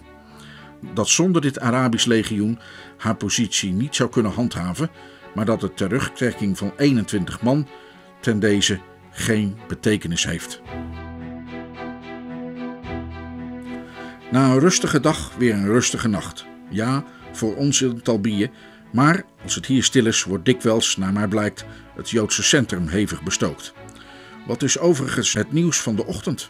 Dat 0.94 1.10
zonder 1.10 1.42
dit 1.42 1.60
Arabisch 1.60 2.06
legioen 2.06 2.60
haar 2.98 3.16
positie 3.16 3.72
niet 3.72 3.96
zou 3.96 4.10
kunnen 4.10 4.32
handhaven, 4.32 4.90
maar 5.36 5.46
dat 5.46 5.62
de 5.62 5.74
terugtrekking 5.74 6.58
van 6.58 6.74
21 6.78 7.42
man 7.42 7.68
ten 8.20 8.40
deze 8.40 8.80
geen 9.12 9.58
betekenis 9.68 10.26
heeft. 10.26 10.62
Na 14.32 14.52
een 14.52 14.60
rustige 14.60 15.00
dag 15.00 15.36
weer 15.36 15.54
een 15.54 15.68
rustige 15.68 16.08
nacht. 16.08 16.46
Ja, 16.70 17.04
voor 17.32 17.56
ons 17.56 17.82
in 17.82 18.02
Talbië, 18.02 18.52
maar 18.92 19.24
als 19.44 19.56
het 19.56 19.66
hier 19.66 19.84
stil 19.84 20.06
is, 20.06 20.24
wordt 20.24 20.46
dikwijls, 20.46 20.98
naar 20.98 21.14
mij 21.14 21.28
blijkt, 21.28 21.66
het 21.96 22.10
Joodse 22.10 22.44
centrum 22.44 22.88
hevig 22.88 23.24
bestookt. 23.24 23.74
Wat 24.48 24.64
is 24.64 24.80
overigens 24.80 25.34
het 25.34 25.52
nieuws 25.52 25.82
van 25.82 25.96
de 25.96 26.06
ochtend? 26.06 26.50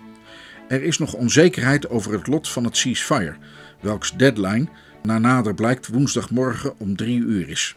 Er 0.68 0.84
is 0.84 0.98
nog 0.98 1.14
onzekerheid 1.14 1.90
over 1.90 2.14
het 2.14 2.28
lot 2.28 2.50
van 2.50 2.64
het 2.64 2.78
ceasefire, 2.78 3.36
welks 3.80 4.18
deadline 4.18 4.68
na 5.04 5.20
nader 5.20 5.54
blijkt 5.54 5.88
woensdagmorgen 5.88 6.80
om 6.80 6.96
drie 6.96 7.20
uur 7.20 7.50
is. 7.50 7.76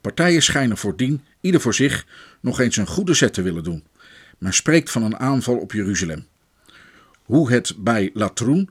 Partijen 0.00 0.42
schijnen 0.42 0.76
voordien, 0.76 1.24
ieder 1.40 1.60
voor 1.60 1.74
zich, 1.74 2.06
nog 2.40 2.60
eens 2.60 2.76
een 2.76 2.86
goede 2.86 3.14
zet 3.14 3.34
te 3.34 3.42
willen 3.42 3.64
doen. 3.64 3.84
Men 4.38 4.52
spreekt 4.52 4.90
van 4.90 5.02
een 5.02 5.18
aanval 5.18 5.56
op 5.56 5.72
Jeruzalem. 5.72 6.26
Hoe 7.22 7.52
het 7.52 7.74
bij 7.78 8.10
Latroen, 8.14 8.70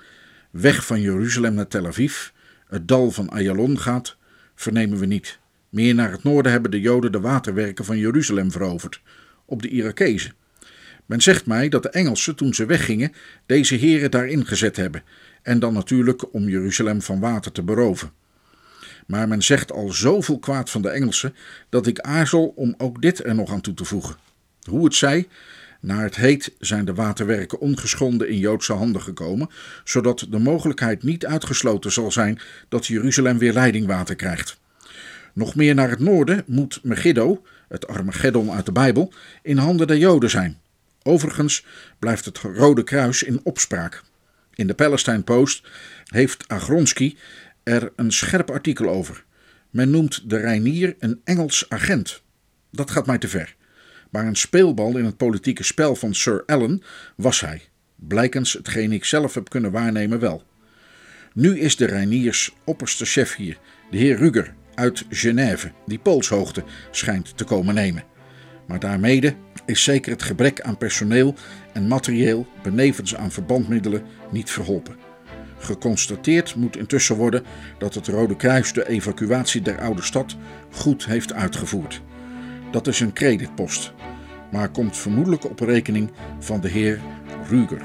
weg 0.51 0.85
van 0.85 1.01
Jeruzalem 1.01 1.53
naar 1.53 1.67
Tel 1.67 1.87
Aviv, 1.87 2.27
het 2.67 2.87
dal 2.87 3.11
van 3.11 3.29
Ayalon 3.29 3.79
gaat, 3.79 4.17
vernemen 4.55 4.97
we 4.97 5.05
niet. 5.05 5.39
Meer 5.69 5.95
naar 5.95 6.11
het 6.11 6.23
noorden 6.23 6.51
hebben 6.51 6.71
de 6.71 6.79
Joden 6.79 7.11
de 7.11 7.19
waterwerken 7.19 7.85
van 7.85 7.97
Jeruzalem 7.97 8.51
veroverd, 8.51 9.01
op 9.45 9.61
de 9.61 9.67
Irakezen. 9.67 10.33
Men 11.05 11.21
zegt 11.21 11.45
mij 11.45 11.69
dat 11.69 11.83
de 11.83 11.89
Engelsen, 11.89 12.35
toen 12.35 12.53
ze 12.53 12.65
weggingen, 12.65 13.13
deze 13.45 13.75
heren 13.75 14.11
daarin 14.11 14.45
gezet 14.45 14.75
hebben, 14.75 15.03
en 15.41 15.59
dan 15.59 15.73
natuurlijk 15.73 16.33
om 16.33 16.49
Jeruzalem 16.49 17.01
van 17.01 17.19
water 17.19 17.51
te 17.51 17.63
beroven. 17.63 18.11
Maar 19.07 19.27
men 19.27 19.41
zegt 19.41 19.71
al 19.71 19.89
zoveel 19.89 20.39
kwaad 20.39 20.69
van 20.69 20.81
de 20.81 20.89
Engelsen 20.89 21.35
dat 21.69 21.87
ik 21.87 21.99
aarzel 21.99 22.53
om 22.55 22.75
ook 22.77 23.01
dit 23.01 23.25
er 23.25 23.35
nog 23.35 23.51
aan 23.51 23.61
toe 23.61 23.73
te 23.73 23.85
voegen. 23.85 24.15
Hoe 24.69 24.83
het 24.83 24.95
zij, 24.95 25.27
naar 25.81 26.03
het 26.03 26.15
heet 26.15 26.53
zijn 26.59 26.85
de 26.85 26.93
waterwerken 26.93 27.59
ongeschonden 27.59 28.29
in 28.29 28.37
Joodse 28.37 28.73
handen 28.73 29.01
gekomen, 29.01 29.49
zodat 29.83 30.25
de 30.29 30.39
mogelijkheid 30.39 31.03
niet 31.03 31.25
uitgesloten 31.25 31.91
zal 31.91 32.11
zijn 32.11 32.39
dat 32.69 32.85
Jeruzalem 32.85 33.37
weer 33.37 33.53
leidingwater 33.53 34.15
krijgt. 34.15 34.59
Nog 35.33 35.55
meer 35.55 35.75
naar 35.75 35.89
het 35.89 35.99
noorden 35.99 36.43
moet 36.47 36.79
Megiddo, 36.83 37.43
het 37.67 37.87
Armageddon 37.87 38.51
uit 38.51 38.65
de 38.65 38.71
Bijbel, 38.71 39.13
in 39.41 39.57
handen 39.57 39.87
der 39.87 39.97
Joden 39.97 40.29
zijn. 40.29 40.59
Overigens 41.03 41.65
blijft 41.99 42.25
het 42.25 42.37
Rode 42.37 42.83
Kruis 42.83 43.23
in 43.23 43.39
opspraak. 43.43 44.03
In 44.53 44.67
de 44.67 44.73
Palestine 44.73 45.21
Post 45.21 45.67
heeft 46.05 46.47
Agronsky 46.47 47.15
er 47.63 47.91
een 47.95 48.11
scherp 48.11 48.51
artikel 48.51 48.89
over. 48.89 49.23
Men 49.69 49.89
noemt 49.89 50.29
de 50.29 50.37
Reinier 50.37 50.95
een 50.99 51.21
Engels 51.23 51.65
agent. 51.69 52.21
Dat 52.71 52.91
gaat 52.91 53.05
mij 53.05 53.17
te 53.17 53.27
ver. 53.27 53.55
Maar 54.11 54.25
een 54.25 54.35
speelbal 54.35 54.97
in 54.97 55.05
het 55.05 55.17
politieke 55.17 55.63
spel 55.63 55.95
van 55.95 56.13
Sir 56.13 56.43
Allen 56.45 56.83
was 57.15 57.41
hij. 57.41 57.61
Blijkens 57.95 58.53
hetgeen 58.53 58.91
ik 58.91 59.05
zelf 59.05 59.33
heb 59.33 59.49
kunnen 59.49 59.71
waarnemen 59.71 60.19
wel. 60.19 60.43
Nu 61.33 61.59
is 61.59 61.75
de 61.75 61.85
Reiniers 61.85 62.55
opperste 62.63 63.05
chef 63.05 63.35
hier, 63.35 63.57
de 63.91 63.97
heer 63.97 64.17
Ruger 64.17 64.53
uit 64.75 65.05
Genève, 65.09 65.71
die 65.85 65.99
Poolshoogte 65.99 66.63
schijnt 66.91 67.37
te 67.37 67.43
komen 67.43 67.73
nemen. 67.73 68.03
Maar 68.67 68.79
daarmee 68.79 69.35
is 69.65 69.83
zeker 69.83 70.11
het 70.11 70.23
gebrek 70.23 70.61
aan 70.61 70.77
personeel 70.77 71.35
en 71.73 71.87
materieel, 71.87 72.47
benevens 72.63 73.15
aan 73.15 73.31
verbandmiddelen, 73.31 74.03
niet 74.31 74.49
verholpen. 74.49 74.95
Geconstateerd 75.57 76.55
moet 76.55 76.77
intussen 76.77 77.15
worden 77.15 77.43
dat 77.77 77.93
het 77.93 78.07
Rode 78.07 78.35
Kruis 78.35 78.73
de 78.73 78.87
evacuatie 78.87 79.61
der 79.61 79.81
oude 79.81 80.01
stad 80.01 80.37
goed 80.71 81.05
heeft 81.05 81.33
uitgevoerd. 81.33 82.01
Dat 82.71 82.87
is 82.87 82.99
een 82.99 83.13
creditpost, 83.13 83.93
maar 84.51 84.69
komt 84.69 84.97
vermoedelijk 84.97 85.45
op 85.45 85.59
rekening 85.59 86.11
van 86.39 86.61
de 86.61 86.69
heer 86.69 86.99
Ruger. 87.49 87.81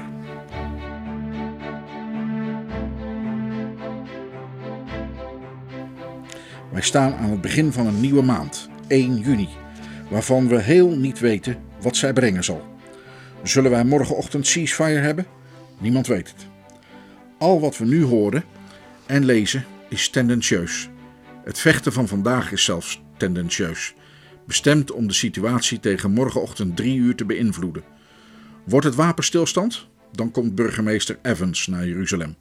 Wij 6.71 6.81
staan 6.81 7.13
aan 7.13 7.29
het 7.29 7.41
begin 7.41 7.71
van 7.71 7.87
een 7.87 7.99
nieuwe 7.99 8.21
maand, 8.21 8.69
1 8.87 9.17
juni, 9.17 9.49
waarvan 10.09 10.47
we 10.47 10.61
heel 10.61 10.89
niet 10.89 11.19
weten 11.19 11.57
wat 11.81 11.95
zij 11.95 12.13
brengen 12.13 12.43
zal. 12.43 12.65
Zullen 13.43 13.71
wij 13.71 13.83
morgenochtend 13.83 14.47
ceasefire 14.47 14.99
hebben? 14.99 15.25
Niemand 15.77 16.07
weet 16.07 16.27
het. 16.27 16.47
Al 17.37 17.59
wat 17.59 17.77
we 17.77 17.85
nu 17.85 18.03
horen 18.03 18.43
en 19.05 19.25
lezen 19.25 19.65
is 19.89 20.09
tendentieus. 20.09 20.89
Het 21.43 21.59
vechten 21.59 21.93
van 21.93 22.07
vandaag 22.07 22.51
is 22.51 22.63
zelfs 22.63 23.01
tendentieus, 23.17 23.93
bestemd 24.47 24.91
om 24.91 25.07
de 25.07 25.13
situatie 25.13 25.79
tegen 25.79 26.11
morgenochtend 26.11 26.75
3 26.75 26.97
uur 26.97 27.15
te 27.15 27.25
beïnvloeden. 27.25 27.83
Wordt 28.63 28.85
het 28.85 28.95
wapenstilstand? 28.95 29.87
Dan 30.11 30.31
komt 30.31 30.55
burgemeester 30.55 31.19
Evans 31.21 31.67
naar 31.67 31.87
Jeruzalem. 31.87 32.35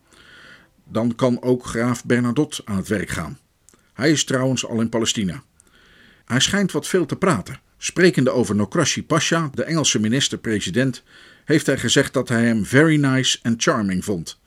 Dan 0.85 1.15
kan 1.15 1.43
ook 1.43 1.67
graaf 1.67 2.05
Bernadotte 2.05 2.63
aan 2.65 2.77
het 2.77 2.89
werk 2.89 3.09
gaan. 3.09 3.39
Hij 3.93 4.11
is 4.11 4.25
trouwens 4.25 4.67
al 4.67 4.81
in 4.81 4.89
Palestina. 4.89 5.43
Hij 6.25 6.41
schijnt 6.41 6.73
wat 6.73 6.87
veel 6.87 7.07
te 7.07 7.17
praten. 7.17 7.61
Sprekende 7.79 8.31
over 8.31 8.55
Nokrashi 8.55 9.05
Pasha, 9.05 9.51
de 9.55 9.65
Engelse 9.65 10.01
minister-president, 10.01 11.03
heeft 11.45 11.67
hij 11.67 11.79
gezegd 11.79 12.13
dat 12.13 12.29
hij 12.29 12.45
hem 12.45 12.65
very 12.65 12.97
nice 12.97 13.39
and 13.43 13.63
charming 13.63 14.05
vond. 14.05 14.41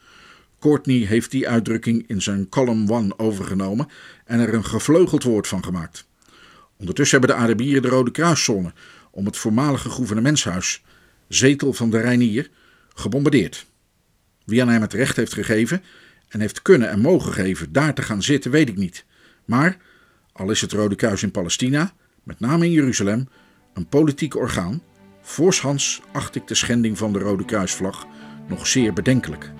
Courtney 0.60 0.97
heeft 0.97 1.32
die 1.32 1.49
uitdrukking 1.49 2.07
in 2.07 2.22
zijn 2.22 2.49
column 2.49 2.89
1 2.89 3.20
overgenomen 3.20 3.88
en 4.26 4.39
er 4.39 4.53
een 4.53 4.66
gevleugeld 4.66 5.24
woord 5.24 5.47
van 5.47 5.64
gemaakt. 5.64 6.09
Ondertussen 6.80 7.19
hebben 7.19 7.38
de 7.38 7.43
Arabieren 7.43 7.82
de 7.82 7.88
Rode 7.88 8.11
Kruiszone 8.11 8.73
om 9.11 9.25
het 9.25 9.38
voormalige 9.38 9.89
gouvernementshuis, 9.89 10.84
zetel 11.27 11.73
van 11.73 11.89
de 11.89 11.99
Reinier, 11.99 12.49
gebombardeerd. 12.93 13.65
Wie 14.45 14.61
aan 14.61 14.69
hem 14.69 14.82
het 14.82 14.93
recht 14.93 15.15
heeft 15.15 15.34
gegeven 15.34 15.84
en 16.27 16.39
heeft 16.39 16.61
kunnen 16.61 16.89
en 16.89 16.99
mogen 16.99 17.34
geven 17.34 17.71
daar 17.71 17.93
te 17.93 18.01
gaan 18.01 18.23
zitten, 18.23 18.51
weet 18.51 18.69
ik 18.69 18.77
niet. 18.77 19.05
Maar, 19.45 19.77
al 20.32 20.51
is 20.51 20.61
het 20.61 20.71
Rode 20.71 20.95
Kruis 20.95 21.23
in 21.23 21.32
Palestina, 21.32 21.93
met 22.23 22.39
name 22.39 22.65
in 22.65 22.71
Jeruzalem, 22.71 23.30
een 23.73 23.88
politiek 23.88 24.36
orgaan, 24.36 24.84
voorshans 25.21 26.01
acht 26.11 26.36
ik 26.36 26.47
de 26.47 26.55
schending 26.55 26.97
van 26.97 27.13
de 27.13 27.19
Rode 27.19 27.45
Kruisvlag 27.45 28.05
nog 28.47 28.67
zeer 28.67 28.93
bedenkelijk. 28.93 29.51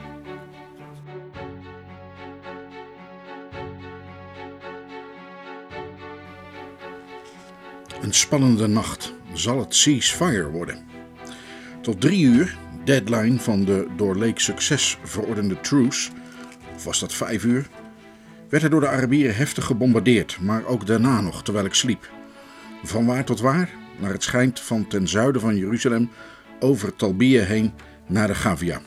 Een 8.02 8.14
spannende 8.14 8.68
nacht 8.68 9.14
zal 9.34 9.60
het 9.60 9.76
ceasefire 9.76 10.50
worden. 10.50 10.86
Tot 11.82 12.02
drie 12.02 12.24
uur, 12.24 12.58
deadline 12.84 13.40
van 13.40 13.66
de 13.66 13.88
door 13.98 14.16
Leek 14.18 14.40
Succes 14.40 14.98
verordende 15.04 15.60
truce, 15.60 16.12
of 16.76 16.84
was 16.84 17.00
dat 17.00 17.14
vijf 17.14 17.44
uur, 17.44 17.68
werd 18.50 18.64
er 18.64 18.70
door 18.70 18.80
de 18.80 18.88
Arabieren 18.88 19.36
heftig 19.36 19.66
gebombardeerd, 19.66 20.38
maar 20.42 20.66
ook 20.66 20.86
daarna 20.86 21.22
nog, 21.22 21.44
terwijl 21.44 21.66
ik 21.66 21.74
sliep. 21.74 22.10
Van 22.84 23.06
waar 23.06 23.24
tot 23.26 23.40
waar? 23.40 23.70
Naar 23.98 24.12
het 24.12 24.24
schijnt 24.24 24.60
van 24.60 24.88
ten 24.88 25.08
zuiden 25.08 25.42
van 25.42 25.58
Jeruzalem 25.58 26.10
over 26.60 26.96
Talbië 26.96 27.40
heen 27.40 27.74
naar 28.08 28.28
de 28.28 28.36
Gavia. 28.36 28.82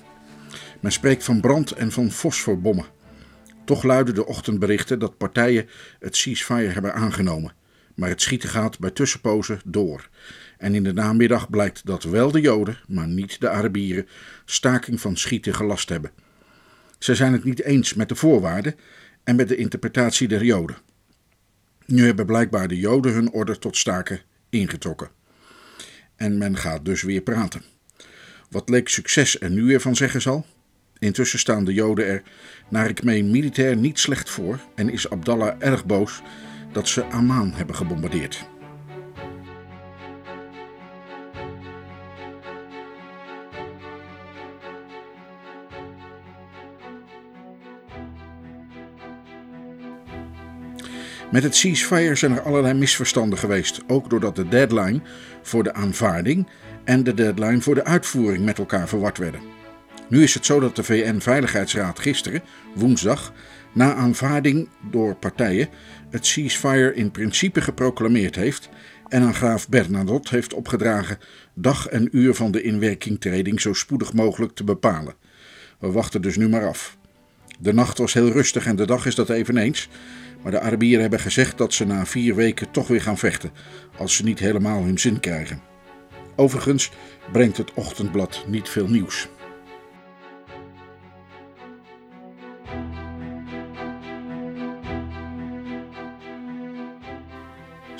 Men 0.80 0.92
spreekt 0.92 1.24
van 1.24 1.40
brand 1.40 1.70
en 1.70 1.92
van 1.92 2.10
fosforbommen. 2.10 2.86
Toch 3.64 3.82
luiden 3.82 4.14
de 4.14 4.26
ochtendberichten 4.26 4.98
dat 4.98 5.16
partijen 5.16 5.68
het 5.98 6.16
ceasefire 6.16 6.72
hebben 6.72 6.94
aangenomen. 6.94 7.52
Maar 7.94 8.08
het 8.08 8.22
schieten 8.22 8.48
gaat 8.48 8.78
bij 8.78 8.90
tussenpozen 8.90 9.60
door. 9.64 10.08
En 10.58 10.74
in 10.74 10.84
de 10.84 10.92
namiddag 10.92 11.50
blijkt 11.50 11.86
dat 11.86 12.02
wel 12.02 12.30
de 12.30 12.40
Joden, 12.40 12.78
maar 12.88 13.08
niet 13.08 13.40
de 13.40 13.48
Arabieren, 13.48 14.08
staking 14.44 15.00
van 15.00 15.16
schieten 15.16 15.54
gelast 15.54 15.88
hebben. 15.88 16.10
Ze 16.98 17.14
zijn 17.14 17.32
het 17.32 17.44
niet 17.44 17.62
eens 17.62 17.94
met 17.94 18.08
de 18.08 18.14
voorwaarden 18.14 18.74
en 19.24 19.36
met 19.36 19.48
de 19.48 19.56
interpretatie 19.56 20.28
der 20.28 20.44
Joden. 20.44 20.76
Nu 21.86 22.04
hebben 22.06 22.26
blijkbaar 22.26 22.68
de 22.68 22.78
Joden 22.78 23.12
hun 23.12 23.30
order 23.30 23.58
tot 23.58 23.76
staken 23.76 24.20
ingetrokken. 24.50 25.10
En 26.16 26.38
men 26.38 26.56
gaat 26.56 26.84
dus 26.84 27.02
weer 27.02 27.20
praten. 27.20 27.62
Wat 28.50 28.68
leek 28.68 28.88
succes 28.88 29.40
er 29.40 29.50
nu 29.50 29.64
weer 29.64 29.80
van 29.80 29.96
zeggen 29.96 30.22
zal? 30.22 30.46
Intussen 30.98 31.38
staan 31.38 31.64
de 31.64 31.72
Joden 31.72 32.06
er, 32.06 32.22
naar 32.68 32.88
ik 32.88 33.02
meen, 33.02 33.30
militair 33.30 33.76
niet 33.76 33.98
slecht 33.98 34.30
voor 34.30 34.60
en 34.74 34.90
is 34.90 35.10
Abdallah 35.10 35.54
erg 35.58 35.86
boos 35.86 36.22
dat 36.72 36.88
ze 36.88 37.04
Amman 37.04 37.52
hebben 37.54 37.74
gebombardeerd. 37.74 38.50
Met 51.30 51.42
het 51.42 51.56
ceasefire 51.56 52.14
zijn 52.14 52.32
er 52.32 52.42
allerlei 52.42 52.74
misverstanden 52.74 53.38
geweest, 53.38 53.80
ook 53.86 54.10
doordat 54.10 54.36
de 54.36 54.48
deadline 54.48 55.00
voor 55.42 55.62
de 55.62 55.74
aanvaarding 55.74 56.48
en 56.84 57.04
de 57.04 57.14
deadline 57.14 57.60
voor 57.60 57.74
de 57.74 57.84
uitvoering 57.84 58.44
met 58.44 58.58
elkaar 58.58 58.88
verward 58.88 59.18
werden. 59.18 59.40
Nu 60.08 60.22
is 60.22 60.34
het 60.34 60.46
zo 60.46 60.60
dat 60.60 60.76
de 60.76 60.82
VN-veiligheidsraad 60.82 61.98
gisteren, 61.98 62.42
woensdag, 62.74 63.32
na 63.72 63.94
aanvaarding 63.94 64.68
door 64.90 65.14
partijen 65.14 65.68
het 66.10 66.26
ceasefire 66.26 66.94
in 66.94 67.10
principe 67.10 67.60
geproclameerd 67.60 68.34
heeft 68.34 68.68
en 69.08 69.22
aan 69.22 69.34
graaf 69.34 69.68
Bernadotte 69.68 70.34
heeft 70.34 70.54
opgedragen 70.54 71.18
dag 71.54 71.86
en 71.86 72.08
uur 72.16 72.34
van 72.34 72.50
de 72.50 72.62
inwerkingtreding 72.62 73.60
zo 73.60 73.72
spoedig 73.72 74.12
mogelijk 74.12 74.54
te 74.54 74.64
bepalen. 74.64 75.14
We 75.78 75.90
wachten 75.90 76.22
dus 76.22 76.36
nu 76.36 76.48
maar 76.48 76.66
af. 76.66 76.96
De 77.60 77.72
nacht 77.72 77.98
was 77.98 78.12
heel 78.12 78.30
rustig 78.30 78.66
en 78.66 78.76
de 78.76 78.86
dag 78.86 79.06
is 79.06 79.14
dat 79.14 79.30
eveneens. 79.30 79.88
Maar 80.42 80.52
de 80.52 80.60
Arabieren 80.60 81.00
hebben 81.00 81.20
gezegd 81.20 81.58
dat 81.58 81.74
ze 81.74 81.84
na 81.84 82.06
vier 82.06 82.34
weken 82.34 82.70
toch 82.70 82.88
weer 82.88 83.02
gaan 83.02 83.18
vechten, 83.18 83.50
als 83.96 84.16
ze 84.16 84.24
niet 84.24 84.38
helemaal 84.38 84.82
hun 84.82 84.98
zin 84.98 85.20
krijgen. 85.20 85.60
Overigens 86.36 86.90
brengt 87.32 87.56
het 87.56 87.74
ochtendblad 87.74 88.44
niet 88.48 88.68
veel 88.68 88.88
nieuws. 88.88 89.28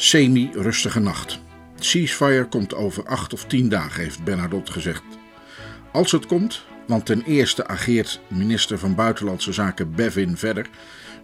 Semi-rustige 0.03 1.01
nacht. 1.01 1.41
Ceasefire 1.79 2.49
komt 2.49 2.75
over 2.75 3.07
acht 3.07 3.33
of 3.33 3.45
tien 3.45 3.69
dagen, 3.69 4.03
heeft 4.03 4.25
Bernadotte 4.25 4.73
gezegd. 4.73 5.03
Als 5.93 6.13
het 6.13 6.27
komt, 6.27 6.65
want 6.87 7.07
ten 7.07 7.23
eerste 7.23 7.67
ageert 7.67 8.21
minister 8.29 8.79
van 8.79 8.95
Buitenlandse 8.95 9.53
Zaken 9.53 9.95
Bevin 9.95 10.37
verder, 10.37 10.69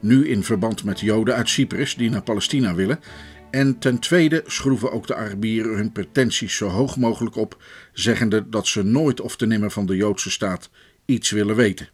nu 0.00 0.28
in 0.28 0.44
verband 0.44 0.84
met 0.84 1.00
Joden 1.00 1.34
uit 1.34 1.48
Cyprus 1.48 1.96
die 1.96 2.10
naar 2.10 2.22
Palestina 2.22 2.74
willen. 2.74 3.00
En 3.50 3.78
ten 3.78 3.98
tweede 3.98 4.42
schroeven 4.46 4.92
ook 4.92 5.06
de 5.06 5.14
Arabieren 5.14 5.76
hun 5.76 5.92
pretenties 5.92 6.56
zo 6.56 6.68
hoog 6.68 6.96
mogelijk 6.96 7.36
op, 7.36 7.62
zeggende 7.92 8.48
dat 8.48 8.66
ze 8.66 8.82
nooit 8.82 9.20
of 9.20 9.36
te 9.36 9.46
nimmer 9.46 9.70
van 9.70 9.86
de 9.86 9.96
Joodse 9.96 10.30
staat 10.30 10.70
iets 11.04 11.30
willen 11.30 11.56
weten. 11.56 11.88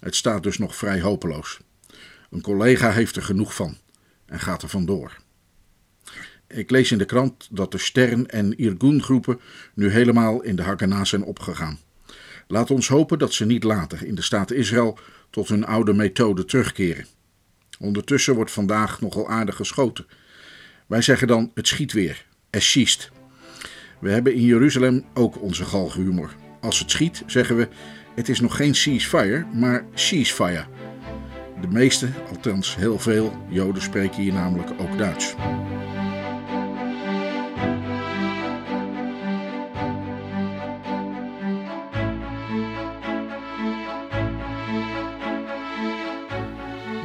Het 0.00 0.16
staat 0.16 0.42
dus 0.42 0.58
nog 0.58 0.76
vrij 0.76 1.00
hopeloos. 1.00 1.58
Een 2.30 2.40
collega 2.40 2.90
heeft 2.90 3.16
er 3.16 3.22
genoeg 3.22 3.54
van 3.54 3.76
en 4.26 4.40
gaat 4.40 4.62
er 4.62 4.68
vandoor. 4.68 5.24
Ik 6.48 6.70
lees 6.70 6.92
in 6.92 6.98
de 6.98 7.04
krant 7.04 7.48
dat 7.50 7.72
de 7.72 7.78
Stern- 7.78 8.26
en 8.26 8.58
Irgun-groepen 8.58 9.40
nu 9.74 9.90
helemaal 9.90 10.42
in 10.42 10.56
de 10.56 10.62
Haganah 10.62 11.04
zijn 11.04 11.24
opgegaan. 11.24 11.78
Laat 12.48 12.70
ons 12.70 12.88
hopen 12.88 13.18
dat 13.18 13.32
ze 13.32 13.46
niet 13.46 13.64
later 13.64 14.04
in 14.04 14.14
de 14.14 14.22
staat 14.22 14.50
Israël 14.50 14.98
tot 15.30 15.48
hun 15.48 15.64
oude 15.64 15.92
methode 15.92 16.44
terugkeren. 16.44 17.06
Ondertussen 17.78 18.34
wordt 18.34 18.50
vandaag 18.50 19.00
nogal 19.00 19.28
aardig 19.28 19.56
geschoten. 19.56 20.06
Wij 20.86 21.02
zeggen 21.02 21.26
dan: 21.26 21.50
het 21.54 21.68
schiet 21.68 21.92
weer. 21.92 22.26
Es 22.50 22.70
schiest. 22.70 23.10
We 24.00 24.10
hebben 24.10 24.34
in 24.34 24.42
Jeruzalem 24.42 25.04
ook 25.14 25.42
onze 25.42 25.64
galgenhumor. 25.64 26.34
Als 26.60 26.78
het 26.78 26.90
schiet, 26.90 27.22
zeggen 27.26 27.56
we: 27.56 27.68
het 28.14 28.28
is 28.28 28.40
nog 28.40 28.56
geen 28.56 28.74
ceasefire, 28.74 29.46
maar 29.54 29.84
ceasefire. 29.94 30.64
De 31.60 31.68
meeste, 31.68 32.08
althans 32.28 32.76
heel 32.76 32.98
veel, 32.98 33.32
Joden 33.48 33.82
spreken 33.82 34.22
hier 34.22 34.32
namelijk 34.32 34.70
ook 34.80 34.98
Duits. 34.98 35.34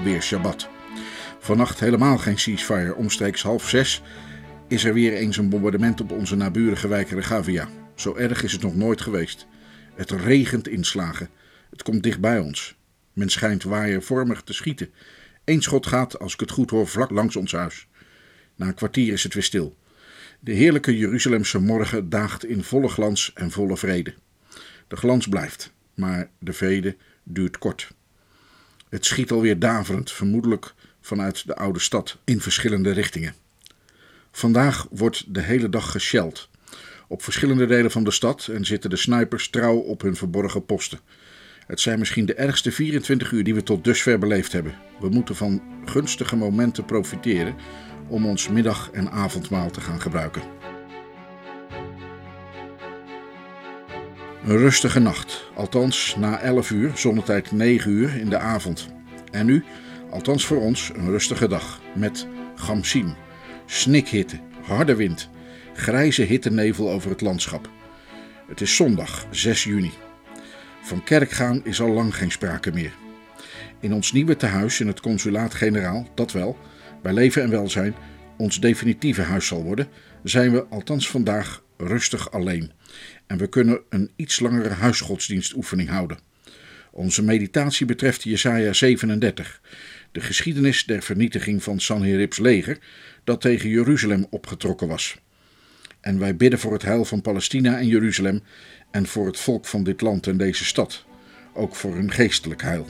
Weer 0.03 0.21
Shabbat. 0.21 0.69
Vannacht 1.39 1.79
helemaal 1.79 2.17
geen 2.17 2.39
ceasefire. 2.39 2.95
Omstreeks 2.95 3.41
half 3.41 3.69
zes 3.69 4.01
is 4.67 4.83
er 4.83 4.93
weer 4.93 5.13
eens 5.13 5.37
een 5.37 5.49
bombardement 5.49 6.01
op 6.01 6.11
onze 6.11 6.35
naburige 6.35 6.87
wijk 6.87 7.09
Regavia. 7.09 7.69
Zo 7.95 8.15
erg 8.15 8.43
is 8.43 8.51
het 8.51 8.61
nog 8.61 8.75
nooit 8.75 9.01
geweest. 9.01 9.47
Het 9.95 10.11
regent 10.11 10.67
inslagen. 10.67 11.29
Het 11.69 11.83
komt 11.83 12.03
dicht 12.03 12.19
bij 12.19 12.39
ons. 12.39 12.75
Men 13.13 13.29
schijnt 13.29 13.63
waaiervormig 13.63 14.41
te 14.41 14.53
schieten. 14.53 14.89
Eén 15.45 15.61
schot 15.61 15.87
gaat, 15.87 16.19
als 16.19 16.33
ik 16.33 16.39
het 16.39 16.51
goed 16.51 16.69
hoor, 16.69 16.87
vlak 16.87 17.09
langs 17.09 17.35
ons 17.35 17.51
huis. 17.51 17.87
Na 18.55 18.67
een 18.67 18.73
kwartier 18.73 19.13
is 19.13 19.23
het 19.23 19.33
weer 19.33 19.43
stil. 19.43 19.75
De 20.39 20.51
heerlijke 20.51 20.97
Jeruzalemse 20.97 21.59
morgen 21.59 22.09
daagt 22.09 22.45
in 22.45 22.63
volle 22.63 22.87
glans 22.87 23.31
en 23.33 23.51
volle 23.51 23.77
vrede. 23.77 24.13
De 24.87 24.95
glans 24.95 25.27
blijft, 25.27 25.73
maar 25.93 26.29
de 26.39 26.53
vrede 26.53 26.95
duurt 27.23 27.57
kort. 27.57 27.91
Het 28.91 29.05
schiet 29.05 29.31
alweer 29.31 29.59
daverend, 29.59 30.11
vermoedelijk 30.11 30.73
vanuit 31.01 31.47
de 31.47 31.55
oude 31.55 31.79
stad 31.79 32.17
in 32.23 32.41
verschillende 32.41 32.91
richtingen. 32.91 33.35
Vandaag 34.31 34.87
wordt 34.89 35.33
de 35.33 35.41
hele 35.41 35.69
dag 35.69 35.91
gesheld. 35.91 36.49
Op 37.07 37.23
verschillende 37.23 37.65
delen 37.65 37.91
van 37.91 38.03
de 38.03 38.11
stad 38.11 38.47
en 38.47 38.65
zitten 38.65 38.89
de 38.89 38.95
snipers 38.95 39.49
trouw 39.49 39.77
op 39.77 40.01
hun 40.01 40.15
verborgen 40.15 40.65
posten. 40.65 40.99
Het 41.67 41.79
zijn 41.79 41.99
misschien 41.99 42.25
de 42.25 42.33
ergste 42.33 42.71
24 42.71 43.31
uur 43.31 43.43
die 43.43 43.55
we 43.55 43.63
tot 43.63 43.83
dusver 43.83 44.19
beleefd 44.19 44.51
hebben. 44.51 44.75
We 44.99 45.09
moeten 45.09 45.35
van 45.35 45.61
gunstige 45.85 46.35
momenten 46.35 46.85
profiteren 46.85 47.55
om 48.07 48.25
ons 48.25 48.49
middag- 48.49 48.89
en 48.91 49.11
avondmaal 49.11 49.71
te 49.71 49.81
gaan 49.81 50.01
gebruiken. 50.01 50.60
Een 54.45 54.57
rustige 54.57 54.99
nacht, 54.99 55.51
althans 55.55 56.15
na 56.19 56.39
11 56.39 56.71
uur, 56.71 56.91
zonnetijd 56.95 57.51
9 57.51 57.91
uur 57.91 58.15
in 58.15 58.29
de 58.29 58.37
avond. 58.37 58.89
En 59.31 59.45
nu, 59.45 59.63
althans 60.09 60.45
voor 60.45 60.61
ons, 60.61 60.91
een 60.95 61.09
rustige 61.09 61.47
dag 61.47 61.81
met 61.95 62.27
gamsim, 62.55 63.15
snikhitte, 63.65 64.39
harde 64.61 64.95
wind, 64.95 65.29
grijze 65.73 66.21
hittenevel 66.21 66.89
over 66.89 67.09
het 67.09 67.21
landschap. 67.21 67.69
Het 68.47 68.61
is 68.61 68.75
zondag 68.75 69.25
6 69.31 69.63
juni. 69.63 69.91
Van 70.81 71.03
kerk 71.03 71.31
gaan 71.31 71.65
is 71.65 71.81
al 71.81 71.89
lang 71.89 72.15
geen 72.15 72.31
sprake 72.31 72.71
meer. 72.71 72.93
In 73.79 73.93
ons 73.93 74.11
nieuwe 74.11 74.35
tehuis 74.35 74.79
in 74.79 74.87
het 74.87 74.99
consulaat-generaal, 74.99 76.07
dat 76.15 76.31
wel, 76.31 76.57
bij 77.01 77.13
leven 77.13 77.43
en 77.43 77.49
welzijn, 77.49 77.95
ons 78.37 78.59
definitieve 78.59 79.21
huis 79.21 79.47
zal 79.47 79.63
worden, 79.63 79.87
zijn 80.23 80.51
we 80.51 80.65
althans 80.69 81.09
vandaag 81.09 81.63
rustig 81.77 82.31
alleen. 82.31 82.71
En 83.31 83.37
we 83.37 83.47
kunnen 83.47 83.81
een 83.89 84.11
iets 84.15 84.39
langere 84.39 84.69
huisgodsdienstoefening 84.69 85.89
houden. 85.89 86.19
Onze 86.91 87.23
meditatie 87.23 87.85
betreft 87.85 88.23
Jesaja 88.23 88.73
37, 88.73 89.61
de 90.11 90.21
geschiedenis 90.21 90.85
der 90.85 91.01
vernietiging 91.01 91.63
van 91.63 91.79
Sanheribs 91.79 92.37
leger 92.37 92.77
dat 93.23 93.41
tegen 93.41 93.69
Jeruzalem 93.69 94.25
opgetrokken 94.29 94.87
was. 94.87 95.17
En 96.01 96.19
wij 96.19 96.35
bidden 96.35 96.59
voor 96.59 96.73
het 96.73 96.81
heil 96.81 97.05
van 97.05 97.21
Palestina 97.21 97.77
en 97.77 97.87
Jeruzalem 97.87 98.41
en 98.91 99.05
voor 99.05 99.25
het 99.25 99.39
volk 99.39 99.65
van 99.65 99.83
dit 99.83 100.01
land 100.01 100.27
en 100.27 100.37
deze 100.37 100.65
stad, 100.65 101.05
ook 101.53 101.75
voor 101.75 101.95
hun 101.95 102.11
geestelijk 102.11 102.61
heil. 102.61 102.87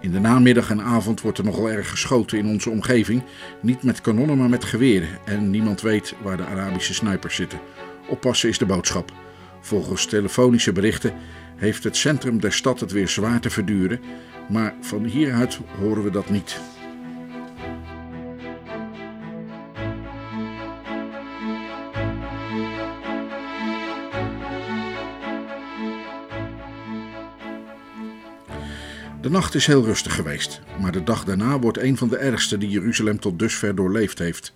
In 0.00 0.10
de 0.10 0.20
namiddag 0.20 0.70
en 0.70 0.82
avond 0.82 1.20
wordt 1.20 1.38
er 1.38 1.44
nogal 1.44 1.70
erg 1.70 1.90
geschoten 1.90 2.38
in 2.38 2.46
onze 2.46 2.70
omgeving, 2.70 3.22
niet 3.62 3.82
met 3.82 4.00
kanonnen 4.00 4.38
maar 4.38 4.48
met 4.48 4.64
geweren 4.64 5.18
en 5.24 5.50
niemand 5.50 5.80
weet 5.80 6.14
waar 6.22 6.36
de 6.36 6.44
Arabische 6.44 6.94
snipers 6.94 7.34
zitten. 7.34 7.60
Oppassen 8.08 8.48
is 8.48 8.58
de 8.58 8.66
boodschap. 8.66 9.12
Volgens 9.60 10.06
telefonische 10.06 10.72
berichten 10.72 11.14
heeft 11.56 11.84
het 11.84 11.96
centrum 11.96 12.40
der 12.40 12.52
stad 12.52 12.80
het 12.80 12.92
weer 12.92 13.08
zwaar 13.08 13.40
te 13.40 13.50
verduren, 13.50 14.00
maar 14.48 14.74
van 14.80 15.04
hieruit 15.04 15.58
horen 15.78 16.02
we 16.02 16.10
dat 16.10 16.30
niet. 16.30 16.60
De 29.20 29.30
nacht 29.30 29.54
is 29.54 29.66
heel 29.66 29.84
rustig 29.84 30.14
geweest, 30.14 30.60
maar 30.80 30.92
de 30.92 31.02
dag 31.02 31.24
daarna 31.24 31.58
wordt 31.58 31.78
een 31.78 31.96
van 31.96 32.08
de 32.08 32.16
ergste 32.16 32.58
die 32.58 32.68
Jeruzalem 32.68 33.20
tot 33.20 33.38
dusver 33.38 33.74
doorleefd 33.74 34.18
heeft. 34.18 34.52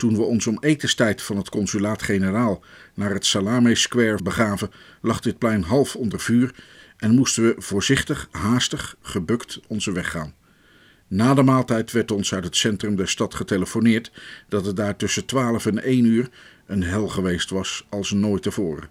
Toen 0.00 0.16
we 0.16 0.22
ons 0.22 0.46
om 0.46 0.58
etenstijd 0.60 1.22
van 1.22 1.36
het 1.36 1.48
consulaat-generaal 1.48 2.62
naar 2.94 3.10
het 3.10 3.26
Salame 3.26 3.74
Square 3.74 4.22
begaven, 4.22 4.70
lag 5.00 5.20
dit 5.20 5.38
plein 5.38 5.62
half 5.62 5.96
onder 5.96 6.20
vuur 6.20 6.54
en 6.96 7.14
moesten 7.14 7.42
we 7.42 7.54
voorzichtig, 7.58 8.28
haastig, 8.30 8.96
gebukt 9.02 9.60
onze 9.68 9.92
weg 9.92 10.10
gaan. 10.10 10.34
Na 11.08 11.34
de 11.34 11.42
maaltijd 11.42 11.92
werd 11.92 12.10
ons 12.10 12.34
uit 12.34 12.44
het 12.44 12.56
centrum 12.56 12.96
der 12.96 13.08
stad 13.08 13.34
getelefoneerd 13.34 14.12
dat 14.48 14.66
het 14.66 14.76
daar 14.76 14.96
tussen 14.96 15.26
12 15.26 15.66
en 15.66 15.82
1 15.82 16.04
uur 16.04 16.28
een 16.66 16.82
hel 16.82 17.08
geweest 17.08 17.50
was 17.50 17.86
als 17.90 18.10
nooit 18.10 18.42
tevoren. 18.42 18.88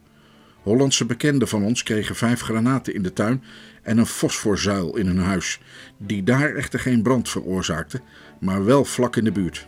Hollandse 0.62 1.05
bekenden 1.05 1.47
van 1.47 1.64
ons 1.64 1.84
kregen 1.84 2.16
vijf 2.16 2.41
granaten 2.41 2.93
in 2.93 3.03
de 3.03 3.14
tuin 3.14 3.43
en 3.82 3.97
een 3.97 4.05
fosforzuil 4.05 4.95
in 4.95 5.07
hun 5.07 5.20
huis, 5.20 5.60
die 5.97 6.24
daar 6.24 6.55
echter 6.55 6.80
geen 6.80 7.01
brand 7.01 7.30
veroorzaakte, 7.30 8.01
maar 8.39 8.66
wel 8.66 8.86
vlak 8.86 9.16
in 9.16 9.24
de 9.24 9.32
buurt. 9.32 9.68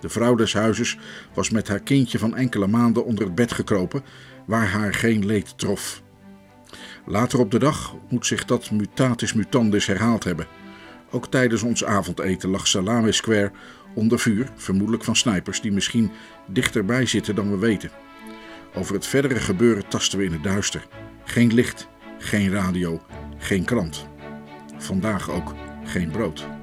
De 0.00 0.08
vrouw 0.08 0.34
des 0.34 0.52
huizes 0.52 0.98
was 1.34 1.50
met 1.50 1.68
haar 1.68 1.80
kindje 1.80 2.18
van 2.18 2.36
enkele 2.36 2.66
maanden 2.66 3.04
onder 3.04 3.24
het 3.24 3.34
bed 3.34 3.52
gekropen, 3.52 4.02
waar 4.46 4.68
haar 4.68 4.94
geen 4.94 5.26
leed 5.26 5.58
trof. 5.58 6.02
Later 7.06 7.38
op 7.38 7.50
de 7.50 7.58
dag 7.58 7.94
moet 8.08 8.26
zich 8.26 8.44
dat 8.44 8.70
mutatis 8.70 9.32
mutandis 9.32 9.86
herhaald 9.86 10.24
hebben. 10.24 10.46
Ook 11.10 11.26
tijdens 11.26 11.62
ons 11.62 11.84
avondeten 11.84 12.50
lag 12.50 12.66
Salame 12.66 13.12
Square 13.12 13.52
onder 13.94 14.18
vuur, 14.18 14.48
vermoedelijk 14.56 15.04
van 15.04 15.16
snipers 15.16 15.60
die 15.60 15.72
misschien 15.72 16.10
dichterbij 16.46 17.06
zitten 17.06 17.34
dan 17.34 17.50
we 17.50 17.58
weten. 17.58 17.90
Over 18.74 18.94
het 18.94 19.06
verdere 19.06 19.40
gebeuren 19.40 19.88
tasten 19.88 20.18
we 20.18 20.24
in 20.24 20.32
het 20.32 20.42
duister. 20.42 20.86
Geen 21.24 21.54
licht, 21.54 21.88
geen 22.18 22.50
radio, 22.50 23.02
geen 23.38 23.64
krant. 23.64 24.06
Vandaag 24.78 25.30
ook 25.30 25.54
geen 25.84 26.10
brood. 26.10 26.59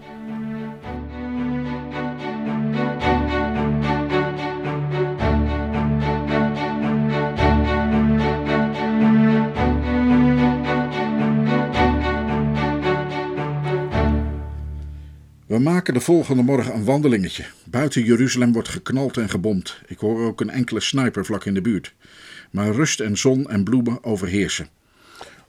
Maken 15.78 15.94
de 15.94 16.00
volgende 16.02 16.44
morgen 16.44 16.74
een 16.74 16.84
wandelingetje. 16.84 17.46
Buiten 17.64 18.04
Jeruzalem 18.04 18.54
wordt 18.54 18.68
geknald 18.68 19.18
en 19.18 19.30
gebomd. 19.30 19.82
Ik 19.88 19.98
hoor 19.98 20.26
ook 20.26 20.42
een 20.42 20.50
enkele 20.50 20.80
sniper 20.80 21.26
vlak 21.26 21.46
in 21.46 21.54
de 21.54 21.62
buurt. 21.62 21.94
Maar 22.52 22.72
rust 22.72 23.00
en 23.00 23.18
zon 23.18 23.50
en 23.50 23.64
bloemen 23.64 24.04
overheersen. 24.04 24.68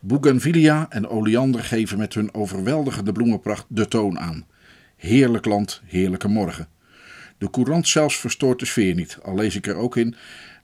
Bougainvillea 0.00 0.86
en 0.88 1.08
oleander 1.08 1.64
geven 1.64 1.98
met 1.98 2.14
hun 2.14 2.34
overweldigende 2.34 3.12
bloemenpracht 3.12 3.64
de 3.68 3.88
toon 3.88 4.18
aan. 4.18 4.46
Heerlijk 4.96 5.44
land, 5.44 5.82
heerlijke 5.84 6.28
morgen. 6.28 6.68
De 7.38 7.50
courant 7.50 7.88
zelfs 7.88 8.16
verstoort 8.16 8.58
de 8.58 8.66
sfeer 8.66 8.94
niet, 8.94 9.18
al 9.22 9.34
lees 9.34 9.56
ik 9.56 9.66
er 9.66 9.76
ook 9.76 9.96
in 9.96 10.14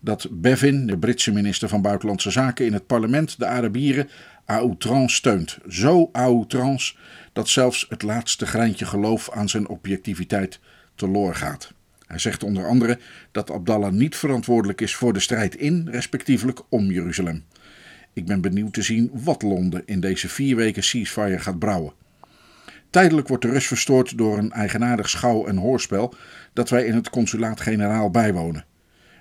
dat 0.05 0.26
Bevin, 0.30 0.86
de 0.86 0.98
Britse 0.98 1.32
minister 1.32 1.68
van 1.68 1.82
Buitenlandse 1.82 2.30
Zaken, 2.30 2.66
in 2.66 2.72
het 2.72 2.86
parlement 2.86 3.38
de 3.38 3.46
Arabieren 3.46 4.09
à 4.50 4.57
outrance 4.59 5.16
steunt. 5.16 5.59
Zo 5.68 6.11
à 6.16 6.22
outrance 6.22 6.94
dat 7.32 7.48
zelfs 7.48 7.86
het 7.88 8.02
laatste 8.02 8.46
greintje 8.46 8.84
geloof 8.84 9.30
aan 9.30 9.48
zijn 9.48 9.68
objectiviteit 9.68 10.61
teloor 10.94 11.34
gaat. 11.34 11.72
Hij 12.07 12.18
zegt 12.18 12.42
onder 12.42 12.68
andere 12.68 12.98
dat 13.32 13.50
Abdallah 13.50 13.92
niet 13.92 14.16
verantwoordelijk 14.16 14.80
is 14.80 14.94
voor 14.94 15.12
de 15.12 15.20
strijd 15.20 15.57
in, 15.57 15.88
respectievelijk 15.90 16.61
om 16.68 16.90
Jeruzalem. 16.90 17.44
Ik 18.12 18.26
ben 18.26 18.40
benieuwd 18.40 18.72
te 18.72 18.82
zien 18.82 19.11
wat 19.12 19.42
Londen 19.42 19.82
in 19.86 20.00
deze 20.00 20.28
vier 20.28 20.57
weken 20.57 20.82
ceasefire 20.82 21.38
gaat 21.38 21.59
brouwen. 21.59 21.92
Tijdelijk 22.90 23.28
wordt 23.28 23.42
de 23.42 23.50
rust 23.50 23.66
verstoord 23.66 24.18
door 24.18 24.38
een 24.38 24.52
eigenaardig 24.52 25.09
schouw- 25.09 25.46
en 25.46 25.57
hoorspel 25.57 26.14
dat 26.52 26.68
wij 26.68 26.84
in 26.84 26.94
het 26.94 27.11
consulaat-generaal 27.11 28.11
bijwonen. 28.11 28.64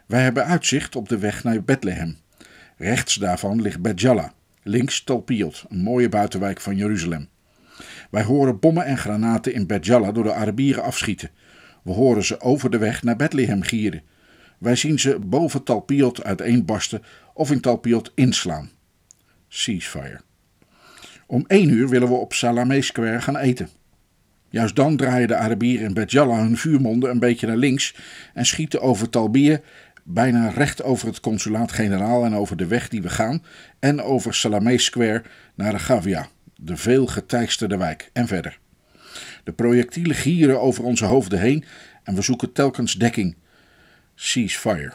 Wij 0.06 0.24
hebben 0.24 0.46
uitzicht 0.46 0.96
op 0.96 1.10
de 1.10 1.18
weg 1.18 1.44
naar 1.44 1.64
Bethlehem. 1.64 2.18
Rechts 2.78 3.16
daarvan 3.16 3.62
ligt 3.62 3.82
Bet 3.82 4.08
links 4.64 5.04
Talpiot, 5.04 5.66
een 5.70 5.82
mooie 5.82 6.10
buitenwijk 6.10 6.62
van 6.62 6.76
Jeruzalem. 6.76 7.28
Wij 8.12 8.24
horen 8.24 8.60
bommen 8.60 8.86
en 8.86 8.98
granaten 8.98 9.54
in 9.54 9.68
Bet 9.68 9.86
door 9.86 10.24
de 10.24 10.34
Arabieren 10.34 10.84
afschieten. 10.84 11.30
We 11.84 11.92
horen 11.92 12.24
ze 12.24 12.42
over 12.42 12.70
de 12.70 12.78
weg 12.78 13.04
naar 13.04 13.16
Bethlehem 13.16 13.62
gieren. 13.62 14.02
Wij 14.58 14.76
zien 14.76 15.00
ze 15.00 15.20
boven 15.20 15.64
Talpiot 15.64 16.24
uiteenbarsten 16.24 17.04
of 17.34 17.52
in 17.52 17.62
Talpiot 17.62 18.12
inslaan. 18.16 18.70
Ceasefire. 19.48 20.22
Om 21.28 21.44
één 21.48 21.70
uur 21.70 21.90
willen 21.90 22.08
we 22.08 22.14
op 22.14 22.34
Salame 22.34 22.82
Square 22.82 23.22
gaan 23.22 23.38
eten. 23.38 23.70
Juist 24.50 24.76
dan 24.76 24.98
draaien 24.98 25.28
de 25.28 25.36
Arabieren 25.36 25.88
in 25.88 25.94
Bet 25.94 26.12
hun 26.12 26.58
vuurmonden 26.58 27.10
een 27.10 27.20
beetje 27.20 27.48
naar 27.48 27.58
links 27.58 27.96
en 28.34 28.46
schieten 28.46 28.82
over 28.82 29.10
Talbië 29.10 29.62
bijna 30.04 30.50
recht 30.50 30.84
over 30.84 31.08
het 31.08 31.20
consulaat-generaal 31.20 32.26
en 32.26 32.36
over 32.36 32.58
de 32.58 32.68
weg 32.68 32.90
die 32.90 33.02
we 33.02 33.10
gaan 33.10 33.44
en 33.80 34.02
over 34.02 34.34
Salame 34.34 34.78
Square 34.78 35.24
naar 35.56 35.72
de 35.72 35.80
Gavia, 35.80 36.28
de 36.56 36.78
veel 36.78 37.08
geteisterde 37.08 37.78
wijk 37.78 38.10
en 38.14 38.28
verder. 38.28 38.60
De 39.44 39.52
projectielen 39.52 40.16
gieren 40.16 40.62
over 40.62 40.84
onze 40.84 41.06
hoofden 41.06 41.40
heen 41.40 41.66
en 42.04 42.16
we 42.16 42.22
zoeken 42.22 42.52
telkens 42.52 42.94
dekking. 42.94 43.36
Ceasefire. 44.16 44.94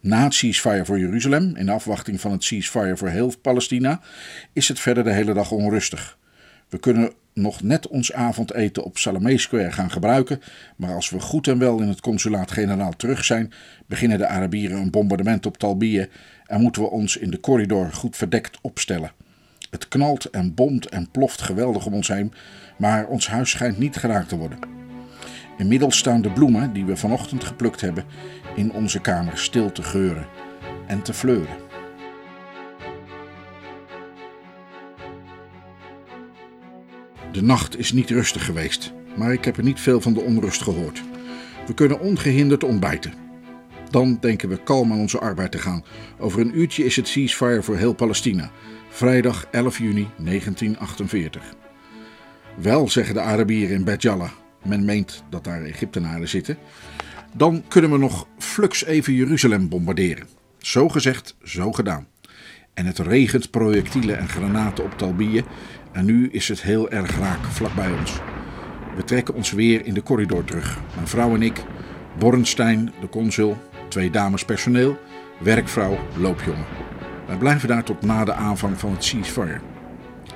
Na 0.00 0.24
het 0.24 0.34
ceasefire 0.34 0.84
voor 0.84 0.98
Jeruzalem, 0.98 1.56
in 1.56 1.68
afwachting 1.68 2.20
van 2.20 2.32
het 2.32 2.44
ceasefire 2.44 2.96
voor 2.96 3.08
heel 3.08 3.32
Palestina, 3.42 4.00
is 4.52 4.68
het 4.68 4.80
verder 4.80 5.04
de 5.04 5.12
hele 5.12 5.34
dag 5.34 5.50
onrustig. 5.50 6.18
We 6.68 6.78
kunnen 6.78 7.12
nog 7.34 7.62
net 7.62 7.88
ons 7.88 8.12
avondeten 8.12 8.84
op 8.84 8.98
Salome 8.98 9.38
Square 9.38 9.72
gaan 9.72 9.90
gebruiken, 9.90 10.40
maar 10.76 10.94
als 10.94 11.10
we 11.10 11.20
goed 11.20 11.48
en 11.48 11.58
wel 11.58 11.80
in 11.80 11.88
het 11.88 12.00
consulaat-generaal 12.00 12.96
terug 12.96 13.24
zijn, 13.24 13.52
beginnen 13.86 14.18
de 14.18 14.26
Arabieren 14.26 14.78
een 14.78 14.90
bombardement 14.90 15.46
op 15.46 15.56
Talbië 15.56 16.08
en 16.46 16.60
moeten 16.60 16.82
we 16.82 16.90
ons 16.90 17.16
in 17.16 17.30
de 17.30 17.40
corridor 17.40 17.92
goed 17.92 18.16
verdekt 18.16 18.58
opstellen. 18.60 19.10
Het 19.70 19.88
knalt 19.88 20.24
en 20.24 20.54
bomt 20.54 20.88
en 20.88 21.10
ploft 21.10 21.42
geweldig 21.42 21.86
om 21.86 21.94
ons 21.94 22.08
heen, 22.08 22.32
maar 22.76 23.06
ons 23.06 23.28
huis 23.28 23.50
schijnt 23.50 23.78
niet 23.78 23.96
geraakt 23.96 24.28
te 24.28 24.36
worden. 24.36 24.58
Inmiddels 25.58 25.98
staan 25.98 26.22
de 26.22 26.30
bloemen 26.30 26.72
die 26.72 26.84
we 26.84 26.96
vanochtend 26.96 27.44
geplukt 27.44 27.80
hebben 27.80 28.04
in 28.56 28.72
onze 28.72 29.00
kamer 29.00 29.38
stil 29.38 29.72
te 29.72 29.82
geuren 29.82 30.26
en 30.86 31.02
te 31.02 31.14
fleuren. 31.14 31.63
De 37.34 37.42
nacht 37.42 37.78
is 37.78 37.92
niet 37.92 38.10
rustig 38.10 38.44
geweest, 38.44 38.92
maar 39.16 39.32
ik 39.32 39.44
heb 39.44 39.56
er 39.56 39.62
niet 39.62 39.80
veel 39.80 40.00
van 40.00 40.14
de 40.14 40.20
onrust 40.20 40.62
gehoord. 40.62 41.02
We 41.66 41.74
kunnen 41.74 42.00
ongehinderd 42.00 42.64
ontbijten. 42.64 43.12
Dan 43.90 44.18
denken 44.20 44.48
we 44.48 44.62
kalm 44.62 44.92
aan 44.92 44.98
onze 44.98 45.18
arbeid 45.18 45.50
te 45.50 45.58
gaan. 45.58 45.84
Over 46.18 46.40
een 46.40 46.58
uurtje 46.58 46.84
is 46.84 46.96
het 46.96 47.08
ceasefire 47.08 47.62
voor 47.62 47.76
heel 47.76 47.92
Palestina. 47.94 48.50
Vrijdag 48.88 49.46
11 49.50 49.78
juni 49.78 50.08
1948. 50.16 51.54
Wel, 52.56 52.88
zeggen 52.88 53.14
de 53.14 53.20
Arabieren 53.20 53.76
in 53.76 53.84
Bet 53.84 54.08
men 54.62 54.84
meent 54.84 55.22
dat 55.30 55.44
daar 55.44 55.62
Egyptenaren 55.62 56.28
zitten, 56.28 56.58
dan 57.36 57.64
kunnen 57.68 57.90
we 57.90 57.98
nog 57.98 58.26
flux 58.38 58.84
even 58.84 59.12
Jeruzalem 59.12 59.68
bombarderen. 59.68 60.26
Zo 60.58 60.88
gezegd, 60.88 61.36
zo 61.42 61.72
gedaan. 61.72 62.06
En 62.74 62.86
het 62.86 62.98
regent 62.98 63.50
projectielen 63.50 64.18
en 64.18 64.28
granaten 64.28 64.84
op 64.84 64.98
Talbië 64.98 65.44
en 65.94 66.04
nu 66.04 66.28
is 66.28 66.48
het 66.48 66.62
heel 66.62 66.90
erg 66.90 67.18
raak 67.18 67.44
vlakbij 67.44 67.92
ons. 67.98 68.20
We 68.96 69.04
trekken 69.04 69.34
ons 69.34 69.52
weer 69.52 69.86
in 69.86 69.94
de 69.94 70.02
corridor 70.02 70.44
terug. 70.44 70.78
Mijn 70.94 71.08
vrouw 71.08 71.34
en 71.34 71.42
ik, 71.42 71.64
Bornstein, 72.18 72.92
de 73.00 73.08
consul, 73.08 73.56
twee 73.88 74.10
dames 74.10 74.44
personeel, 74.44 74.98
werkvrouw, 75.38 75.98
loopjongen. 76.16 76.64
Wij 77.26 77.36
blijven 77.36 77.68
daar 77.68 77.84
tot 77.84 78.02
na 78.02 78.24
de 78.24 78.32
aanvang 78.32 78.78
van 78.78 78.90
het 78.90 79.04
ceasefire. 79.04 79.60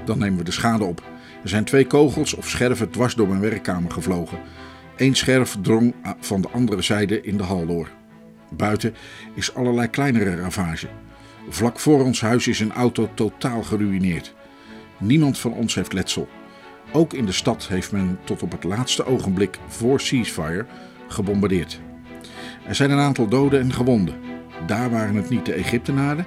Dan 0.05 0.19
nemen 0.19 0.39
we 0.39 0.45
de 0.45 0.51
schade 0.51 0.85
op. 0.85 1.03
Er 1.43 1.49
zijn 1.49 1.65
twee 1.65 1.87
kogels 1.87 2.35
of 2.35 2.49
scherven 2.49 2.91
dwars 2.91 3.15
door 3.15 3.29
mijn 3.29 3.41
werkkamer 3.41 3.91
gevlogen. 3.91 4.39
Eén 4.97 5.15
scherf 5.15 5.57
drong 5.63 5.95
van 6.21 6.41
de 6.41 6.49
andere 6.49 6.83
zijde 6.83 7.23
in 7.23 7.37
de 7.37 7.43
hal 7.43 7.67
door. 7.67 7.89
Buiten 8.51 8.95
is 9.35 9.55
allerlei 9.55 9.89
kleinere 9.89 10.37
ravage. 10.37 10.89
Vlak 11.49 11.79
voor 11.81 12.05
ons 12.05 12.21
huis 12.21 12.49
is 12.49 12.61
een 12.61 12.73
auto 12.73 13.09
totaal 13.15 13.63
geruïneerd. 13.63 14.35
Niemand 14.99 15.39
van 15.39 15.53
ons 15.53 15.75
heeft 15.75 15.93
letsel. 15.93 16.29
Ook 16.93 17.13
in 17.13 17.27
de 17.27 17.33
stad 17.33 17.69
heeft 17.69 17.93
men 17.93 18.19
tot 18.25 18.43
op 18.43 18.53
het 18.53 18.65
laatste 18.65 19.05
ogenblik 19.05 19.59
voor 19.67 20.01
ceasefire 20.01 20.67
gebombardeerd. 21.09 21.81
Er 22.67 22.75
zijn 22.75 22.91
een 22.91 22.99
aantal 22.99 23.29
doden 23.29 23.61
en 23.61 23.73
gewonden. 23.73 24.15
Daar 24.67 24.91
waren 24.91 25.15
het 25.15 25.29
niet 25.29 25.47
de 25.47 25.53
Egyptenaren, 25.53 26.27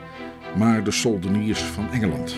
maar 0.58 0.84
de 0.84 0.92
soldeniers 0.92 1.62
van 1.62 1.92
Engeland. 1.92 2.36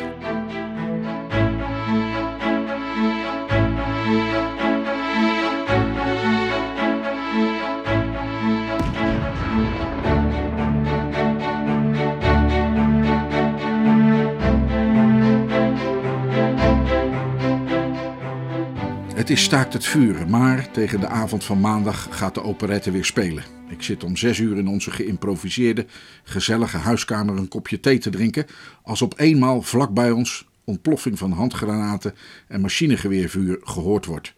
Het 19.24 19.32
is 19.32 19.43
staakt 19.43 19.74
het 19.74 19.86
vuren, 19.86 20.30
maar 20.30 20.71
tegen 20.71 20.99
de 20.99 21.07
avond 21.07 21.43
van 21.43 21.59
maandag 21.59 22.07
gaat 22.11 22.34
de 22.34 22.41
operette 22.41 22.91
weer 22.91 23.05
spelen. 23.05 23.43
Ik 23.69 23.82
zit 23.82 24.03
om 24.03 24.17
zes 24.17 24.39
uur 24.39 24.57
in 24.57 24.67
onze 24.67 24.91
geïmproviseerde, 24.91 25.86
gezellige 26.24 26.78
huiskamer 26.78 27.38
een 27.38 27.47
kopje 27.47 27.80
thee 27.80 27.97
te 27.97 28.09
drinken, 28.09 28.45
als 28.82 29.01
op 29.01 29.19
eenmaal 29.19 29.61
vlak 29.61 29.93
bij 29.93 30.11
ons 30.11 30.47
ontploffing 30.63 31.17
van 31.17 31.32
handgranaten 31.32 32.15
en 32.47 32.61
machinegeweervuur 32.61 33.59
gehoord 33.61 34.05
wordt. 34.05 34.34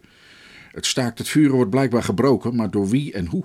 Het 0.72 0.86
staakt 0.86 1.18
het 1.18 1.28
vuren 1.28 1.54
wordt 1.54 1.70
blijkbaar 1.70 2.02
gebroken, 2.02 2.56
maar 2.56 2.70
door 2.70 2.88
wie 2.88 3.12
en 3.12 3.26
hoe? 3.26 3.44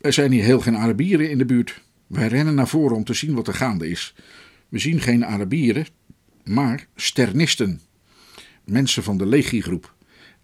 Er 0.00 0.12
zijn 0.12 0.32
hier 0.32 0.44
heel 0.44 0.60
geen 0.60 0.76
Arabieren 0.76 1.30
in 1.30 1.38
de 1.38 1.46
buurt. 1.46 1.82
Wij 2.06 2.28
rennen 2.28 2.54
naar 2.54 2.68
voren 2.68 2.96
om 2.96 3.04
te 3.04 3.14
zien 3.14 3.34
wat 3.34 3.48
er 3.48 3.54
gaande 3.54 3.88
is. 3.88 4.14
We 4.68 4.78
zien 4.78 5.00
geen 5.00 5.24
Arabieren, 5.24 5.86
maar 6.44 6.86
sternisten. 6.94 7.80
Mensen 8.64 9.02
van 9.02 9.18
de 9.18 9.26
legiegroep. 9.26 9.94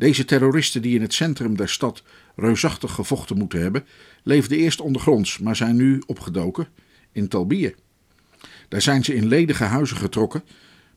Deze 0.03 0.24
terroristen 0.24 0.82
die 0.82 0.94
in 0.94 1.03
het 1.03 1.14
centrum 1.14 1.57
der 1.57 1.68
stad 1.68 2.03
reusachtig 2.36 2.92
gevochten 2.92 3.38
moeten 3.38 3.61
hebben, 3.61 3.84
leefden 4.22 4.59
eerst 4.59 4.80
ondergronds, 4.80 5.38
maar 5.38 5.57
zijn 5.57 5.76
nu 5.76 6.03
opgedoken 6.07 6.68
in 7.12 7.28
Talbië. 7.28 7.74
Daar 8.68 8.82
zijn 8.82 9.05
ze 9.05 9.14
in 9.14 9.26
ledige 9.26 9.64
huizen 9.64 9.96
getrokken, 9.96 10.42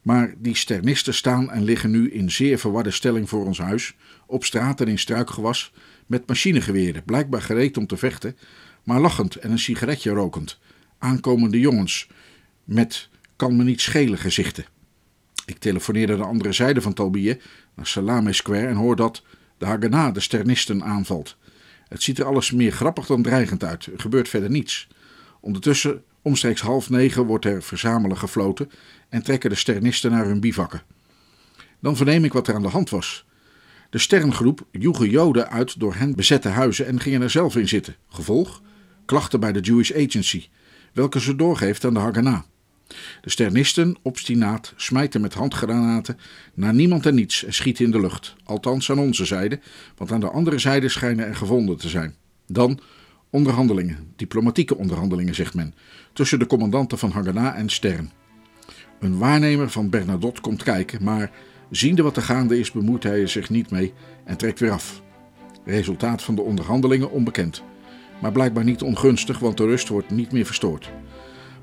maar 0.01 0.33
die 0.37 0.55
sternisten 0.55 1.13
staan 1.13 1.51
en 1.51 1.63
liggen 1.63 1.91
nu 1.91 2.11
in 2.11 2.31
zeer 2.31 2.59
verwarde 2.59 2.91
stelling 2.91 3.29
voor 3.29 3.45
ons 3.45 3.57
huis, 3.57 3.95
op 4.25 4.43
straat 4.43 4.81
en 4.81 4.87
in 4.87 4.99
struikgewas, 4.99 5.73
met 6.05 6.27
machinegeweren, 6.27 7.03
blijkbaar 7.03 7.41
gereed 7.41 7.77
om 7.77 7.87
te 7.87 7.97
vechten, 7.97 8.37
maar 8.83 8.99
lachend 8.99 9.35
en 9.35 9.51
een 9.51 9.59
sigaretje 9.59 10.11
rokend. 10.11 10.59
Aankomende 10.97 11.59
jongens 11.59 12.07
met 12.63 13.09
kan 13.35 13.55
me 13.55 13.63
niet 13.63 13.81
schelen 13.81 14.17
gezichten. 14.17 14.65
Ik 15.45 15.57
telefoneer 15.57 16.07
naar 16.07 16.17
de 16.17 16.23
andere 16.23 16.51
zijde 16.53 16.81
van 16.81 16.93
Talbië, 16.93 17.37
naar 17.76 17.88
Salame 17.88 18.34
Square, 18.34 18.67
en 18.67 18.76
hoor 18.76 18.95
dat 18.95 19.23
de 19.57 19.65
Haganah 19.65 20.13
de 20.13 20.19
sternisten 20.19 20.84
aanvalt. 20.84 21.38
Het 21.88 22.03
ziet 22.03 22.19
er 22.19 22.26
alles 22.26 22.51
meer 22.51 22.71
grappig 22.71 23.05
dan 23.05 23.21
dreigend 23.21 23.63
uit. 23.63 23.86
Er 23.86 23.99
gebeurt 23.99 24.30
verder 24.30 24.49
niets. 24.49 24.88
Ondertussen, 25.39 26.03
omstreeks 26.21 26.61
half 26.61 26.89
negen, 26.89 27.26
wordt 27.26 27.45
er 27.45 27.63
verzamelen 27.63 28.17
gefloten 28.17 28.71
en 29.09 29.23
trekken 29.23 29.49
de 29.49 29.55
sternisten 29.55 30.11
naar 30.11 30.26
hun 30.26 30.39
bivakken. 30.39 30.82
Dan 31.80 31.95
verneem 31.95 32.23
ik 32.23 32.34
wat 32.34 32.47
er 32.47 32.55
aan 32.55 32.61
de 32.61 32.67
hand 32.67 32.89
was. 32.89 33.26
De 33.89 33.97
sterngroep 33.97 34.65
joegen 34.71 35.09
Joden 35.09 35.49
uit 35.49 35.80
door 35.80 35.95
hen 35.95 36.15
bezette 36.15 36.49
huizen 36.49 36.86
en 36.86 36.99
gingen 36.99 37.21
er 37.21 37.30
zelf 37.30 37.55
in 37.55 37.67
zitten. 37.67 37.95
Gevolg? 38.09 38.61
Klachten 39.05 39.39
bij 39.39 39.51
de 39.51 39.59
Jewish 39.59 39.91
Agency, 39.91 40.47
welke 40.93 41.19
ze 41.19 41.36
doorgeeft 41.36 41.86
aan 41.86 41.93
de 41.93 41.99
Haganah. 41.99 42.41
De 43.21 43.29
sternisten, 43.29 43.95
obstinaat, 44.01 44.73
smijten 44.75 45.21
met 45.21 45.33
handgranaten 45.33 46.17
naar 46.53 46.73
niemand 46.73 47.05
en 47.05 47.15
niets 47.15 47.43
en 47.43 47.53
schieten 47.53 47.86
in 47.86 47.91
de 47.91 47.99
lucht. 47.99 48.36
Althans 48.43 48.91
aan 48.91 48.99
onze 48.99 49.25
zijde, 49.25 49.59
want 49.97 50.11
aan 50.11 50.19
de 50.19 50.29
andere 50.29 50.59
zijde 50.59 50.89
schijnen 50.89 51.25
er 51.25 51.36
gevonden 51.36 51.77
te 51.77 51.89
zijn. 51.89 52.15
Dan 52.47 52.79
onderhandelingen, 53.29 53.97
diplomatieke 54.15 54.77
onderhandelingen 54.77 55.36
zegt 55.36 55.53
men, 55.53 55.73
tussen 56.13 56.39
de 56.39 56.47
commandanten 56.47 56.97
van 56.97 57.11
Haganah 57.11 57.57
en 57.57 57.69
Stern. 57.69 58.11
Een 58.99 59.17
waarnemer 59.17 59.69
van 59.69 59.89
Bernadotte 59.89 60.41
komt 60.41 60.63
kijken, 60.63 61.03
maar 61.03 61.31
ziende 61.69 62.01
wat 62.01 62.17
er 62.17 62.23
gaande 62.23 62.59
is 62.59 62.71
bemoeit 62.71 63.03
hij 63.03 63.21
er 63.21 63.29
zich 63.29 63.49
niet 63.49 63.71
mee 63.71 63.93
en 64.23 64.38
trekt 64.38 64.59
weer 64.59 64.71
af. 64.71 65.01
Resultaat 65.65 66.23
van 66.23 66.36
de 66.36 66.41
onderhandelingen 66.41 67.11
onbekend, 67.11 67.63
maar 68.21 68.31
blijkbaar 68.31 68.63
niet 68.63 68.81
ongunstig, 68.81 69.39
want 69.39 69.57
de 69.57 69.65
rust 69.65 69.88
wordt 69.88 70.09
niet 70.09 70.31
meer 70.31 70.45
verstoord. 70.45 70.91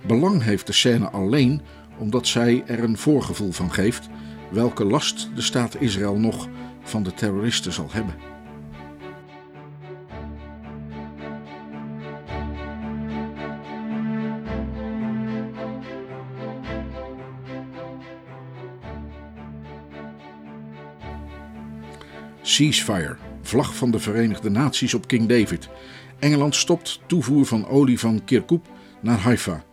Belang 0.07 0.43
heeft 0.43 0.67
de 0.67 0.73
scène 0.73 1.11
alleen 1.11 1.61
omdat 1.99 2.27
zij 2.27 2.63
er 2.67 2.83
een 2.83 2.99
voorgevoel 2.99 3.53
van 3.53 3.73
geeft 3.73 4.09
welke 4.51 4.85
last 4.85 5.31
de 5.35 5.43
staat 5.43 5.81
Israël 5.81 6.19
nog 6.19 6.49
van 6.83 7.03
de 7.03 7.15
terroristen 7.15 7.73
zal 7.73 7.89
hebben. 7.91 8.15
Ceasefire, 22.43 23.17
vlag 23.43 23.77
van 23.77 23.91
de 23.91 23.99
Verenigde 23.99 24.51
Naties 24.51 24.95
op 24.95 25.07
King 25.07 25.29
David. 25.29 25.69
Engeland 26.19 26.55
stopt 26.55 27.01
toevoer 27.07 27.47
van 27.47 27.67
olie 27.67 27.99
van 27.99 28.25
Kirkuk 28.25 28.65
naar 29.01 29.19
Haifa. 29.19 29.65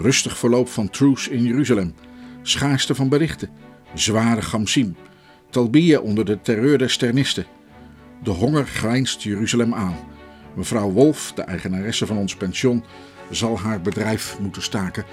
Rustig 0.00 0.38
verloop 0.38 0.68
van 0.68 0.90
truce 0.90 1.30
in 1.30 1.42
Jeruzalem. 1.42 1.94
Schaarste 2.42 2.94
van 2.94 3.08
berichten. 3.08 3.48
Zware 3.94 4.42
gamsim. 4.42 4.96
Talbië 5.50 5.96
onder 5.96 6.24
de 6.24 6.40
terreur 6.40 6.78
der 6.78 6.90
sternisten. 6.90 7.46
De 8.22 8.30
honger 8.30 8.66
grijnst 8.66 9.22
Jeruzalem 9.22 9.74
aan. 9.74 9.96
Mevrouw 10.54 10.90
Wolf, 10.90 11.32
de 11.32 11.42
eigenaresse 11.42 12.06
van 12.06 12.16
ons 12.16 12.36
pension, 12.36 12.84
zal 13.30 13.58
haar 13.58 13.80
bedrijf 13.80 14.38
moeten 14.40 14.62
staken 14.62 15.04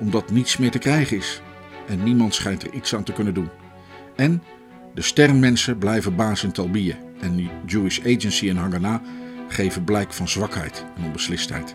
omdat 0.00 0.30
niets 0.30 0.56
meer 0.56 0.70
te 0.70 0.78
krijgen 0.78 1.16
is. 1.16 1.40
En 1.88 2.02
niemand 2.02 2.34
schijnt 2.34 2.62
er 2.62 2.72
iets 2.72 2.94
aan 2.94 3.04
te 3.04 3.12
kunnen 3.12 3.34
doen. 3.34 3.48
En 4.16 4.42
de 4.94 5.02
sternmensen 5.02 5.78
blijven 5.78 6.16
baas 6.16 6.44
in 6.44 6.52
Talbië 6.52 6.96
en 7.20 7.36
de 7.36 7.46
Jewish 7.66 7.98
Agency 7.98 8.48
en 8.48 8.56
Haganah 8.56 9.02
geven 9.48 9.84
blijk 9.84 10.12
van 10.12 10.28
zwakheid 10.28 10.84
en 10.96 11.04
onbeslistheid. 11.04 11.74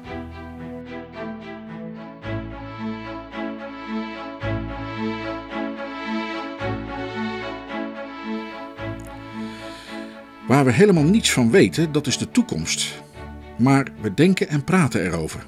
Waar 10.50 10.66
we 10.66 10.72
helemaal 10.72 11.04
niets 11.04 11.32
van 11.32 11.52
weten, 11.52 11.92
dat 11.92 12.08
is 12.08 12.18
de 12.18 12.32
toekomst. 12.32 13.02
Maar 13.58 13.88
we 14.02 14.14
denken 14.14 14.48
en 14.48 14.64
praten 14.64 15.06
erover. 15.06 15.46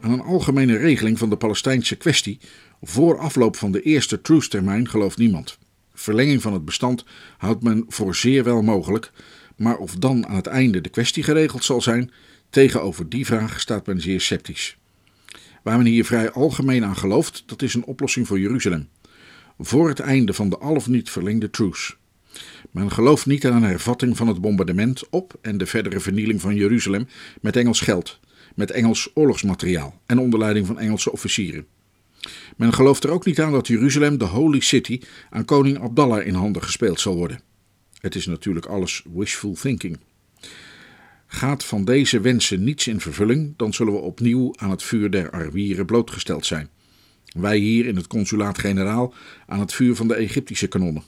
Aan 0.00 0.12
een 0.12 0.20
algemene 0.20 0.76
regeling 0.76 1.18
van 1.18 1.30
de 1.30 1.36
Palestijnse 1.36 1.96
kwestie 1.96 2.38
voor 2.82 3.18
afloop 3.18 3.56
van 3.56 3.72
de 3.72 3.82
eerste 3.82 4.20
truce-termijn 4.20 4.88
gelooft 4.88 5.18
niemand. 5.18 5.58
Verlenging 5.94 6.42
van 6.42 6.52
het 6.52 6.64
bestand 6.64 7.04
houdt 7.38 7.62
men 7.62 7.84
voor 7.88 8.14
zeer 8.14 8.44
wel 8.44 8.62
mogelijk, 8.62 9.10
maar 9.56 9.76
of 9.76 9.94
dan 9.94 10.26
aan 10.26 10.36
het 10.36 10.46
einde 10.46 10.80
de 10.80 10.88
kwestie 10.88 11.22
geregeld 11.22 11.64
zal 11.64 11.80
zijn, 11.80 12.10
tegenover 12.50 13.08
die 13.08 13.26
vraag 13.26 13.60
staat 13.60 13.86
men 13.86 14.00
zeer 14.00 14.20
sceptisch. 14.20 14.76
Waar 15.62 15.76
men 15.76 15.86
hier 15.86 16.04
vrij 16.04 16.30
algemeen 16.30 16.84
aan 16.84 16.96
gelooft, 16.96 17.42
dat 17.46 17.62
is 17.62 17.74
een 17.74 17.84
oplossing 17.84 18.26
voor 18.26 18.40
Jeruzalem. 18.40 18.88
Voor 19.58 19.88
het 19.88 20.00
einde 20.00 20.34
van 20.34 20.48
de 20.48 20.58
al 20.58 20.74
of 20.74 20.88
niet 20.88 21.10
verlengde 21.10 21.50
truce. 21.50 21.98
Men 22.70 22.90
gelooft 22.90 23.26
niet 23.26 23.46
aan 23.46 23.56
een 23.56 23.62
hervatting 23.62 24.16
van 24.16 24.28
het 24.28 24.40
bombardement 24.40 25.08
op 25.08 25.38
en 25.40 25.58
de 25.58 25.66
verdere 25.66 26.00
vernieling 26.00 26.40
van 26.40 26.54
Jeruzalem 26.54 27.08
met 27.40 27.56
Engels 27.56 27.80
geld, 27.80 28.20
met 28.54 28.70
Engels 28.70 29.10
oorlogsmateriaal 29.14 30.00
en 30.06 30.18
onder 30.18 30.38
leiding 30.38 30.66
van 30.66 30.78
Engelse 30.78 31.12
officieren. 31.12 31.66
Men 32.56 32.72
gelooft 32.72 33.04
er 33.04 33.10
ook 33.10 33.24
niet 33.24 33.40
aan 33.40 33.52
dat 33.52 33.66
Jeruzalem, 33.66 34.18
de 34.18 34.24
Holy 34.24 34.60
City, 34.60 35.00
aan 35.30 35.44
koning 35.44 35.78
Abdallah 35.78 36.26
in 36.26 36.34
handen 36.34 36.62
gespeeld 36.62 37.00
zal 37.00 37.16
worden. 37.16 37.40
Het 38.00 38.14
is 38.14 38.26
natuurlijk 38.26 38.66
alles 38.66 39.04
wishful 39.14 39.54
thinking. 39.54 39.98
Gaat 41.26 41.64
van 41.64 41.84
deze 41.84 42.20
wensen 42.20 42.64
niets 42.64 42.86
in 42.86 43.00
vervulling, 43.00 43.54
dan 43.56 43.74
zullen 43.74 43.92
we 43.92 43.98
opnieuw 43.98 44.54
aan 44.56 44.70
het 44.70 44.82
vuur 44.82 45.10
der 45.10 45.30
Arabieren 45.30 45.86
blootgesteld 45.86 46.46
zijn. 46.46 46.68
Wij 47.38 47.56
hier 47.56 47.86
in 47.86 47.96
het 47.96 48.06
consulaat-generaal 48.06 49.14
aan 49.46 49.60
het 49.60 49.72
vuur 49.72 49.96
van 49.96 50.08
de 50.08 50.14
Egyptische 50.14 50.66
kanonnen. 50.66 51.02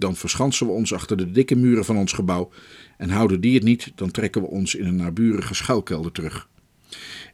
Dan 0.00 0.16
verschansen 0.16 0.66
we 0.66 0.72
ons 0.72 0.94
achter 0.94 1.16
de 1.16 1.30
dikke 1.30 1.56
muren 1.56 1.84
van 1.84 1.96
ons 1.96 2.12
gebouw 2.12 2.50
en 2.96 3.10
houden 3.10 3.40
die 3.40 3.54
het 3.54 3.62
niet, 3.62 3.92
dan 3.94 4.10
trekken 4.10 4.42
we 4.42 4.48
ons 4.48 4.74
in 4.74 4.86
een 4.86 4.96
naburige 4.96 5.54
schuilkelder 5.54 6.12
terug. 6.12 6.48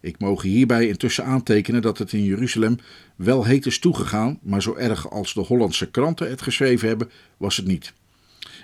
Ik 0.00 0.18
mogen 0.18 0.48
hierbij 0.48 0.88
intussen 0.88 1.24
aantekenen 1.24 1.82
dat 1.82 1.98
het 1.98 2.12
in 2.12 2.24
Jeruzalem 2.24 2.76
wel 3.16 3.44
heet 3.44 3.66
is 3.66 3.78
toegegaan, 3.78 4.38
maar 4.42 4.62
zo 4.62 4.74
erg 4.74 5.10
als 5.10 5.34
de 5.34 5.40
Hollandse 5.40 5.90
kranten 5.90 6.30
het 6.30 6.42
geschreven 6.42 6.88
hebben, 6.88 7.10
was 7.36 7.56
het 7.56 7.66
niet. 7.66 7.92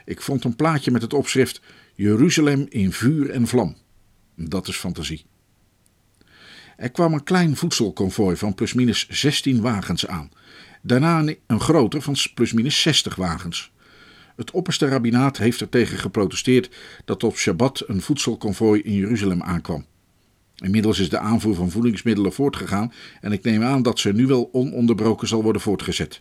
Ik 0.05 0.21
vond 0.21 0.45
een 0.45 0.57
plaatje 0.57 0.91
met 0.91 1.03
het 1.03 1.15
opschrift 1.15 1.61
Jeruzalem 1.95 2.67
in 2.69 2.93
vuur 2.93 3.31
en 3.31 3.47
vlam. 3.47 3.77
Dat 4.35 4.69
is 4.69 4.77
fantasie. 4.77 5.25
Er 6.77 6.91
kwam 6.91 7.13
een 7.13 7.25
klein 7.25 7.57
voedselconvooi 7.57 8.37
van 8.37 8.55
plusminus 8.55 9.09
16 9.09 9.61
wagens 9.61 10.07
aan. 10.07 10.31
Daarna 10.83 11.35
een 11.47 11.61
groter 11.61 12.03
van 12.03 12.17
plusminus 12.35 12.83
60 12.83 13.15
wagens. 13.15 13.73
Het 14.37 14.51
opperste 14.51 14.89
rabbinaat 14.89 15.37
heeft 15.37 15.61
er 15.61 15.68
tegen 15.68 15.99
geprotesteerd 15.99 16.70
dat 17.05 17.24
op 17.24 17.37
Shabbat 17.37 17.85
een 17.87 18.03
voedselconvooi 18.03 18.80
in 18.80 18.93
Jeruzalem 18.93 19.43
aankwam. 19.43 19.87
Inmiddels 20.57 20.99
is 20.99 21.09
de 21.09 21.18
aanvoer 21.18 21.55
van 21.55 21.70
voedingsmiddelen 21.70 22.33
voortgegaan 22.33 22.93
en 23.20 23.33
ik 23.33 23.43
neem 23.43 23.62
aan 23.62 23.83
dat 23.83 23.99
ze 23.99 24.12
nu 24.12 24.26
wel 24.26 24.49
ononderbroken 24.53 25.28
zal 25.28 25.43
worden 25.43 25.62
voortgezet. 25.62 26.20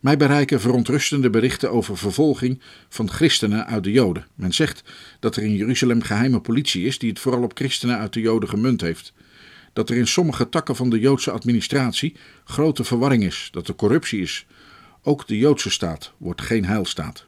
Mij 0.00 0.16
bereiken 0.16 0.60
verontrustende 0.60 1.30
berichten 1.30 1.70
over 1.70 1.96
vervolging 1.96 2.60
van 2.88 3.10
christenen 3.10 3.66
uit 3.66 3.84
de 3.84 3.90
Joden. 3.90 4.26
Men 4.34 4.52
zegt 4.52 4.82
dat 5.20 5.36
er 5.36 5.42
in 5.42 5.56
Jeruzalem 5.56 6.02
geheime 6.02 6.40
politie 6.40 6.84
is 6.84 6.98
die 6.98 7.08
het 7.08 7.18
vooral 7.18 7.42
op 7.42 7.56
christenen 7.56 7.98
uit 7.98 8.12
de 8.12 8.20
Joden 8.20 8.48
gemunt 8.48 8.80
heeft. 8.80 9.12
Dat 9.72 9.90
er 9.90 9.96
in 9.96 10.06
sommige 10.06 10.48
takken 10.48 10.76
van 10.76 10.90
de 10.90 10.98
Joodse 10.98 11.30
administratie 11.30 12.16
grote 12.44 12.84
verwarring 12.84 13.24
is, 13.24 13.48
dat 13.52 13.68
er 13.68 13.74
corruptie 13.74 14.20
is. 14.20 14.46
Ook 15.08 15.26
de 15.26 15.38
Joodse 15.38 15.70
staat 15.70 16.12
wordt 16.16 16.42
geen 16.42 16.64
heilstaat. 16.64 17.26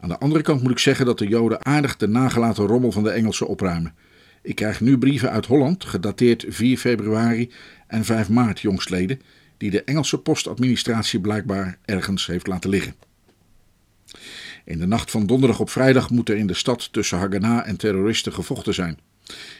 Aan 0.00 0.08
de 0.08 0.18
andere 0.18 0.42
kant 0.42 0.62
moet 0.62 0.70
ik 0.70 0.78
zeggen 0.78 1.06
dat 1.06 1.18
de 1.18 1.28
Joden 1.28 1.64
aardig 1.64 1.96
de 1.96 2.08
nagelaten 2.08 2.66
rommel 2.66 2.92
van 2.92 3.02
de 3.02 3.10
Engelsen 3.10 3.46
opruimen. 3.46 3.94
Ik 4.42 4.54
krijg 4.54 4.80
nu 4.80 4.98
brieven 4.98 5.30
uit 5.30 5.46
Holland, 5.46 5.84
gedateerd 5.84 6.44
4 6.48 6.78
februari 6.78 7.52
en 7.86 8.04
5 8.04 8.28
maart 8.28 8.60
jongstleden, 8.60 9.20
die 9.56 9.70
de 9.70 9.84
Engelse 9.84 10.18
postadministratie 10.18 11.20
blijkbaar 11.20 11.78
ergens 11.84 12.26
heeft 12.26 12.46
laten 12.46 12.70
liggen. 12.70 12.94
In 14.64 14.78
de 14.78 14.86
nacht 14.86 15.10
van 15.10 15.26
donderdag 15.26 15.60
op 15.60 15.70
vrijdag 15.70 16.10
moet 16.10 16.28
er 16.28 16.36
in 16.36 16.46
de 16.46 16.54
stad 16.54 16.92
tussen 16.92 17.18
Haganah 17.18 17.68
en 17.68 17.76
terroristen 17.76 18.32
gevochten 18.32 18.74
zijn. 18.74 18.98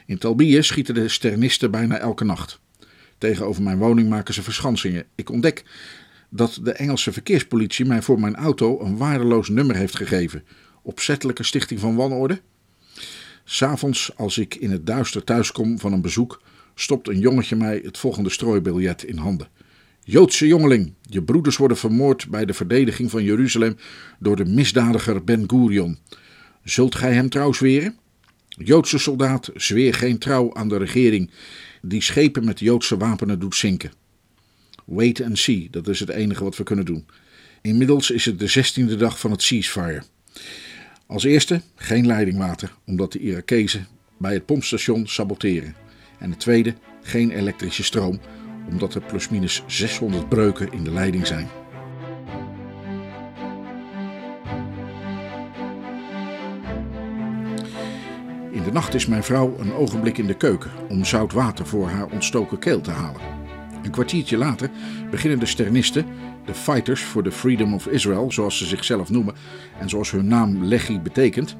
In 0.06 0.18
Talbië 0.18 0.62
schieten 0.62 0.94
de 0.94 1.08
sternisten 1.08 1.70
bijna 1.70 1.98
elke 1.98 2.24
nacht. 2.24 2.60
Tegenover 3.18 3.62
mijn 3.62 3.78
woning 3.78 4.08
maken 4.08 4.34
ze 4.34 4.42
verschansingen. 4.42 5.04
Ik 5.14 5.30
ontdek 5.30 5.64
dat 6.36 6.58
de 6.62 6.72
Engelse 6.72 7.12
verkeerspolitie 7.12 7.84
mij 7.84 8.02
voor 8.02 8.20
mijn 8.20 8.36
auto 8.36 8.80
een 8.80 8.96
waardeloos 8.96 9.48
nummer 9.48 9.76
heeft 9.76 9.96
gegeven. 9.96 10.44
Opzettelijke 10.82 11.42
stichting 11.42 11.80
van 11.80 11.96
wanorde? 11.96 12.40
S'avonds, 13.44 14.16
als 14.16 14.38
ik 14.38 14.54
in 14.54 14.70
het 14.70 14.86
duister 14.86 15.24
thuiskom 15.24 15.78
van 15.78 15.92
een 15.92 16.00
bezoek, 16.00 16.42
stopt 16.74 17.08
een 17.08 17.18
jongetje 17.18 17.56
mij 17.56 17.80
het 17.84 17.98
volgende 17.98 18.30
strooibiljet 18.30 19.02
in 19.02 19.16
handen. 19.16 19.48
Joodse 20.02 20.46
jongeling, 20.46 20.92
je 21.02 21.22
broeders 21.22 21.56
worden 21.56 21.76
vermoord 21.76 22.28
bij 22.28 22.44
de 22.44 22.54
verdediging 22.54 23.10
van 23.10 23.24
Jeruzalem 23.24 23.76
door 24.18 24.36
de 24.36 24.44
misdadiger 24.44 25.24
Ben 25.24 25.44
Gurion. 25.50 25.98
Zult 26.64 26.94
gij 26.94 27.12
hem 27.12 27.28
trouw 27.28 27.52
zweren? 27.52 27.96
Joodse 28.48 28.98
soldaat, 28.98 29.50
zweer 29.54 29.94
geen 29.94 30.18
trouw 30.18 30.54
aan 30.54 30.68
de 30.68 30.76
regering 30.76 31.30
die 31.82 32.00
schepen 32.00 32.44
met 32.44 32.60
Joodse 32.60 32.96
wapenen 32.96 33.38
doet 33.38 33.54
zinken. 33.54 33.90
Wait 34.86 35.22
and 35.22 35.38
see, 35.38 35.68
dat 35.70 35.88
is 35.88 36.00
het 36.00 36.08
enige 36.08 36.44
wat 36.44 36.56
we 36.56 36.62
kunnen 36.62 36.84
doen. 36.84 37.06
Inmiddels 37.62 38.10
is 38.10 38.24
het 38.24 38.38
de 38.38 38.46
zestiende 38.46 38.96
dag 38.96 39.20
van 39.20 39.30
het 39.30 39.42
ceasefire. 39.42 40.02
Als 41.06 41.24
eerste 41.24 41.60
geen 41.74 42.06
leidingwater, 42.06 42.74
omdat 42.84 43.12
de 43.12 43.18
Irakezen 43.18 43.86
bij 44.18 44.32
het 44.34 44.46
pompstation 44.46 45.06
saboteren. 45.06 45.74
En 46.18 46.30
de 46.30 46.36
tweede 46.36 46.74
geen 47.02 47.30
elektrische 47.30 47.84
stroom, 47.84 48.20
omdat 48.70 48.94
er 48.94 49.00
plusminus 49.00 49.62
600 49.66 50.28
breuken 50.28 50.72
in 50.72 50.84
de 50.84 50.92
leiding 50.92 51.26
zijn. 51.26 51.48
In 58.52 58.62
de 58.62 58.72
nacht 58.72 58.94
is 58.94 59.06
mijn 59.06 59.24
vrouw 59.24 59.58
een 59.58 59.72
ogenblik 59.72 60.18
in 60.18 60.26
de 60.26 60.36
keuken 60.36 60.70
om 60.88 61.04
zout 61.04 61.32
water 61.32 61.66
voor 61.66 61.88
haar 61.88 62.10
ontstoken 62.10 62.58
keel 62.58 62.80
te 62.80 62.90
halen. 62.90 63.35
Een 63.86 63.92
kwartiertje 63.92 64.36
later 64.36 64.70
beginnen 65.10 65.38
de 65.38 65.46
sternisten, 65.46 66.06
de 66.44 66.54
Fighters 66.54 67.00
for 67.00 67.22
the 67.22 67.32
Freedom 67.32 67.74
of 67.74 67.86
Israel, 67.86 68.32
zoals 68.32 68.58
ze 68.58 68.66
zichzelf 68.66 69.10
noemen 69.10 69.34
en 69.80 69.88
zoals 69.88 70.10
hun 70.10 70.26
naam 70.26 70.64
Lechi 70.64 71.00
betekent, 71.00 71.56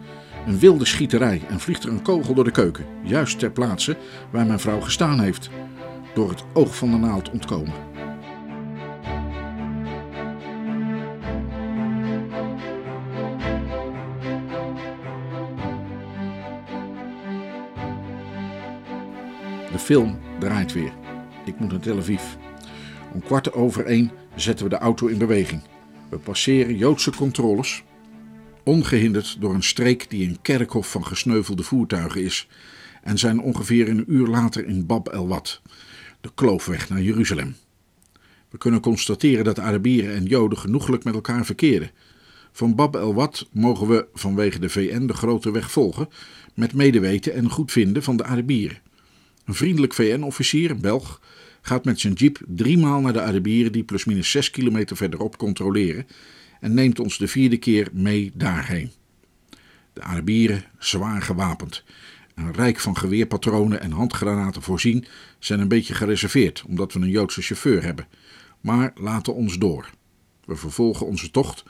een 0.47 0.59
wilde 0.59 0.85
schieterij 0.85 1.43
en 1.49 1.61
vliegt 1.61 1.85
er 1.85 1.91
een 1.91 2.03
kogel 2.03 2.35
door 2.35 2.45
de 2.45 2.51
keuken, 2.51 2.85
juist 3.03 3.39
ter 3.39 3.51
plaatse 3.51 3.97
waar 4.31 4.47
mijn 4.47 4.61
vrouw 4.61 4.81
gestaan 4.81 5.21
heeft, 5.21 5.51
door 6.15 6.29
het 6.29 6.45
oog 6.53 6.77
van 6.77 6.91
de 6.91 6.97
naald 6.97 7.31
ontkomen. 7.31 7.75
De 19.73 19.79
film 19.79 20.19
draait 20.39 20.73
weer. 20.73 21.06
Ik 21.47 21.59
moet 21.59 21.71
naar 21.71 21.81
Tel 21.81 21.99
Aviv. 21.99 22.23
Om 23.13 23.23
kwart 23.23 23.53
over 23.53 23.85
één 23.85 24.11
zetten 24.35 24.65
we 24.65 24.71
de 24.71 24.79
auto 24.79 25.07
in 25.07 25.19
beweging. 25.19 25.63
We 26.11 26.19
passeren 26.19 26.77
Joodse 26.77 27.11
controles, 27.11 27.83
ongehinderd 28.65 29.37
door 29.41 29.55
een 29.55 29.63
streek 29.63 30.11
die 30.11 30.29
een 30.29 30.39
kerkhof 30.43 30.91
van 30.91 31.07
gesneuvelde 31.07 31.63
voertuigen 31.63 32.23
is, 32.23 32.49
en 33.03 33.19
zijn 33.19 33.41
ongeveer 33.41 33.89
een 33.89 34.05
uur 34.09 34.27
later 34.27 34.67
in 34.67 34.87
Bab 34.87 35.09
el 35.09 35.29
Wad, 35.29 35.63
de 36.21 36.31
kloofweg 36.35 36.89
naar 36.89 37.03
Jeruzalem. 37.03 37.57
We 38.49 38.59
kunnen 38.59 38.81
constateren 38.81 39.45
dat 39.45 39.59
Arabieren 39.59 40.15
en 40.15 40.25
Joden 40.25 40.59
genoeglijk 40.59 41.05
met 41.05 41.15
elkaar 41.15 41.45
verkeren. 41.45 41.91
Van 42.53 42.75
Bab 42.75 42.97
el 42.97 43.15
Wad 43.15 43.49
mogen 43.53 43.89
we 43.89 44.07
vanwege 44.15 44.59
de 44.59 44.69
VN 44.69 45.07
de 45.07 45.15
grote 45.15 45.51
weg 45.51 45.71
volgen, 45.71 46.09
met 46.55 46.73
medeweten 46.75 47.35
en 47.35 47.51
goedvinden 47.51 48.03
van 48.03 48.17
de 48.17 48.25
Arabieren. 48.25 48.81
Een 49.45 49.55
vriendelijk 49.55 49.95
VN-officier, 49.95 50.77
Belg, 50.77 51.21
gaat 51.67 51.85
met 51.85 52.01
zijn 52.01 52.13
jeep 52.13 52.39
driemaal 52.47 53.01
naar 53.01 53.13
de 53.13 53.23
Arabieren 53.23 53.73
die 53.73 53.85
plusminus 53.85 54.31
6 54.31 54.51
kilometer 54.51 54.97
verderop 54.97 55.37
controleren 55.37 56.07
en 56.61 56.75
neemt 56.75 57.01
ons 57.01 57.19
de 57.19 57.29
vierde 57.29 57.57
keer 57.57 57.89
mee 57.93 58.31
daarheen. 58.35 58.91
De 59.93 60.03
Arabieren, 60.03 60.65
zwaar 60.79 61.23
gewapend 61.23 61.85
en 62.35 62.53
rijk 62.53 62.81
van 62.81 62.97
geweerpatronen 62.97 63.81
en 63.81 63.91
handgranaten 63.91 64.63
voorzien, 64.63 65.05
zijn 65.39 65.61
een 65.61 65.69
beetje 65.69 65.95
gereserveerd 65.95 66.65
omdat 66.67 66.93
we 66.93 67.01
een 67.01 67.11
Joodse 67.11 67.43
chauffeur 67.43 67.83
hebben, 67.83 68.07
maar 68.61 68.93
laten 68.95 69.35
ons 69.35 69.59
door. 69.59 69.91
We 70.45 70.57
vervolgen 70.57 71.07
onze 71.07 71.31
tocht, 71.31 71.65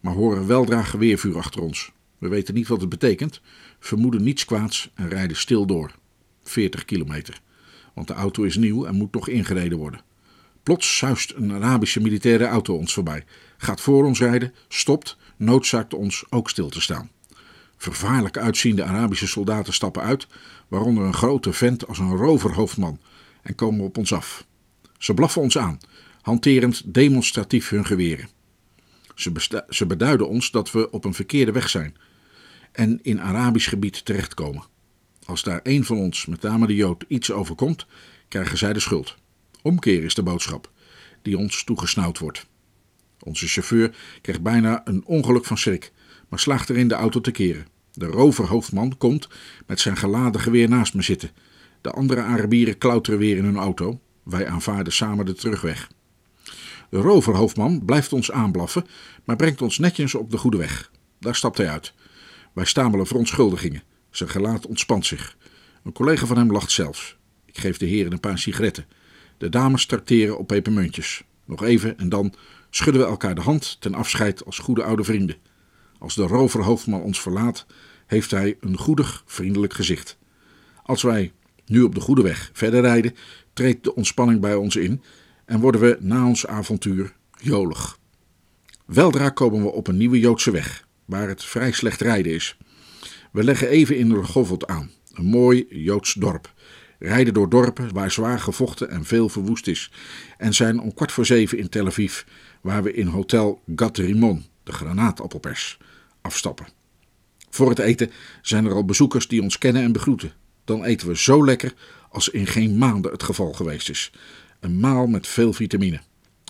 maar 0.00 0.14
horen 0.14 0.46
weldra 0.46 0.82
geweervuur 0.82 1.36
achter 1.36 1.60
ons. 1.60 1.92
We 2.18 2.28
weten 2.28 2.54
niet 2.54 2.68
wat 2.68 2.80
het 2.80 2.88
betekent, 2.88 3.40
vermoeden 3.78 4.22
niets 4.22 4.44
kwaads 4.44 4.90
en 4.94 5.08
rijden 5.08 5.36
stil 5.36 5.66
door. 5.66 5.94
40 6.42 6.84
kilometer. 6.84 7.40
Want 7.94 8.08
de 8.08 8.14
auto 8.14 8.42
is 8.42 8.56
nieuw 8.56 8.84
en 8.84 8.94
moet 8.94 9.14
nog 9.14 9.28
ingereden 9.28 9.78
worden. 9.78 10.00
Plots 10.62 10.96
zuist 10.96 11.32
een 11.36 11.52
Arabische 11.52 12.00
militaire 12.00 12.46
auto 12.46 12.76
ons 12.76 12.92
voorbij. 12.92 13.24
Gaat 13.56 13.80
voor 13.80 14.04
ons 14.04 14.18
rijden, 14.18 14.54
stopt, 14.68 15.16
noodzaakt 15.36 15.94
ons 15.94 16.24
ook 16.30 16.50
stil 16.50 16.68
te 16.68 16.80
staan. 16.80 17.10
Vervaarlijk 17.76 18.38
uitziende 18.38 18.84
Arabische 18.84 19.26
soldaten 19.26 19.72
stappen 19.72 20.02
uit, 20.02 20.26
waaronder 20.68 21.04
een 21.04 21.14
grote 21.14 21.52
vent 21.52 21.86
als 21.86 21.98
een 21.98 22.16
roverhoofdman, 22.16 23.00
en 23.42 23.54
komen 23.54 23.84
op 23.84 23.98
ons 23.98 24.12
af. 24.12 24.46
Ze 24.98 25.14
blaffen 25.14 25.42
ons 25.42 25.58
aan, 25.58 25.78
hanterend 26.20 26.94
demonstratief 26.94 27.68
hun 27.68 27.86
geweren. 27.86 28.28
Ze, 29.14 29.64
ze 29.68 29.86
beduiden 29.86 30.28
ons 30.28 30.50
dat 30.50 30.70
we 30.70 30.90
op 30.90 31.04
een 31.04 31.14
verkeerde 31.14 31.52
weg 31.52 31.68
zijn 31.68 31.96
en 32.72 32.98
in 33.02 33.20
Arabisch 33.20 33.68
gebied 33.68 34.04
terechtkomen. 34.04 34.64
Als 35.30 35.42
daar 35.42 35.60
een 35.62 35.84
van 35.84 35.96
ons, 35.96 36.26
met 36.26 36.42
name 36.42 36.66
de 36.66 36.74
Jood, 36.74 37.04
iets 37.08 37.32
overkomt, 37.32 37.86
krijgen 38.28 38.58
zij 38.58 38.72
de 38.72 38.80
schuld. 38.80 39.16
Omkeer 39.62 40.04
is 40.04 40.14
de 40.14 40.22
boodschap, 40.22 40.70
die 41.22 41.38
ons 41.38 41.64
toegesnauwd 41.64 42.18
wordt. 42.18 42.46
Onze 43.20 43.48
chauffeur 43.48 43.96
krijgt 44.20 44.42
bijna 44.42 44.80
een 44.84 45.04
ongeluk 45.04 45.44
van 45.44 45.58
schrik, 45.58 45.92
maar 46.28 46.38
slaagt 46.38 46.70
erin 46.70 46.88
de 46.88 46.94
auto 46.94 47.20
te 47.20 47.30
keren. 47.30 47.66
De 47.92 48.06
roverhoofdman 48.06 48.96
komt 48.98 49.28
met 49.66 49.80
zijn 49.80 49.96
geladen 49.96 50.40
geweer 50.40 50.68
naast 50.68 50.94
me 50.94 51.02
zitten. 51.02 51.30
De 51.80 51.90
andere 51.90 52.20
Arabieren 52.20 52.78
klauteren 52.78 53.18
weer 53.18 53.36
in 53.36 53.44
hun 53.44 53.58
auto. 53.58 54.00
Wij 54.22 54.48
aanvaarden 54.48 54.92
samen 54.92 55.26
de 55.26 55.34
terugweg. 55.34 55.90
De 56.90 56.98
roverhoofdman 56.98 57.84
blijft 57.84 58.12
ons 58.12 58.30
aanblaffen, 58.30 58.86
maar 59.24 59.36
brengt 59.36 59.62
ons 59.62 59.78
netjes 59.78 60.14
op 60.14 60.30
de 60.30 60.38
goede 60.38 60.56
weg. 60.56 60.90
Daar 61.20 61.36
stapt 61.36 61.58
hij 61.58 61.68
uit. 61.68 61.92
Wij 62.52 62.64
stamelen 62.64 63.06
verontschuldigingen. 63.06 63.82
Zijn 64.10 64.28
gelaat 64.28 64.66
ontspant 64.66 65.06
zich. 65.06 65.36
Een 65.84 65.92
collega 65.92 66.26
van 66.26 66.36
hem 66.36 66.52
lacht 66.52 66.70
zelfs. 66.70 67.16
Ik 67.44 67.58
geef 67.58 67.76
de 67.76 67.86
heren 67.86 68.12
een 68.12 68.20
paar 68.20 68.38
sigaretten. 68.38 68.86
De 69.38 69.48
dames 69.48 69.86
tracteren 69.86 70.38
op 70.38 70.46
pepermuntjes. 70.46 71.22
Nog 71.44 71.62
even 71.62 71.98
en 71.98 72.08
dan 72.08 72.34
schudden 72.70 73.02
we 73.02 73.08
elkaar 73.08 73.34
de 73.34 73.40
hand 73.40 73.80
ten 73.80 73.94
afscheid 73.94 74.44
als 74.44 74.58
goede 74.58 74.82
oude 74.82 75.04
vrienden. 75.04 75.36
Als 75.98 76.14
de 76.14 76.26
roverhoofdman 76.26 77.02
ons 77.02 77.20
verlaat, 77.20 77.66
heeft 78.06 78.30
hij 78.30 78.56
een 78.60 78.78
goedig, 78.78 79.22
vriendelijk 79.26 79.72
gezicht. 79.72 80.18
Als 80.82 81.02
wij, 81.02 81.32
nu 81.66 81.82
op 81.82 81.94
de 81.94 82.00
goede 82.00 82.22
weg, 82.22 82.50
verder 82.52 82.80
rijden, 82.80 83.14
treedt 83.52 83.84
de 83.84 83.94
ontspanning 83.94 84.40
bij 84.40 84.54
ons 84.54 84.76
in 84.76 85.02
en 85.44 85.60
worden 85.60 85.80
we 85.80 85.96
na 86.00 86.26
ons 86.26 86.46
avontuur 86.46 87.12
jolig. 87.40 87.98
Weldra 88.86 89.28
komen 89.28 89.62
we 89.62 89.72
op 89.72 89.86
een 89.86 89.96
nieuwe 89.96 90.18
Joodse 90.18 90.50
weg, 90.50 90.86
waar 91.04 91.28
het 91.28 91.44
vrij 91.44 91.72
slecht 91.72 92.00
rijden 92.00 92.32
is. 92.32 92.56
We 93.30 93.44
leggen 93.44 93.68
even 93.68 93.96
in 93.96 94.14
Rehovot 94.14 94.66
aan, 94.66 94.90
een 95.12 95.24
mooi 95.24 95.66
Joods 95.68 96.14
dorp. 96.14 96.52
Rijden 96.98 97.34
door 97.34 97.48
dorpen 97.48 97.94
waar 97.94 98.10
zwaar 98.10 98.40
gevochten 98.40 98.90
en 98.90 99.04
veel 99.04 99.28
verwoest 99.28 99.66
is. 99.66 99.90
En 100.38 100.54
zijn 100.54 100.80
om 100.80 100.94
kwart 100.94 101.12
voor 101.12 101.26
zeven 101.26 101.58
in 101.58 101.68
Tel 101.68 101.86
Aviv, 101.86 102.22
waar 102.60 102.82
we 102.82 102.92
in 102.92 103.06
hotel 103.06 103.62
Gat 103.76 103.96
Rimon, 103.96 104.44
de 104.62 104.72
granaatappelpers, 104.72 105.78
afstappen. 106.20 106.66
Voor 107.50 107.68
het 107.68 107.78
eten 107.78 108.10
zijn 108.42 108.64
er 108.64 108.72
al 108.72 108.84
bezoekers 108.84 109.28
die 109.28 109.42
ons 109.42 109.58
kennen 109.58 109.82
en 109.82 109.92
begroeten. 109.92 110.32
Dan 110.64 110.84
eten 110.84 111.08
we 111.08 111.16
zo 111.16 111.44
lekker 111.44 111.74
als 112.08 112.28
in 112.28 112.46
geen 112.46 112.78
maanden 112.78 113.12
het 113.12 113.22
geval 113.22 113.52
geweest 113.52 113.90
is. 113.90 114.12
Een 114.60 114.80
maal 114.80 115.06
met 115.06 115.26
veel 115.26 115.52
vitamine. 115.52 116.00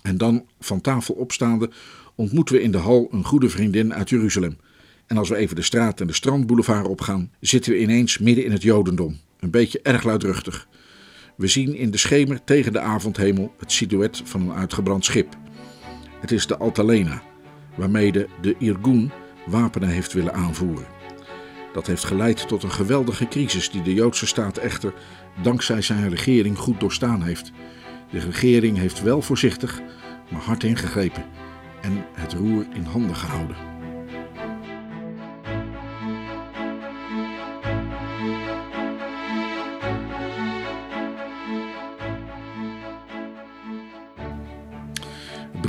En 0.02 0.18
dan, 0.18 0.46
van 0.60 0.80
tafel 0.80 1.14
opstaande, 1.14 1.70
ontmoeten 2.14 2.54
we 2.54 2.62
in 2.62 2.70
de 2.70 2.78
hal 2.78 3.08
een 3.10 3.24
goede 3.24 3.48
vriendin 3.48 3.94
uit 3.94 4.08
Jeruzalem. 4.08 4.56
En 5.10 5.16
als 5.16 5.28
we 5.28 5.36
even 5.36 5.56
de 5.56 5.62
straat 5.62 6.00
en 6.00 6.06
de 6.06 6.12
strandboulevard 6.12 6.86
opgaan, 6.86 7.30
zitten 7.40 7.72
we 7.72 7.80
ineens 7.80 8.18
midden 8.18 8.44
in 8.44 8.52
het 8.52 8.62
Jodendom. 8.62 9.18
Een 9.40 9.50
beetje 9.50 9.80
erg 9.82 10.02
luidruchtig. 10.02 10.68
We 11.36 11.46
zien 11.46 11.74
in 11.74 11.90
de 11.90 11.96
schemer 11.96 12.44
tegen 12.44 12.72
de 12.72 12.80
avondhemel 12.80 13.54
het 13.58 13.72
silhouet 13.72 14.22
van 14.24 14.40
een 14.40 14.56
uitgebrand 14.56 15.04
schip. 15.04 15.36
Het 16.20 16.30
is 16.30 16.46
de 16.46 16.56
Altalena, 16.56 17.22
waarmee 17.76 18.12
de, 18.12 18.28
de 18.40 18.54
Irgun 18.58 19.10
wapenen 19.46 19.88
heeft 19.88 20.12
willen 20.12 20.34
aanvoeren. 20.34 20.86
Dat 21.72 21.86
heeft 21.86 22.04
geleid 22.04 22.48
tot 22.48 22.62
een 22.62 22.72
geweldige 22.72 23.28
crisis 23.28 23.70
die 23.70 23.82
de 23.82 23.94
Joodse 23.94 24.26
staat 24.26 24.58
echter 24.58 24.94
dankzij 25.42 25.82
zijn 25.82 26.08
regering 26.08 26.58
goed 26.58 26.80
doorstaan 26.80 27.22
heeft. 27.22 27.52
De 28.10 28.18
regering 28.18 28.76
heeft 28.76 29.02
wel 29.02 29.22
voorzichtig, 29.22 29.80
maar 30.30 30.42
hard 30.42 30.64
ingegrepen 30.64 31.24
en 31.82 32.04
het 32.12 32.32
roer 32.32 32.66
in 32.74 32.84
handen 32.84 33.16
gehouden. 33.16 33.79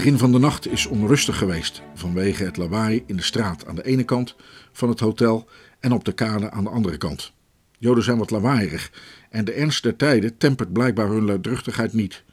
Begin 0.01 0.17
van 0.17 0.31
de 0.31 0.39
nacht 0.39 0.67
is 0.67 0.85
onrustig 0.85 1.37
geweest 1.37 1.81
vanwege 1.93 2.43
het 2.43 2.57
lawaai 2.57 3.03
in 3.05 3.15
de 3.15 3.21
straat 3.21 3.65
aan 3.65 3.75
de 3.75 3.85
ene 3.85 4.03
kant 4.03 4.35
van 4.71 4.89
het 4.89 4.99
hotel 4.99 5.49
en 5.79 5.91
op 5.91 6.05
de 6.05 6.11
kade 6.11 6.51
aan 6.51 6.63
de 6.63 6.69
andere 6.69 6.97
kant. 6.97 7.31
Joden 7.77 8.03
zijn 8.03 8.17
wat 8.17 8.31
lawaaierig 8.31 8.91
en 9.29 9.45
de 9.45 9.51
ernst 9.51 9.83
der 9.83 9.95
tijden 9.95 10.37
tempert 10.37 10.73
blijkbaar 10.73 11.07
hun 11.07 11.25
luidruchtigheid 11.25 11.93
niet. 11.93 12.23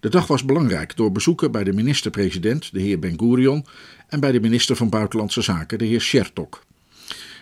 De 0.00 0.08
dag 0.08 0.26
was 0.26 0.44
belangrijk 0.44 0.96
door 0.96 1.12
bezoeken 1.12 1.52
bij 1.52 1.64
de 1.64 1.72
minister-president, 1.72 2.72
de 2.72 2.80
heer 2.80 2.98
Ben 2.98 3.18
Gurion, 3.18 3.66
en 4.08 4.20
bij 4.20 4.32
de 4.32 4.40
minister 4.40 4.76
van 4.76 4.88
Buitenlandse 4.88 5.42
Zaken, 5.42 5.78
de 5.78 5.84
heer 5.84 6.00
Shertok. 6.00 6.64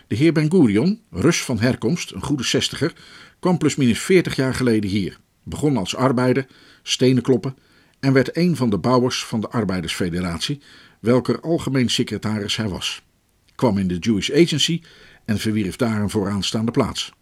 De 0.07 0.15
heer 0.15 0.33
Ben 0.33 0.51
Gurion, 0.51 1.01
Rus 1.11 1.43
van 1.43 1.59
herkomst, 1.59 2.11
een 2.11 2.23
goede 2.23 2.43
zestiger, 2.43 2.93
kwam 3.39 3.57
plusminus 3.57 3.99
40 3.99 4.35
jaar 4.35 4.53
geleden 4.53 4.89
hier. 4.89 5.19
Begon 5.43 5.77
als 5.77 5.95
arbeider, 5.95 6.47
stenen 6.83 7.23
kloppen 7.23 7.55
en 7.99 8.13
werd 8.13 8.37
een 8.37 8.55
van 8.55 8.69
de 8.69 8.77
bouwers 8.77 9.25
van 9.25 9.39
de 9.39 9.49
Arbeidersfederatie, 9.49 10.61
welker 10.99 11.39
algemeen 11.39 11.89
secretaris 11.89 12.55
hij 12.55 12.67
was. 12.67 13.01
Kwam 13.55 13.77
in 13.77 13.87
de 13.87 13.97
Jewish 13.97 14.31
Agency 14.31 14.81
en 15.25 15.39
verwierf 15.39 15.75
daar 15.75 16.01
een 16.01 16.09
vooraanstaande 16.09 16.71
plaats. 16.71 17.13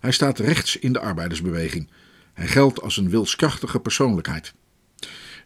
Hij 0.00 0.12
staat 0.12 0.38
rechts 0.38 0.76
in 0.76 0.92
de 0.92 1.00
arbeidersbeweging. 1.00 1.90
Hij 2.32 2.46
geldt 2.46 2.82
als 2.82 2.96
een 2.96 3.10
wilskrachtige 3.10 3.80
persoonlijkheid. 3.80 4.54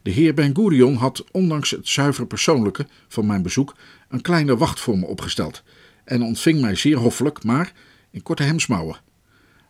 De 0.03 0.11
heer 0.11 0.35
Ben 0.35 0.57
Gurion 0.57 0.95
had, 0.95 1.25
ondanks 1.31 1.71
het 1.71 1.89
zuiver 1.89 2.27
persoonlijke 2.27 2.87
van 3.09 3.27
mijn 3.27 3.43
bezoek, 3.43 3.77
een 4.09 4.21
kleine 4.21 4.57
wacht 4.57 4.81
voor 4.81 4.99
me 4.99 5.07
opgesteld 5.07 5.63
en 6.05 6.23
ontving 6.23 6.61
mij 6.61 6.75
zeer 6.75 6.97
hoffelijk, 6.97 7.45
maar 7.45 7.73
in 8.11 8.23
korte 8.23 8.43
hemsmouwen. 8.43 9.01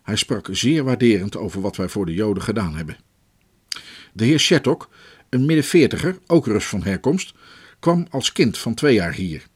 Hij 0.02 0.16
sprak 0.16 0.48
zeer 0.50 0.84
waarderend 0.84 1.36
over 1.36 1.60
wat 1.60 1.76
wij 1.76 1.88
voor 1.88 2.06
de 2.06 2.14
Joden 2.14 2.42
gedaan 2.42 2.74
hebben. 2.76 2.96
De 4.12 4.24
heer 4.24 4.38
Shettok, 4.38 4.88
een 5.28 5.46
middenveertiger, 5.46 6.18
ook 6.26 6.46
Rus 6.46 6.64
van 6.64 6.82
herkomst, 6.82 7.34
kwam 7.78 8.06
als 8.10 8.32
kind 8.32 8.58
van 8.58 8.74
twee 8.74 8.94
jaar 8.94 9.12
hier. 9.12 9.46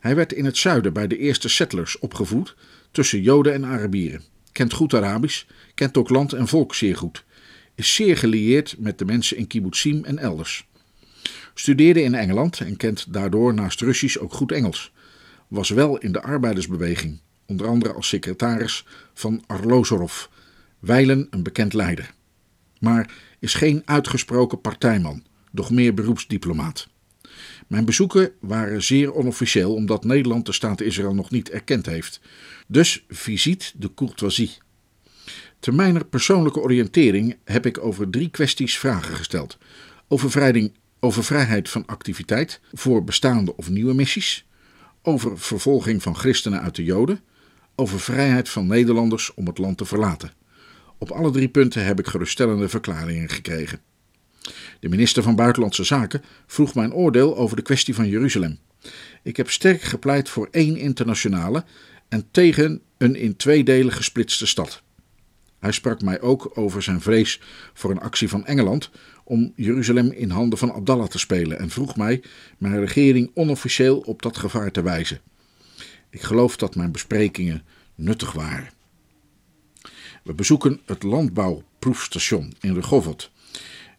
Hij 0.00 0.14
werd 0.14 0.32
in 0.32 0.44
het 0.44 0.56
zuiden 0.56 0.92
bij 0.92 1.06
de 1.06 1.18
eerste 1.18 1.48
settlers 1.48 1.98
opgevoed, 1.98 2.56
tussen 2.90 3.22
Joden 3.22 3.52
en 3.52 3.64
Arabieren. 3.64 4.22
Kent 4.52 4.72
goed 4.72 4.94
Arabisch, 4.94 5.44
kent 5.74 5.96
ook 5.96 6.08
land 6.08 6.32
en 6.32 6.48
volk 6.48 6.74
zeer 6.74 6.96
goed. 6.96 7.24
Is 7.74 7.94
zeer 7.94 8.16
gelieerd 8.16 8.74
met 8.78 8.98
de 8.98 9.04
mensen 9.04 9.36
in 9.36 9.46
kibbutzim 9.46 10.04
en 10.04 10.18
elders. 10.18 10.68
Studeerde 11.54 12.02
in 12.02 12.14
Engeland 12.14 12.60
en 12.60 12.76
kent 12.76 13.12
daardoor 13.12 13.54
naast 13.54 13.80
Russisch 13.80 14.18
ook 14.18 14.32
goed 14.32 14.52
Engels. 14.52 14.92
Was 15.48 15.68
wel 15.68 15.98
in 15.98 16.12
de 16.12 16.22
arbeidersbeweging, 16.22 17.20
onder 17.46 17.66
andere 17.66 17.92
als 17.92 18.08
secretaris 18.08 18.84
van 19.14 19.44
Arlozorov, 19.46 20.26
wijlen 20.78 21.26
een 21.30 21.42
bekend 21.42 21.72
leider. 21.72 22.10
Maar 22.78 23.10
is 23.40 23.54
geen 23.54 23.82
uitgesproken 23.84 24.60
partijman, 24.60 25.22
doch 25.52 25.70
meer 25.70 25.94
beroepsdiplomaat. 25.94 26.88
Mijn 27.66 27.84
bezoeken 27.84 28.32
waren 28.40 28.82
zeer 28.82 29.14
onofficieel 29.14 29.74
omdat 29.74 30.04
Nederland 30.04 30.46
de 30.46 30.52
staat 30.52 30.80
Israël 30.80 31.14
nog 31.14 31.30
niet 31.30 31.50
erkend 31.50 31.86
heeft. 31.86 32.20
Dus 32.66 33.04
visite 33.08 33.72
de 33.74 33.94
courtoisie. 33.94 34.58
Ter 35.60 35.74
mijner 35.74 36.04
persoonlijke 36.04 36.60
oriëntering 36.60 37.36
heb 37.44 37.66
ik 37.66 37.84
over 37.84 38.10
drie 38.10 38.28
kwesties 38.28 38.78
vragen 38.78 39.16
gesteld. 39.16 39.58
Over, 40.08 40.70
over 41.00 41.24
vrijheid 41.24 41.68
van 41.68 41.86
activiteit 41.86 42.60
voor 42.72 43.04
bestaande 43.04 43.56
of 43.56 43.68
nieuwe 43.68 43.94
missies. 43.94 44.46
Over 45.02 45.38
vervolging 45.38 46.02
van 46.02 46.16
christenen 46.16 46.60
uit 46.60 46.74
de 46.74 46.84
Joden. 46.84 47.20
Over 47.74 48.00
vrijheid 48.00 48.48
van 48.48 48.66
Nederlanders 48.66 49.34
om 49.34 49.46
het 49.46 49.58
land 49.58 49.78
te 49.78 49.84
verlaten. 49.84 50.32
Op 51.02 51.10
alle 51.10 51.30
drie 51.30 51.48
punten 51.48 51.84
heb 51.84 51.98
ik 51.98 52.06
geruststellende 52.06 52.68
verklaringen 52.68 53.28
gekregen. 53.28 53.80
De 54.80 54.88
minister 54.88 55.22
van 55.22 55.36
Buitenlandse 55.36 55.84
Zaken 55.84 56.22
vroeg 56.46 56.74
mijn 56.74 56.92
oordeel 56.92 57.36
over 57.36 57.56
de 57.56 57.62
kwestie 57.62 57.94
van 57.94 58.08
Jeruzalem. 58.08 58.58
Ik 59.22 59.36
heb 59.36 59.50
sterk 59.50 59.82
gepleit 59.82 60.28
voor 60.28 60.48
één 60.50 60.76
internationale 60.76 61.64
en 62.08 62.28
tegen 62.30 62.80
een 62.98 63.16
in 63.16 63.36
twee 63.36 63.64
delen 63.64 63.92
gesplitste 63.92 64.46
stad. 64.46 64.82
Hij 65.58 65.72
sprak 65.72 66.02
mij 66.02 66.20
ook 66.20 66.50
over 66.54 66.82
zijn 66.82 67.00
vrees 67.00 67.40
voor 67.74 67.90
een 67.90 68.00
actie 68.00 68.28
van 68.28 68.46
Engeland 68.46 68.90
om 69.24 69.52
Jeruzalem 69.56 70.10
in 70.10 70.30
handen 70.30 70.58
van 70.58 70.72
Abdallah 70.72 71.08
te 71.08 71.18
spelen 71.18 71.58
en 71.58 71.70
vroeg 71.70 71.96
mij 71.96 72.22
mijn 72.58 72.80
regering 72.80 73.30
onofficieel 73.34 73.98
op 73.98 74.22
dat 74.22 74.36
gevaar 74.36 74.70
te 74.70 74.82
wijzen. 74.82 75.20
Ik 76.10 76.22
geloof 76.22 76.56
dat 76.56 76.74
mijn 76.74 76.92
besprekingen 76.92 77.62
nuttig 77.94 78.32
waren. 78.32 78.79
We 80.22 80.34
bezoeken 80.34 80.80
het 80.86 81.02
landbouwproefstation 81.02 82.52
in 82.60 82.74
Rehovot 82.74 83.30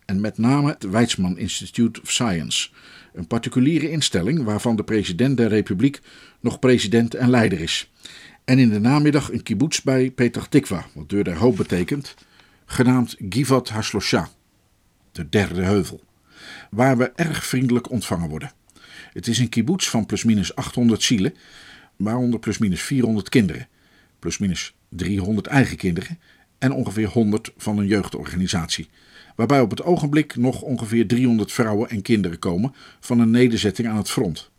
en 0.06 0.22
met 0.22 0.38
name 0.38 0.70
het 0.70 0.84
Weizmann 0.84 1.38
Institute 1.38 2.02
of 2.02 2.12
Science, 2.12 2.70
een 3.14 3.28
particuliere 3.28 3.90
instelling 3.90 4.44
waarvan 4.44 4.76
de 4.76 4.84
president 4.84 5.38
der 5.38 5.48
Republiek 5.48 6.02
nog 6.40 6.60
president 6.60 7.14
en 7.14 7.30
leider 7.30 7.60
is. 7.60 7.92
En 8.46 8.60
in 8.60 8.70
de 8.70 8.80
namiddag 8.80 9.32
een 9.32 9.44
kibbutz 9.44 9.82
bij 9.82 10.12
Petach 10.12 10.48
Tikva, 10.48 10.86
wat 10.94 11.10
deur 11.10 11.24
der 11.24 11.38
hoop 11.38 11.58
betekent, 11.58 12.16
genaamd 12.66 13.16
Givat 13.30 13.70
Haslosha, 13.70 14.30
de 15.12 15.30
derde 15.30 15.62
heuvel, 15.62 16.04
waar 16.70 16.98
we 16.98 17.12
erg 17.16 17.46
vriendelijk 17.46 17.90
ontvangen 17.90 18.30
worden. 18.30 18.52
Het 19.14 19.28
is 19.28 19.40
een 19.40 19.50
kibbutz 19.50 19.90
van 19.90 20.06
plusminus 20.06 20.56
800 20.56 21.04
zielen, 21.04 21.34
waaronder 21.96 22.40
plusminus 22.40 22.82
400 22.82 23.30
kinderen, 23.30 23.68
plusminus 24.20 24.74
300 24.96 25.48
eigen 25.48 25.78
kinderen 25.78 26.20
en 26.58 26.74
ongeveer 26.74 27.08
100 27.08 27.52
van 27.58 27.78
een 27.78 27.88
jeugdorganisatie 27.88 28.90
waarbij 29.36 29.62
op 29.62 29.70
het 29.70 29.84
ogenblik 29.84 30.36
nog 30.36 30.62
ongeveer 30.62 31.08
300 31.08 31.52
vrouwen 31.52 31.90
en 31.90 32.02
kinderen 32.02 32.40
komen 32.40 32.76
van 33.00 33.20
een 33.20 33.32
nederzetting 33.32 33.88
aan 33.88 33.98
het 33.98 34.10
front. 34.10 34.52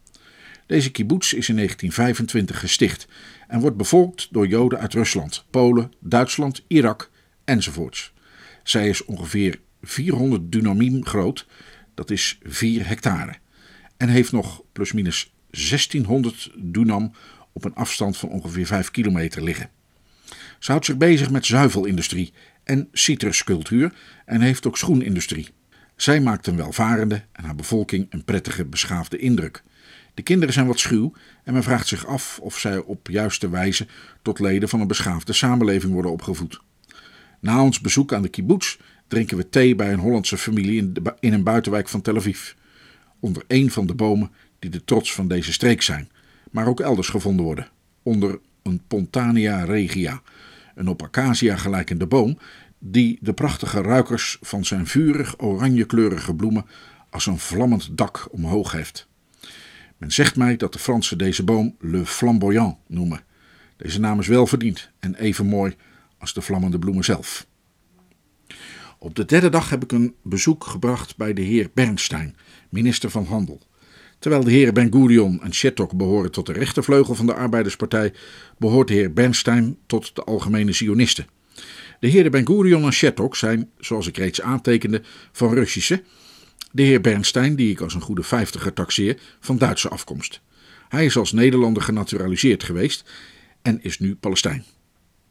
Deze 0.66 0.90
kibbutz 0.90 1.32
is 1.32 1.48
in 1.48 1.56
1925 1.56 2.60
gesticht 2.60 3.06
en 3.48 3.60
wordt 3.60 3.76
bevolkt 3.76 4.28
door 4.30 4.46
Joden 4.46 4.78
uit 4.78 4.94
Rusland, 4.94 5.44
Polen, 5.50 5.92
Duitsland, 6.00 6.64
Irak 6.66 7.10
enzovoorts. 7.44 8.12
Zij 8.62 8.88
is 8.88 9.04
ongeveer 9.04 9.60
400 9.82 10.52
dynamiem 10.52 11.06
groot, 11.06 11.46
dat 11.94 12.10
is 12.10 12.38
4 12.42 12.86
hectare, 12.86 13.34
en 13.96 14.08
heeft 14.08 14.32
nog 14.32 14.62
plusminus 14.72 15.32
1600 15.50 16.50
dunam 16.56 17.12
op 17.52 17.64
een 17.64 17.74
afstand 17.74 18.16
van 18.16 18.28
ongeveer 18.28 18.66
5 18.66 18.90
kilometer 18.90 19.42
liggen. 19.42 19.70
Ze 20.62 20.70
houdt 20.70 20.86
zich 20.86 20.96
bezig 20.96 21.30
met 21.30 21.46
zuivelindustrie 21.46 22.32
en 22.64 22.88
citruscultuur 22.92 23.92
en 24.24 24.40
heeft 24.40 24.66
ook 24.66 24.78
schoenindustrie. 24.78 25.48
Zij 25.96 26.20
maakt 26.20 26.46
een 26.46 26.56
welvarende 26.56 27.22
en 27.32 27.44
haar 27.44 27.54
bevolking 27.54 28.06
een 28.10 28.24
prettige, 28.24 28.64
beschaafde 28.64 29.18
indruk. 29.18 29.62
De 30.14 30.22
kinderen 30.22 30.54
zijn 30.54 30.66
wat 30.66 30.78
schuw 30.78 31.12
en 31.44 31.52
men 31.52 31.62
vraagt 31.62 31.86
zich 31.86 32.06
af 32.06 32.38
of 32.42 32.58
zij 32.58 32.78
op 32.78 33.08
juiste 33.10 33.48
wijze 33.48 33.86
tot 34.22 34.38
leden 34.38 34.68
van 34.68 34.80
een 34.80 34.86
beschaafde 34.86 35.32
samenleving 35.32 35.92
worden 35.92 36.12
opgevoed. 36.12 36.60
Na 37.40 37.62
ons 37.62 37.80
bezoek 37.80 38.12
aan 38.12 38.22
de 38.22 38.28
kibbutz 38.28 38.76
drinken 39.08 39.36
we 39.36 39.48
thee 39.48 39.74
bij 39.74 39.92
een 39.92 39.98
Hollandse 39.98 40.38
familie 40.38 40.92
in, 41.20 41.32
een 41.32 41.42
buitenwijk 41.42 41.88
van 41.88 42.02
Tel 42.02 42.16
Aviv. 42.16 42.52
Onder 43.20 43.42
een 43.46 43.70
van 43.70 43.86
de 43.86 43.94
bomen 43.94 44.30
die 44.58 44.70
de 44.70 44.84
trots 44.84 45.14
van 45.14 45.28
deze 45.28 45.52
streek 45.52 45.82
zijn, 45.82 46.10
maar 46.50 46.66
ook 46.66 46.80
elders 46.80 47.08
gevonden 47.08 47.44
worden. 47.44 47.68
Onder 48.02 48.38
een 48.62 48.82
Pontania 48.88 49.64
regia, 49.64 50.22
een 50.74 50.88
op 50.88 51.02
acacia 51.02 51.56
gelijkende 51.56 52.06
boom 52.06 52.38
die 52.78 53.18
de 53.20 53.32
prachtige 53.32 53.80
ruikers 53.80 54.38
van 54.40 54.64
zijn 54.64 54.86
vurig 54.86 55.40
oranjekleurige 55.40 56.34
bloemen 56.34 56.66
als 57.10 57.26
een 57.26 57.38
vlammend 57.38 57.96
dak 57.96 58.28
omhoog 58.30 58.72
heeft. 58.72 59.08
Men 59.96 60.10
zegt 60.10 60.36
mij 60.36 60.56
dat 60.56 60.72
de 60.72 60.78
Fransen 60.78 61.18
deze 61.18 61.44
boom 61.44 61.76
Le 61.80 62.06
Flamboyant 62.06 62.76
noemen. 62.86 63.20
Deze 63.76 64.00
naam 64.00 64.18
is 64.18 64.26
wel 64.26 64.46
verdiend 64.46 64.90
en 64.98 65.14
even 65.14 65.46
mooi 65.46 65.76
als 66.18 66.32
de 66.32 66.42
vlammende 66.42 66.78
bloemen 66.78 67.04
zelf. 67.04 67.46
Op 68.98 69.14
de 69.14 69.24
derde 69.24 69.48
dag 69.48 69.70
heb 69.70 69.82
ik 69.82 69.92
een 69.92 70.14
bezoek 70.22 70.64
gebracht 70.64 71.16
bij 71.16 71.32
de 71.32 71.42
heer 71.42 71.70
Bernstein, 71.74 72.36
minister 72.68 73.10
van 73.10 73.24
Handel. 73.24 73.60
Terwijl 74.22 74.44
de 74.44 74.50
heren 74.50 74.74
Ben 74.74 74.92
Gurion 74.92 75.42
en 75.42 75.54
Shettok 75.54 75.96
behoren 75.96 76.30
tot 76.30 76.46
de 76.46 76.52
rechtervleugel 76.52 77.14
van 77.14 77.26
de 77.26 77.34
Arbeiderspartij, 77.34 78.12
behoort 78.58 78.88
de 78.88 78.94
heer 78.94 79.12
Bernstein 79.12 79.78
tot 79.86 80.14
de 80.14 80.22
Algemene 80.24 80.72
Zionisten. 80.72 81.26
De 82.00 82.08
heren 82.08 82.30
Ben 82.30 82.46
Gurion 82.46 82.84
en 82.84 82.92
Shettok 82.92 83.36
zijn, 83.36 83.70
zoals 83.78 84.06
ik 84.06 84.16
reeds 84.16 84.40
aantekende, 84.40 85.02
van 85.32 85.54
Russische. 85.54 86.02
De 86.72 86.82
heer 86.82 87.00
Bernstein, 87.00 87.56
die 87.56 87.70
ik 87.70 87.80
als 87.80 87.94
een 87.94 88.00
goede 88.00 88.22
vijftiger 88.22 88.72
taxeer, 88.72 89.20
van 89.40 89.58
Duitse 89.58 89.88
afkomst. 89.88 90.40
Hij 90.88 91.04
is 91.04 91.16
als 91.16 91.32
Nederlander 91.32 91.82
genaturaliseerd 91.82 92.62
geweest 92.62 93.10
en 93.62 93.82
is 93.82 93.98
nu 93.98 94.14
Palestijn. 94.14 94.64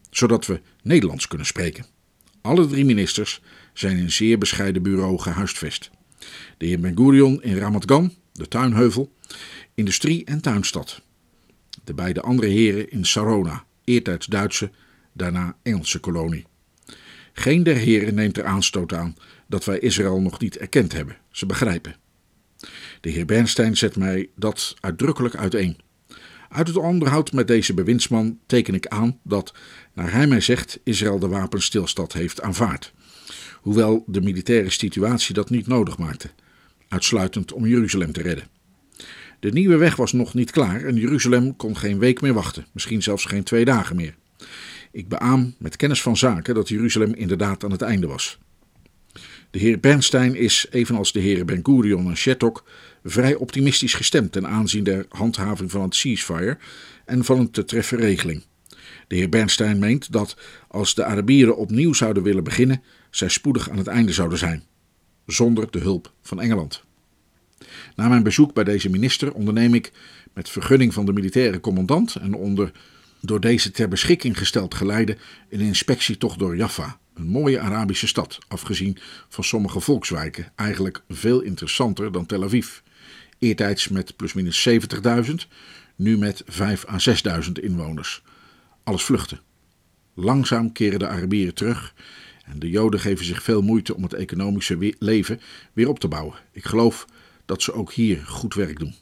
Zodat 0.10 0.46
we 0.46 0.62
Nederlands 0.84 1.28
kunnen 1.28 1.48
spreken. 1.48 1.86
Alle 2.42 2.68
drie 2.68 2.86
ministers 2.86 3.42
zijn 3.74 3.98
in 3.98 4.04
een 4.04 4.12
zeer 4.12 4.38
bescheiden 4.38 4.84
bureau 4.84 5.20
gehuisvest. 5.20 5.92
De 6.58 6.66
heer 6.66 6.80
Ben 6.80 6.98
Gurion 6.98 7.44
in 7.44 7.58
Ramat 7.58 7.84
Gan, 7.86 8.20
de 8.32 8.48
tuinheuvel, 8.48 9.12
industrie- 9.74 10.26
en 10.26 10.42
tuinstad. 10.42 11.02
De 11.84 11.94
beide 11.94 12.22
andere 12.22 12.48
heren 12.48 12.90
in 12.92 13.06
Sarona, 13.06 13.66
eertijds 13.84 14.26
Duitse, 14.26 14.72
daarna 15.14 15.56
Engelse 15.64 16.00
kolonie. 16.00 16.46
Geen 17.34 17.64
der 17.64 17.76
heren 17.76 18.16
neemt 18.16 18.38
er 18.38 18.46
aanstoot 18.46 18.94
aan 18.94 19.16
dat 19.48 19.66
wij 19.66 19.80
Israël 19.80 20.22
nog 20.22 20.40
niet 20.40 20.58
erkend 20.58 20.92
hebben. 20.92 21.18
Ze 21.32 21.46
begrijpen. 21.46 21.96
De 23.02 23.10
heer 23.10 23.26
Bernstein 23.26 23.78
zet 23.78 23.96
mij 23.96 24.30
dat 24.36 24.76
uitdrukkelijk 24.80 25.36
uiteen. 25.36 25.78
Uit 26.50 26.68
het 26.68 26.78
onderhoud 26.78 27.32
met 27.32 27.48
deze 27.48 27.74
bewindsman 27.74 28.40
teken 28.46 28.74
ik 28.74 28.88
aan 28.88 29.20
dat, 29.24 29.54
naar 29.94 30.12
hij 30.12 30.28
mij 30.28 30.42
zegt, 30.42 30.80
Israël 30.84 31.20
de 31.20 31.28
wapenstilstand 31.28 32.14
heeft 32.14 32.42
aanvaard. 32.42 32.94
Hoewel 33.62 34.04
de 34.08 34.22
militaire 34.22 34.70
situatie 34.70 35.34
dat 35.34 35.50
niet 35.50 35.68
nodig 35.68 35.98
maakte, 35.98 36.30
uitsluitend 36.92 37.54
om 37.54 37.68
Jeruzalem 37.68 38.12
te 38.12 38.22
redden. 38.22 38.48
De 39.40 39.52
nieuwe 39.52 39.78
weg 39.78 39.96
was 39.96 40.12
nog 40.12 40.34
niet 40.34 40.52
klaar 40.52 40.84
en 40.84 40.96
Jeruzalem 40.96 41.56
kon 41.56 41.78
geen 41.78 42.00
week 42.00 42.22
meer 42.22 42.34
wachten, 42.34 42.66
misschien 42.72 43.04
zelfs 43.04 43.26
geen 43.26 43.44
twee 43.44 43.66
dagen 43.66 43.96
meer. 43.96 44.16
Ik 44.92 45.08
beaam 45.08 45.56
met 45.58 45.76
kennis 45.76 46.02
van 46.02 46.18
zaken 46.18 46.56
dat 46.56 46.70
Jeruzalem 46.70 47.14
inderdaad 47.14 47.64
aan 47.64 47.72
het 47.72 47.82
einde 47.82 48.08
was. 48.08 48.40
De 49.52 49.60
heer 49.60 49.80
Bernstein 49.80 50.36
is, 50.36 50.68
evenals 50.70 51.12
de 51.12 51.20
heren 51.20 51.46
Ben 51.46 51.60
Gurion 51.64 52.08
en 52.08 52.18
Shettok, 52.18 52.64
vrij 53.04 53.36
optimistisch 53.36 53.94
gestemd 53.94 54.32
ten 54.32 54.48
aanzien 54.48 54.84
der 54.84 55.06
handhaving 55.10 55.72
van 55.72 55.82
het 55.82 55.96
ceasefire 55.96 56.58
en 57.06 57.24
van 57.26 57.40
een 57.40 57.52
te 57.52 57.66
treffen 57.66 57.98
regeling. 57.98 58.44
De 59.08 59.16
heer 59.16 59.30
Bernstein 59.30 59.80
meent 59.80 60.12
dat 60.12 60.38
als 60.68 60.96
de 60.96 61.04
Arabieren 61.04 61.58
opnieuw 61.58 61.94
zouden 61.94 62.24
willen 62.24 62.44
beginnen, 62.44 62.84
zij 63.10 63.30
spoedig 63.30 63.70
aan 63.70 63.78
het 63.78 63.88
einde 63.88 64.14
zouden 64.14 64.38
zijn, 64.38 64.64
zonder 65.32 65.72
de 65.72 65.80
hulp 65.80 66.14
van 66.22 66.42
Engeland. 66.42 66.84
Na 67.96 68.08
mijn 68.08 68.24
bezoek 68.24 68.54
bij 68.54 68.64
deze 68.64 68.90
minister 68.90 69.34
onderneem 69.34 69.74
ik, 69.74 69.92
met 70.34 70.50
vergunning 70.50 70.94
van 70.94 71.06
de 71.06 71.14
militaire 71.14 71.60
commandant 71.60 72.16
en 72.16 72.34
onder 72.34 72.72
door 73.22 73.40
deze 73.40 73.72
ter 73.72 73.88
beschikking 73.88 74.38
gesteld 74.38 74.76
geleide, 74.76 75.18
een 75.50 75.60
inspectietocht 75.60 76.40
door 76.40 76.56
Jaffa, 76.56 77.00
een 77.14 77.28
mooie 77.28 77.60
Arabische 77.60 78.08
stad, 78.08 78.38
afgezien 78.48 78.98
van 79.30 79.44
sommige 79.44 79.80
volkswijken, 79.80 80.52
eigenlijk 80.56 81.04
veel 81.10 81.42
interessanter 81.42 82.12
dan 82.12 82.26
Tel 82.26 82.44
Aviv. 82.44 82.80
Eertijds 83.40 83.88
met 83.88 84.16
plusminus 84.16 84.70
70.000, 84.70 85.34
nu 85.96 86.18
met 86.18 86.44
5 86.46 86.86
à 86.88 86.98
6.000 87.44 87.52
inwoners. 87.52 88.24
Alles 88.84 89.04
vluchten. 89.04 89.40
Langzaam 90.14 90.72
keren 90.72 91.00
de 91.00 91.08
Arabieren 91.08 91.54
terug 91.54 91.94
en 92.52 92.60
de 92.60 92.70
Joden 92.70 93.00
geven 93.00 93.26
zich 93.26 93.44
veel 93.44 93.62
moeite 93.62 93.96
om 93.96 94.04
het 94.04 94.14
economische 94.14 94.94
leven 95.00 95.42
weer 95.74 95.90
op 95.90 96.00
te 96.00 96.08
bouwen. 96.08 96.36
Ik 96.52 96.66
geloof 96.66 97.06
dat 97.46 97.62
ze 97.62 97.74
ook 97.74 97.94
hier 97.94 98.18
goed 98.26 98.54
werk 98.54 98.80
doen. 98.80 98.96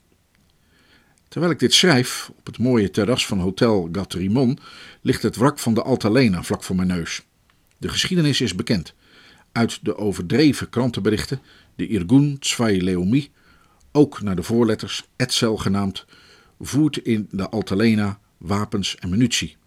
Terwijl 1.27 1.51
ik 1.51 1.59
dit 1.59 1.73
schrijf, 1.73 2.31
op 2.37 2.45
het 2.45 2.57
mooie 2.57 2.89
terras 2.89 3.25
van 3.25 3.39
Hotel 3.39 3.89
Gatterimon 3.91 4.59
ligt 5.01 5.21
het 5.21 5.35
wrak 5.35 5.59
van 5.59 5.73
de 5.73 5.83
Altalena 5.83 6.43
vlak 6.43 6.63
voor 6.63 6.75
mijn 6.75 6.87
neus. 6.87 7.23
De 7.77 7.89
geschiedenis 7.89 8.41
is 8.41 8.55
bekend. 8.55 8.93
Uit 9.51 9.79
de 9.81 9.97
overdreven 9.97 10.69
krantenberichten, 10.69 11.41
de 11.75 11.87
Irgun 11.87 12.39
Tzvai 12.39 12.83
Leomi, 12.83 13.29
ook 13.91 14.21
naar 14.21 14.35
de 14.35 14.43
voorletters 14.43 15.07
Etzel 15.15 15.57
genaamd, 15.57 16.05
voert 16.59 16.97
in 16.97 17.27
de 17.31 17.49
Altalena 17.49 18.19
wapens 18.37 18.95
en 18.95 19.09
munitie, 19.09 19.57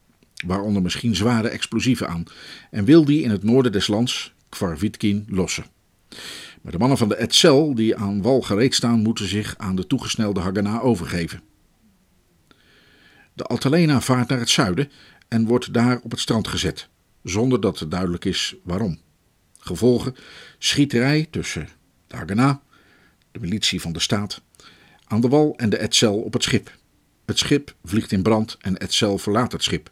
waaronder 0.46 0.82
misschien 0.82 1.16
zware 1.16 1.48
explosieven 1.48 2.08
aan, 2.08 2.24
en 2.70 2.84
wil 2.84 3.04
die 3.04 3.22
in 3.22 3.30
het 3.30 3.42
noorden 3.42 3.72
des 3.72 3.86
lands, 3.86 4.34
Kvarvitkin, 4.48 5.26
lossen. 5.28 5.64
Maar 6.62 6.72
de 6.72 6.78
mannen 6.78 6.98
van 6.98 7.08
de 7.08 7.14
Etzel 7.14 7.74
die 7.74 7.96
aan 7.96 8.22
wal 8.22 8.40
gereed 8.40 8.74
staan, 8.74 9.00
moeten 9.00 9.28
zich 9.28 9.54
aan 9.58 9.76
de 9.76 9.86
toegesnelde 9.86 10.40
Haganah 10.40 10.84
overgeven. 10.84 11.42
De 13.34 13.44
Altalena 13.44 14.00
vaart 14.00 14.28
naar 14.28 14.38
het 14.38 14.50
zuiden 14.50 14.90
en 15.28 15.46
wordt 15.46 15.72
daar 15.72 16.00
op 16.02 16.10
het 16.10 16.20
strand 16.20 16.48
gezet, 16.48 16.88
zonder 17.22 17.60
dat 17.60 17.78
het 17.78 17.90
duidelijk 17.90 18.24
is 18.24 18.54
waarom. 18.64 18.98
Gevolgen 19.58 20.14
schieterij 20.58 21.26
tussen 21.30 21.68
de 22.06 22.16
Haganah, 22.16 22.56
de 23.30 23.40
militie 23.40 23.80
van 23.80 23.92
de 23.92 24.00
staat, 24.00 24.42
aan 25.04 25.20
de 25.20 25.28
wal 25.28 25.54
en 25.56 25.70
de 25.70 25.76
Etzel 25.76 26.14
op 26.14 26.32
het 26.32 26.42
schip. 26.42 26.78
Het 27.24 27.38
schip 27.38 27.74
vliegt 27.84 28.12
in 28.12 28.22
brand 28.22 28.56
en 28.60 28.78
Etzel 28.78 29.18
verlaat 29.18 29.52
het 29.52 29.62
schip. 29.62 29.90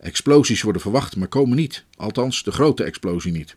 Explosies 0.00 0.62
worden 0.62 0.82
verwacht, 0.82 1.16
maar 1.16 1.28
komen 1.28 1.56
niet, 1.56 1.84
althans 1.96 2.42
de 2.42 2.52
grote 2.52 2.84
explosie 2.84 3.32
niet. 3.32 3.56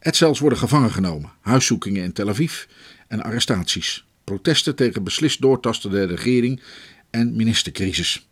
Etzels 0.00 0.38
worden 0.38 0.58
gevangen 0.58 0.90
genomen, 0.90 1.32
huiszoekingen 1.40 2.02
in 2.02 2.12
Tel 2.12 2.28
Aviv 2.28 2.64
en 3.08 3.22
arrestaties. 3.22 4.06
Protesten 4.24 4.76
tegen 4.76 5.04
beslist 5.04 5.40
doortasten 5.40 5.90
der 5.90 6.06
regering 6.06 6.62
en 7.10 7.36
ministercrisis. 7.36 8.28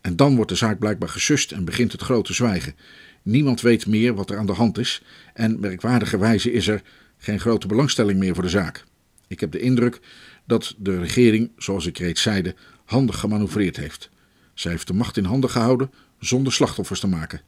En 0.00 0.16
dan 0.16 0.36
wordt 0.36 0.50
de 0.50 0.56
zaak 0.56 0.78
blijkbaar 0.78 1.08
gesust 1.08 1.52
en 1.52 1.64
begint 1.64 1.92
het 1.92 2.02
grote 2.02 2.32
zwijgen. 2.32 2.74
Niemand 3.22 3.60
weet 3.60 3.86
meer 3.86 4.14
wat 4.14 4.30
er 4.30 4.38
aan 4.38 4.46
de 4.46 4.52
hand 4.52 4.78
is 4.78 5.02
en 5.34 5.60
merkwaardigerwijze 5.60 6.52
is 6.52 6.68
er 6.68 6.82
geen 7.18 7.40
grote 7.40 7.66
belangstelling 7.66 8.18
meer 8.18 8.34
voor 8.34 8.42
de 8.42 8.48
zaak. 8.48 8.84
Ik 9.26 9.40
heb 9.40 9.52
de 9.52 9.60
indruk 9.60 10.00
dat 10.46 10.74
de 10.78 10.98
regering, 10.98 11.50
zoals 11.56 11.86
ik 11.86 11.98
reeds 11.98 12.22
zeide, 12.22 12.54
handig 12.84 13.18
gemanoeuvreerd 13.18 13.76
heeft. 13.76 14.10
Zij 14.54 14.70
heeft 14.70 14.86
de 14.86 14.92
macht 14.92 15.16
in 15.16 15.24
handen 15.24 15.50
gehouden 15.50 15.90
zonder 16.18 16.52
slachtoffers 16.52 17.00
te 17.00 17.06
maken. 17.06 17.40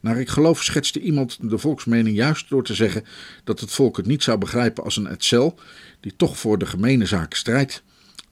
Naar 0.00 0.20
ik 0.20 0.28
geloof 0.28 0.62
schetste 0.62 1.00
iemand 1.00 1.50
de 1.50 1.58
volksmening 1.58 2.16
juist 2.16 2.48
door 2.48 2.64
te 2.64 2.74
zeggen 2.74 3.04
dat 3.44 3.60
het 3.60 3.72
volk 3.72 3.96
het 3.96 4.06
niet 4.06 4.22
zou 4.22 4.38
begrijpen 4.38 4.84
als 4.84 4.96
een 4.96 5.06
Etzel, 5.06 5.58
die 6.00 6.16
toch 6.16 6.38
voor 6.38 6.58
de 6.58 6.66
gemene 6.66 7.06
zaak 7.06 7.34
strijdt, 7.34 7.82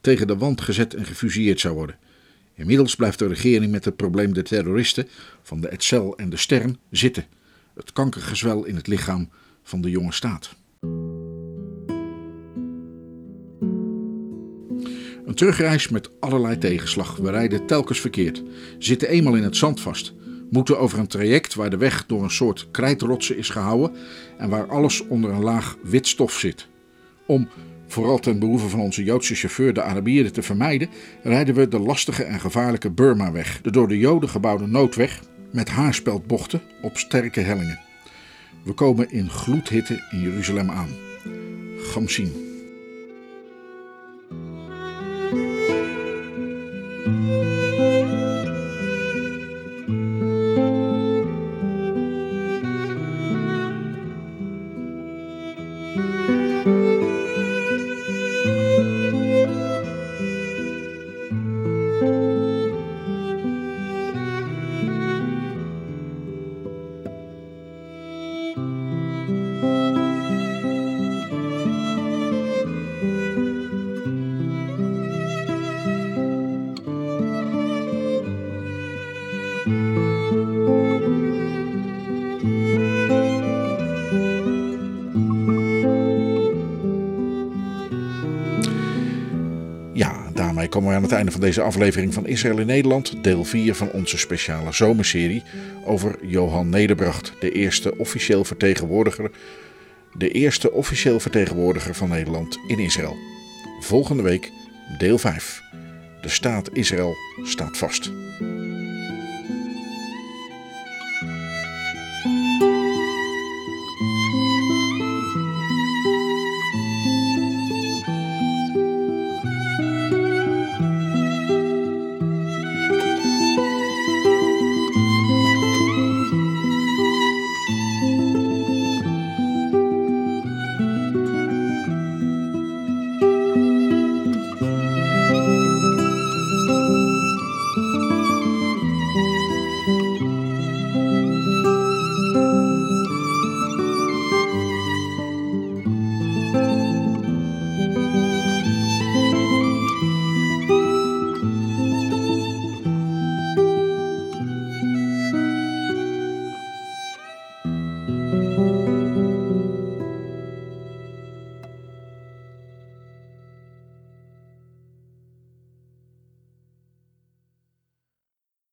tegen 0.00 0.26
de 0.26 0.36
wand 0.36 0.60
gezet 0.60 0.94
en 0.94 1.04
gefusilleerd 1.04 1.60
zou 1.60 1.74
worden. 1.74 1.96
Inmiddels 2.54 2.94
blijft 2.94 3.18
de 3.18 3.26
regering 3.26 3.72
met 3.72 3.84
het 3.84 3.96
probleem 3.96 4.32
de 4.32 4.42
terroristen 4.42 5.08
van 5.42 5.60
de 5.60 5.68
Etzel 5.68 6.16
en 6.16 6.30
de 6.30 6.36
Stern 6.36 6.78
zitten. 6.90 7.26
Het 7.74 7.92
kankergezwel 7.92 8.64
in 8.64 8.76
het 8.76 8.86
lichaam 8.86 9.30
van 9.62 9.80
de 9.80 9.90
jonge 9.90 10.12
staat. 10.12 10.56
Terugreis 15.38 15.88
met 15.88 16.10
allerlei 16.20 16.58
tegenslag. 16.58 17.16
We 17.16 17.30
rijden 17.30 17.66
telkens 17.66 18.00
verkeerd, 18.00 18.42
zitten 18.78 19.08
eenmaal 19.08 19.34
in 19.34 19.42
het 19.42 19.56
zand 19.56 19.80
vast, 19.80 20.12
moeten 20.50 20.78
over 20.78 20.98
een 20.98 21.06
traject 21.06 21.54
waar 21.54 21.70
de 21.70 21.76
weg 21.76 22.06
door 22.06 22.22
een 22.22 22.30
soort 22.30 22.68
krijtrotsen 22.70 23.36
is 23.36 23.48
gehouden 23.48 23.96
en 24.38 24.48
waar 24.48 24.68
alles 24.68 25.06
onder 25.06 25.30
een 25.30 25.42
laag 25.42 25.76
wit 25.82 26.06
stof 26.06 26.32
zit. 26.32 26.68
Om, 27.26 27.48
vooral 27.86 28.18
ten 28.18 28.38
behoeve 28.38 28.68
van 28.68 28.80
onze 28.80 29.04
Joodse 29.04 29.34
chauffeur, 29.34 29.72
de 29.72 29.82
Arabieren 29.82 30.32
te 30.32 30.42
vermijden, 30.42 30.88
rijden 31.22 31.54
we 31.54 31.68
de 31.68 31.78
lastige 31.78 32.24
en 32.24 32.40
gevaarlijke 32.40 32.90
Burma-weg, 32.90 33.60
de 33.62 33.70
door 33.70 33.88
de 33.88 33.98
Joden 33.98 34.28
gebouwde 34.28 34.66
noodweg 34.66 35.20
met 35.52 35.68
haarspeldbochten 35.68 36.60
op 36.82 36.96
sterke 36.96 37.40
hellingen. 37.40 37.80
We 38.64 38.72
komen 38.72 39.10
in 39.10 39.30
gloedhitte 39.30 40.02
in 40.10 40.20
Jeruzalem 40.20 40.70
aan. 40.70 40.88
Gamsien. 41.78 42.47
Aan 90.98 91.04
het 91.04 91.12
einde 91.12 91.32
van 91.32 91.40
deze 91.40 91.62
aflevering 91.62 92.14
van 92.14 92.26
Israël 92.26 92.58
in 92.58 92.66
Nederland, 92.66 93.24
deel 93.24 93.44
4 93.44 93.74
van 93.74 93.90
onze 93.90 94.18
speciale 94.18 94.72
zomerserie 94.72 95.42
over 95.84 96.26
Johan 96.26 96.68
Nederbracht, 96.68 97.32
de 97.40 97.52
eerste 97.52 97.98
officieel 97.98 98.44
vertegenwoordiger, 98.44 99.30
de 100.12 100.30
eerste 100.30 100.72
officieel 100.72 101.20
vertegenwoordiger 101.20 101.94
van 101.94 102.08
Nederland 102.08 102.58
in 102.66 102.78
Israël. 102.78 103.16
Volgende 103.80 104.22
week 104.22 104.50
deel 104.98 105.18
5. 105.18 105.62
De 106.22 106.28
staat 106.28 106.68
Israël 106.72 107.14
staat 107.42 107.76
vast. 107.76 108.10